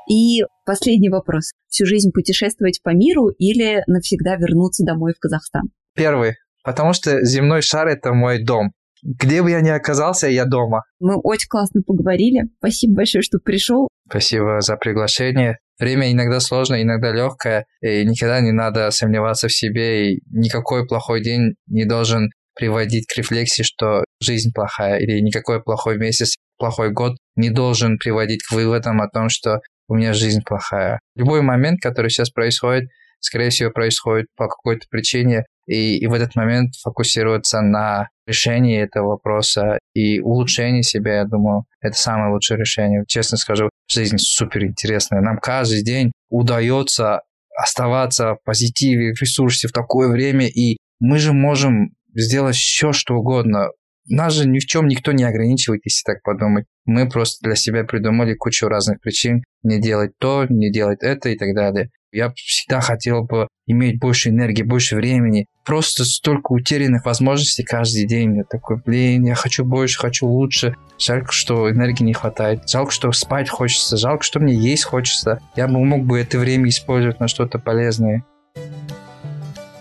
И 0.09 0.43
последний 0.65 1.09
вопрос. 1.09 1.51
Всю 1.67 1.85
жизнь 1.85 2.11
путешествовать 2.11 2.81
по 2.81 2.89
миру 2.89 3.29
или 3.29 3.83
навсегда 3.85 4.35
вернуться 4.37 4.83
домой 4.83 5.13
в 5.15 5.19
Казахстан? 5.19 5.69
Первый. 5.95 6.35
Потому 6.63 6.93
что 6.93 7.23
земной 7.23 7.61
шар– 7.61 7.87
это 7.89 8.13
мой 8.13 8.43
дом. 8.43 8.71
Где 9.03 9.41
бы 9.41 9.51
я 9.51 9.61
ни 9.61 9.69
оказался, 9.69 10.27
я 10.27 10.45
дома. 10.45 10.83
Мы 10.99 11.15
очень 11.15 11.47
классно 11.47 11.81
поговорили. 11.85 12.49
Спасибо 12.57 12.95
большое, 12.95 13.21
что 13.21 13.39
пришел. 13.39 13.87
Спасибо 14.09 14.59
за 14.61 14.75
приглашение. 14.75 15.59
Время 15.79 16.11
иногда 16.11 16.39
сложное, 16.39 16.81
иногда 16.81 17.11
легкое, 17.11 17.65
и 17.81 18.03
никогда 18.05 18.41
не 18.41 18.51
надо 18.51 18.91
сомневаться 18.91 19.47
в 19.47 19.53
себе, 19.53 20.11
и 20.11 20.21
никакой 20.29 20.85
плохой 20.85 21.23
день 21.23 21.55
не 21.67 21.85
должен 21.85 22.29
приводить 22.53 23.07
к 23.07 23.17
рефлексии, 23.17 23.63
что 23.63 24.03
жизнь 24.21 24.51
плохая, 24.53 24.99
или 24.99 25.21
никакой 25.21 25.63
плохой 25.63 25.97
месяц, 25.97 26.35
плохой 26.57 26.91
год 26.91 27.13
не 27.37 27.49
должен 27.49 27.97
приводить 27.97 28.43
к 28.43 28.51
выводам 28.51 29.01
о 29.01 29.07
том, 29.07 29.29
что 29.29 29.61
у 29.87 29.95
меня 29.95 30.13
жизнь 30.13 30.41
плохая. 30.45 30.99
Любой 31.15 31.41
момент, 31.41 31.79
который 31.81 32.09
сейчас 32.09 32.29
происходит, 32.29 32.89
скорее 33.21 33.49
всего, 33.49 33.71
происходит 33.71 34.27
по 34.35 34.47
какой-то 34.47 34.85
причине, 34.89 35.45
и, 35.69 35.97
и 35.99 36.07
в 36.07 36.13
этот 36.13 36.35
момент 36.35 36.73
фокусироваться 36.81 37.61
на 37.61 38.09
решении 38.25 38.81
этого 38.81 39.09
вопроса 39.09 39.77
и 39.93 40.19
улучшении 40.19 40.81
себя, 40.81 41.17
я 41.17 41.25
думаю, 41.25 41.65
это 41.79 41.95
самое 41.95 42.33
лучшее 42.33 42.57
решение. 42.57 43.03
Честно 43.07 43.37
скажу, 43.37 43.69
жизнь 43.87 44.17
супер 44.17 44.65
интересная. 44.65 45.21
Нам 45.21 45.37
каждый 45.37 45.83
день 45.83 46.11
удается 46.29 47.21
оставаться 47.55 48.35
в 48.35 48.43
позитиве, 48.43 49.13
в 49.13 49.21
ресурсе 49.21 49.67
в 49.67 49.71
такое 49.71 50.09
время, 50.09 50.47
и 50.47 50.77
мы 50.99 51.19
же 51.19 51.33
можем 51.33 51.91
сделать 52.15 52.55
все, 52.55 52.91
что 52.91 53.15
угодно. 53.15 53.67
Нас 54.07 54.33
же 54.33 54.49
ни 54.49 54.57
в 54.57 54.65
чем 54.65 54.87
никто 54.87 55.11
не 55.11 55.23
ограничивает, 55.23 55.81
если 55.85 56.01
так 56.03 56.23
подумать. 56.23 56.65
Мы 56.85 57.07
просто 57.07 57.47
для 57.47 57.55
себя 57.55 57.83
придумали 57.83 58.33
кучу 58.33 58.67
разных 58.67 58.99
причин 59.01 59.43
не 59.61 59.79
делать 59.79 60.13
то, 60.19 60.47
не 60.49 60.71
делать 60.71 61.03
это 61.03 61.29
и 61.29 61.37
так 61.37 61.53
далее. 61.53 61.91
Я 62.11 62.33
всегда 62.35 62.81
хотел 62.81 63.23
бы 63.23 63.47
иметь 63.67 63.99
больше 63.99 64.29
энергии, 64.29 64.63
больше 64.63 64.95
времени. 64.95 65.45
Просто 65.63 66.03
столько 66.05 66.53
утерянных 66.53 67.05
возможностей 67.05 67.63
каждый 67.63 68.07
день. 68.07 68.37
Я 68.37 68.43
такой, 68.43 68.77
блин, 68.83 69.25
я 69.25 69.35
хочу 69.35 69.63
больше, 69.63 69.99
хочу 69.99 70.27
лучше. 70.27 70.75
Жалко, 70.97 71.31
что 71.31 71.69
энергии 71.69 72.03
не 72.03 72.13
хватает. 72.13 72.67
Жалко, 72.67 72.91
что 72.91 73.11
спать 73.11 73.49
хочется. 73.49 73.95
Жалко, 73.95 74.23
что 74.23 74.39
мне 74.39 74.55
есть 74.55 74.85
хочется. 74.85 75.39
Я 75.55 75.67
бы 75.67 75.83
мог 75.85 76.03
бы 76.03 76.19
это 76.19 76.39
время 76.39 76.69
использовать 76.69 77.19
на 77.19 77.27
что-то 77.27 77.59
полезное. 77.59 78.23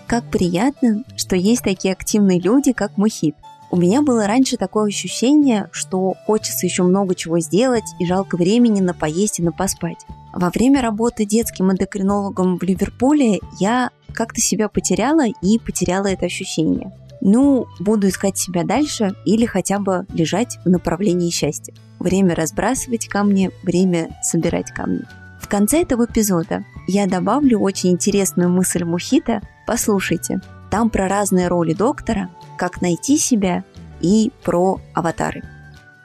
Как 0.05 0.29
приятно, 0.29 1.03
что 1.17 1.35
есть 1.35 1.63
такие 1.63 1.93
активные 1.93 2.39
люди, 2.39 2.73
как 2.73 2.97
Мухит. 2.97 3.35
У 3.71 3.77
меня 3.77 4.01
было 4.01 4.25
раньше 4.25 4.57
такое 4.57 4.87
ощущение, 4.87 5.69
что 5.71 6.15
хочется 6.25 6.65
еще 6.65 6.83
много 6.83 7.13
чего 7.13 7.39
сделать 7.39 7.83
и 7.99 8.05
жалко 8.05 8.35
времени 8.35 8.81
на 8.81 8.95
поесть 8.95 9.39
и 9.39 9.43
на 9.43 9.51
поспать. 9.51 10.05
Во 10.33 10.49
время 10.49 10.81
работы 10.81 11.25
детским 11.25 11.71
эндокринологом 11.71 12.57
в 12.57 12.63
Ливерпуле 12.63 13.39
я 13.59 13.91
как-то 14.13 14.41
себя 14.41 14.69
потеряла 14.69 15.27
и 15.27 15.59
потеряла 15.59 16.07
это 16.07 16.25
ощущение. 16.25 16.91
Ну, 17.21 17.67
буду 17.79 18.07
искать 18.07 18.37
себя 18.37 18.63
дальше 18.63 19.13
или 19.25 19.45
хотя 19.45 19.79
бы 19.79 20.07
лежать 20.13 20.57
в 20.65 20.69
направлении 20.69 21.29
счастья. 21.29 21.73
Время 21.99 22.33
разбрасывать 22.33 23.07
камни, 23.07 23.51
время 23.63 24.09
собирать 24.23 24.71
камни. 24.71 25.03
В 25.39 25.47
конце 25.47 25.81
этого 25.81 26.05
эпизода 26.05 26.63
я 26.87 27.07
добавлю 27.07 27.59
очень 27.59 27.91
интересную 27.91 28.49
мысль 28.49 28.83
Мухита. 28.83 29.41
Послушайте, 29.67 30.41
там 30.69 30.89
про 30.89 31.07
разные 31.07 31.47
роли 31.47 31.73
доктора, 31.73 32.29
как 32.59 32.81
найти 32.81 33.17
себя 33.17 33.63
и 34.01 34.31
про 34.43 34.81
аватары. 34.93 35.43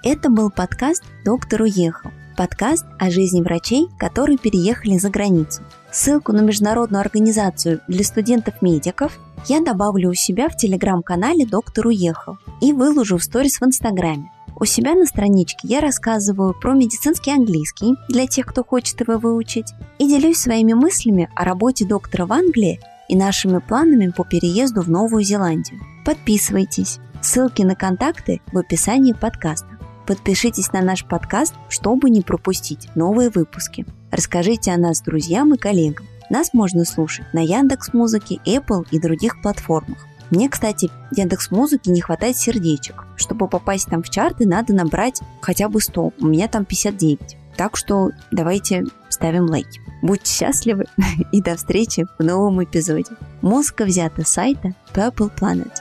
Это 0.05 0.31
был 0.31 0.51
подкаст 0.51 1.03
«Доктор 1.25 1.63
уехал». 1.63 2.11
Подкаст 2.37 2.85
о 2.99 3.11
жизни 3.11 3.41
врачей, 3.41 3.89
которые 3.99 4.39
переехали 4.39 4.99
за 4.99 5.11
границу. 5.11 5.63
Ссылку 5.91 6.33
на 6.33 6.41
международную 6.41 7.01
организацию 7.01 7.81
для 7.89 8.05
студентов-медиков 8.05 9.19
я 9.49 9.61
добавлю 9.61 10.11
у 10.11 10.15
себя 10.15 10.49
в 10.49 10.57
телеграм-канале 10.57 11.45
«Доктор 11.45 11.89
уехал» 11.89 12.39
и 12.61 12.73
выложу 12.73 13.19
в 13.19 13.25
сторис 13.25 13.61
в 13.61 13.65
Инстаграме. 13.65 14.31
У 14.57 14.65
себя 14.65 14.95
на 14.95 15.07
страничке 15.07 15.67
я 15.69 15.81
рассказываю 15.81 16.55
про 16.61 16.75
медицинский 16.75 17.33
английский 17.33 17.95
для 18.09 18.27
тех, 18.29 18.47
кто 18.47 18.63
хочет 18.63 19.01
его 19.01 19.19
выучить, 19.19 19.73
и 19.99 20.09
делюсь 20.09 20.39
своими 20.39 20.73
мыслями 20.73 21.29
о 21.35 21.45
работе 21.45 21.85
доктора 21.85 22.27
в 22.27 22.33
Англии 22.33 22.81
и 23.09 23.17
нашими 23.17 23.59
планами 23.59 24.13
по 24.17 24.25
переезду 24.25 24.83
в 24.83 24.91
Новую 24.91 25.25
Зеландию. 25.25 25.81
Подписывайтесь. 26.05 26.99
Ссылки 27.23 27.63
на 27.63 27.75
контакты 27.75 28.43
в 28.53 28.59
описании 28.59 29.15
подкаста. 29.15 29.79
Подпишитесь 30.07 30.71
на 30.73 30.83
наш 30.83 31.07
подкаст, 31.07 31.55
чтобы 31.71 32.11
не 32.11 32.21
пропустить 32.21 32.89
новые 32.95 33.31
выпуски. 33.31 33.87
Расскажите 34.11 34.73
о 34.73 34.77
нас 34.77 35.01
друзьям 35.01 35.55
и 35.55 35.59
коллегам. 35.59 36.07
Нас 36.29 36.53
можно 36.53 36.85
слушать 36.85 37.27
на 37.33 37.41
Яндекс 37.41 37.95
Музыке, 37.95 38.39
Apple 38.45 38.87
и 38.91 39.01
других 39.01 39.41
платформах. 39.41 40.07
Мне, 40.31 40.51
кстати, 40.51 40.91
Яндекс 41.17 41.51
Музыки 41.51 41.89
не 41.89 42.03
хватает 42.03 42.37
сердечек. 42.37 43.05
Чтобы 43.17 43.49
попасть 43.49 43.89
там 43.89 44.03
в 44.03 44.11
чарты, 44.11 44.47
надо 44.47 44.75
набрать 44.75 45.23
хотя 45.41 45.71
бы 45.71 45.81
100. 45.81 46.13
У 46.21 46.27
меня 46.27 46.49
там 46.49 46.67
59. 46.67 47.39
Так 47.57 47.79
что 47.79 48.11
давайте 48.31 48.85
ставим 49.09 49.47
лайки. 49.47 49.81
Будьте 50.05 50.31
счастливы 50.31 50.85
и 51.33 51.41
до 51.41 51.57
встречи 51.57 52.05
в 52.19 52.23
новом 52.23 52.63
эпизоде. 52.63 53.17
Музыка 53.41 53.87
взята 53.87 54.23
с 54.23 54.29
сайта 54.29 54.75
Purple 54.93 55.31
Planet. 55.35 55.73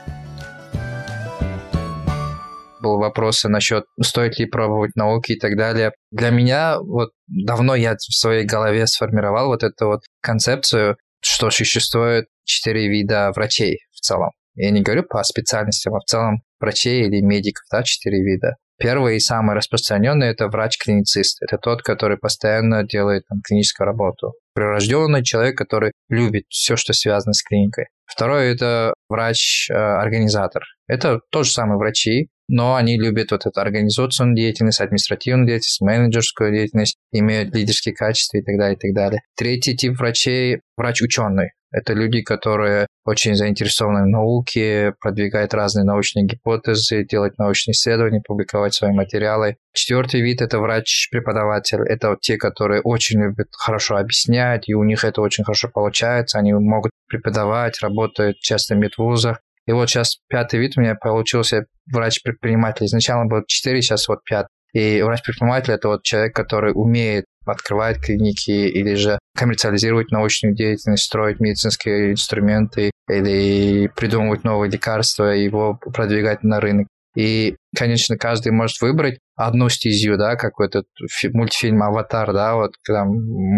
Был 2.80 2.96
вопросы 2.98 3.50
насчет, 3.50 3.84
стоит 4.02 4.38
ли 4.38 4.46
пробовать 4.46 4.96
науки 4.96 5.32
и 5.32 5.38
так 5.38 5.58
далее. 5.58 5.92
Для 6.10 6.30
меня 6.30 6.78
вот 6.80 7.10
давно 7.26 7.74
я 7.74 7.96
в 7.96 8.14
своей 8.14 8.46
голове 8.46 8.86
сформировал 8.86 9.48
вот 9.48 9.62
эту 9.62 9.88
вот 9.88 10.00
концепцию, 10.22 10.96
что 11.20 11.50
существует 11.50 12.24
четыре 12.44 12.88
вида 12.88 13.30
врачей 13.36 13.80
в 13.92 14.00
целом. 14.00 14.30
Я 14.54 14.70
не 14.70 14.80
говорю 14.80 15.02
по 15.02 15.22
специальностям, 15.22 15.96
а 15.96 16.00
в 16.00 16.04
целом 16.04 16.40
врачей 16.60 17.06
или 17.06 17.20
медиков, 17.20 17.64
да, 17.70 17.82
четыре 17.82 18.22
вида. 18.22 18.56
Первый 18.78 19.16
и 19.16 19.20
самый 19.20 19.54
распространенный– 19.54 20.26
это 20.28 20.48
врач-клиницист. 20.48 21.42
Это 21.42 21.58
тот, 21.58 21.82
который 21.82 22.18
постоянно 22.18 22.82
делает 22.84 23.26
там, 23.28 23.40
клиническую 23.46 23.86
работу. 23.86 24.34
Прирожденный 24.54 25.22
человек, 25.22 25.56
который 25.56 25.92
любит 26.08 26.44
все, 26.48 26.76
что 26.76 26.92
связано 26.92 27.32
с 27.32 27.42
клиникой. 27.42 27.86
Второй– 28.06 28.52
это 28.54 28.94
врач-организатор. 29.08 30.62
Это 30.86 31.20
тоже 31.30 31.50
самые 31.50 31.78
врачи, 31.78 32.28
но 32.48 32.74
они 32.74 32.98
любят 32.98 33.30
вот 33.30 33.46
эту 33.46 33.60
организационную 33.60 34.36
деятельность, 34.36 34.80
административную 34.80 35.46
деятельность, 35.46 35.80
менеджерскую 35.80 36.52
деятельность, 36.52 36.96
имеют 37.12 37.54
лидерские 37.54 37.94
качества 37.94 38.38
и 38.38 38.42
так 38.42 38.58
далее, 38.58 38.76
и 38.76 38.78
так 38.78 38.94
далее. 38.94 39.20
Третий 39.36 39.76
тип 39.76 39.98
врачей– 39.98 40.60
врач-ученый. 40.76 41.52
Это 41.74 41.92
люди, 41.92 42.22
которые 42.22 42.86
очень 43.04 43.34
заинтересованы 43.34 44.04
в 44.04 44.08
науке, 44.08 44.94
продвигают 45.00 45.52
разные 45.54 45.84
научные 45.84 46.24
гипотезы, 46.24 47.04
делают 47.04 47.36
научные 47.36 47.72
исследования, 47.72 48.22
публиковать 48.24 48.74
свои 48.74 48.92
материалы. 48.92 49.56
Четвертый 49.72 50.20
вид– 50.20 50.40
это 50.40 50.60
врач-преподаватель. 50.60 51.80
Это 51.80 52.10
вот 52.10 52.20
те, 52.20 52.36
которые 52.36 52.80
очень 52.80 53.20
любят 53.20 53.48
хорошо 53.50 53.96
объяснять, 53.96 54.68
и 54.68 54.74
у 54.74 54.84
них 54.84 55.02
это 55.02 55.20
очень 55.20 55.42
хорошо 55.42 55.68
получается. 55.68 56.38
Они 56.38 56.52
могут 56.52 56.92
преподавать, 57.08 57.82
работают 57.82 58.38
часто 58.38 58.76
в 58.76 58.78
медвузах. 58.78 59.40
И 59.66 59.72
вот 59.72 59.90
сейчас 59.90 60.18
пятый 60.28 60.60
вид 60.60 60.74
у 60.76 60.80
меня 60.80 60.94
получился 60.94 61.66
врач-предприниматель. 61.92 62.86
Изначально 62.86 63.24
был 63.26 63.42
четыре, 63.48 63.82
сейчас 63.82 64.06
вот 64.06 64.20
пятый. 64.24 64.48
И 64.74 65.02
врач-предприниматель– 65.02 65.72
это 65.74 65.88
вот 65.88 66.04
человек, 66.04 66.36
который 66.36 66.70
умеет 66.72 67.24
открывать 67.46 68.00
клиники 68.00 68.50
или 68.50 68.94
же 68.94 69.18
коммерциализировать 69.36 70.10
научную 70.10 70.54
деятельность, 70.54 71.04
строить 71.04 71.40
медицинские 71.40 72.12
инструменты 72.12 72.90
или 73.08 73.88
придумывать 73.94 74.44
новые 74.44 74.70
лекарства 74.70 75.34
и 75.34 75.44
его 75.44 75.74
продвигать 75.74 76.42
на 76.42 76.60
рынок. 76.60 76.86
И, 77.16 77.56
конечно, 77.76 78.16
каждый 78.16 78.52
может 78.52 78.80
выбрать 78.80 79.18
одну 79.36 79.68
стезию, 79.68 80.16
да, 80.18 80.36
как 80.36 80.60
этот 80.60 80.86
мультфильм 81.32 81.82
«Аватар», 81.82 82.32
да, 82.32 82.54
вот 82.54 82.72
там 82.86 83.08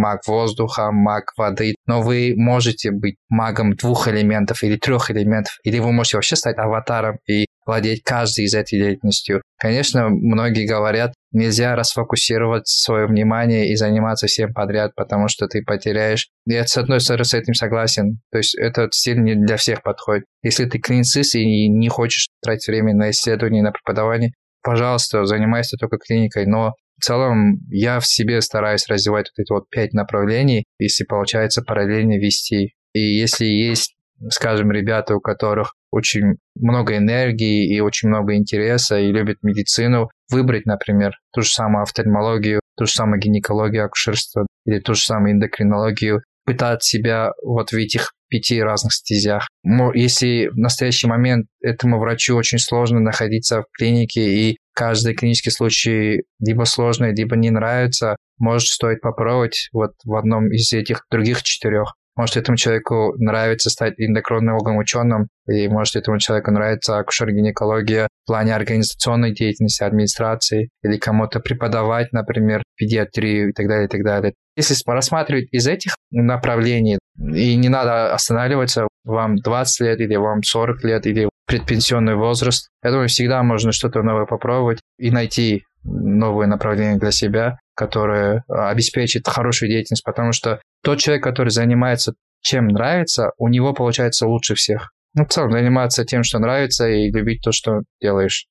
маг 0.00 0.20
воздуха, 0.26 0.90
маг 0.90 1.32
воды, 1.36 1.74
но 1.86 2.02
вы 2.02 2.34
можете 2.36 2.90
быть 2.90 3.16
магом 3.28 3.74
двух 3.74 4.08
элементов 4.08 4.62
или 4.62 4.76
трех 4.76 5.10
элементов, 5.10 5.58
или 5.64 5.78
вы 5.78 5.92
можете 5.92 6.16
вообще 6.16 6.36
стать 6.36 6.58
аватаром 6.58 7.18
и 7.28 7.46
владеть 7.66 8.02
каждой 8.04 8.44
из 8.44 8.54
этой 8.54 8.78
деятельностью. 8.78 9.42
Конечно, 9.58 10.08
многие 10.08 10.66
говорят, 10.66 11.12
нельзя 11.32 11.74
расфокусировать 11.74 12.68
свое 12.68 13.06
внимание 13.06 13.68
и 13.70 13.76
заниматься 13.76 14.26
всем 14.26 14.54
подряд, 14.54 14.94
потому 14.94 15.28
что 15.28 15.48
ты 15.48 15.62
потеряешь. 15.62 16.28
Я 16.46 16.66
с 16.66 16.76
одной 16.76 17.00
стороны 17.00 17.24
с 17.24 17.34
этим 17.34 17.54
согласен. 17.54 18.20
То 18.30 18.38
есть 18.38 18.54
этот 18.54 18.94
стиль 18.94 19.20
не 19.22 19.34
для 19.34 19.56
всех 19.56 19.82
подходит. 19.82 20.24
Если 20.42 20.66
ты 20.66 20.78
клиницист 20.78 21.34
и 21.34 21.68
не 21.68 21.88
хочешь 21.88 22.28
тратить 22.42 22.68
время 22.68 22.94
на 22.94 23.10
исследование, 23.10 23.62
на 23.62 23.72
преподавание, 23.72 24.32
пожалуйста, 24.66 25.24
занимайся 25.26 25.76
только 25.76 25.96
клиникой, 25.96 26.44
но 26.44 26.74
в 26.98 27.04
целом 27.04 27.60
я 27.70 28.00
в 28.00 28.06
себе 28.06 28.40
стараюсь 28.40 28.88
развивать 28.88 29.30
вот 29.30 29.42
эти 29.42 29.52
вот 29.52 29.70
пять 29.70 29.92
направлений, 29.92 30.64
если 30.80 31.04
получается 31.04 31.62
параллельно 31.62 32.18
вести. 32.18 32.74
И 32.92 32.98
если 32.98 33.44
есть, 33.44 33.94
скажем, 34.28 34.72
ребята, 34.72 35.14
у 35.14 35.20
которых 35.20 35.74
очень 35.92 36.38
много 36.56 36.96
энергии 36.96 37.72
и 37.72 37.78
очень 37.78 38.08
много 38.08 38.34
интереса 38.34 38.98
и 38.98 39.12
любят 39.12 39.36
медицину, 39.42 40.10
выбрать, 40.32 40.66
например, 40.66 41.12
ту 41.32 41.42
же 41.42 41.48
самую 41.50 41.84
офтальмологию, 41.84 42.60
ту 42.76 42.86
же 42.86 42.92
самую 42.92 43.20
гинекологию, 43.20 43.84
акушерство 43.84 44.48
или 44.64 44.80
ту 44.80 44.94
же 44.94 45.02
самую 45.02 45.34
эндокринологию, 45.34 46.22
пытать 46.44 46.82
себя 46.82 47.30
вот 47.44 47.70
в 47.70 47.74
этих 47.74 48.10
пяти 48.28 48.62
разных 48.62 48.92
стезях. 48.92 49.48
Если 49.94 50.48
в 50.48 50.56
настоящий 50.56 51.06
момент 51.06 51.46
этому 51.60 51.98
врачу 51.98 52.36
очень 52.36 52.58
сложно 52.58 53.00
находиться 53.00 53.62
в 53.62 53.66
клинике 53.76 54.20
и 54.20 54.58
каждый 54.74 55.14
клинический 55.14 55.52
случай 55.52 56.22
либо 56.38 56.64
сложный, 56.64 57.14
либо 57.14 57.36
не 57.36 57.50
нравится, 57.50 58.16
может 58.38 58.68
стоит 58.68 59.00
попробовать 59.00 59.68
вот 59.72 59.92
в 60.04 60.14
одном 60.14 60.52
из 60.52 60.72
этих 60.72 61.04
других 61.10 61.42
четырех. 61.42 61.94
Может, 62.16 62.38
этому 62.38 62.56
человеку 62.56 63.14
нравится 63.18 63.68
стать 63.68 63.92
эндокринологом 63.98 64.78
ученым, 64.78 65.28
и 65.46 65.68
может, 65.68 65.96
этому 65.96 66.18
человеку 66.18 66.50
нравится 66.50 66.98
акушер-гинекология 66.98 68.08
в 68.24 68.26
плане 68.26 68.54
организационной 68.54 69.34
деятельности, 69.34 69.82
администрации, 69.82 70.70
или 70.82 70.96
кому-то 70.96 71.40
преподавать, 71.40 72.12
например, 72.12 72.62
педиатрию 72.74 73.50
и 73.50 73.52
так 73.52 73.68
далее, 73.68 73.84
и 73.84 73.90
так 73.90 74.02
далее. 74.02 74.32
Если 74.56 74.74
рассматривать 74.86 75.48
из 75.52 75.66
этих 75.66 75.94
направлений, 76.10 76.98
и 77.18 77.56
не 77.56 77.68
надо 77.68 78.12
останавливаться, 78.14 78.88
вам 79.04 79.36
20 79.36 79.80
лет 79.80 80.00
или 80.00 80.16
вам 80.16 80.42
40 80.42 80.84
лет 80.84 81.06
или 81.06 81.28
предпенсионный 81.46 82.16
возраст, 82.16 82.68
я 82.82 82.90
думаю, 82.90 83.08
всегда 83.08 83.42
можно 83.42 83.72
что-то 83.72 84.02
новое 84.02 84.26
попробовать 84.26 84.80
и 84.98 85.10
найти 85.10 85.64
новое 85.84 86.46
направление 86.46 86.98
для 86.98 87.12
себя, 87.12 87.58
которое 87.76 88.42
обеспечит 88.48 89.28
хорошую 89.28 89.70
деятельность, 89.70 90.04
потому 90.04 90.32
что 90.32 90.60
тот 90.82 90.98
человек, 90.98 91.22
который 91.22 91.50
занимается 91.50 92.14
чем 92.42 92.68
нравится, 92.68 93.30
у 93.38 93.48
него 93.48 93.72
получается 93.74 94.26
лучше 94.26 94.54
всех. 94.54 94.92
Ну, 95.14 95.24
в 95.24 95.28
целом, 95.28 95.50
заниматься 95.50 96.04
тем, 96.04 96.22
что 96.22 96.38
нравится, 96.38 96.88
и 96.88 97.10
любить 97.10 97.40
то, 97.42 97.50
что 97.50 97.80
делаешь. 98.00 98.46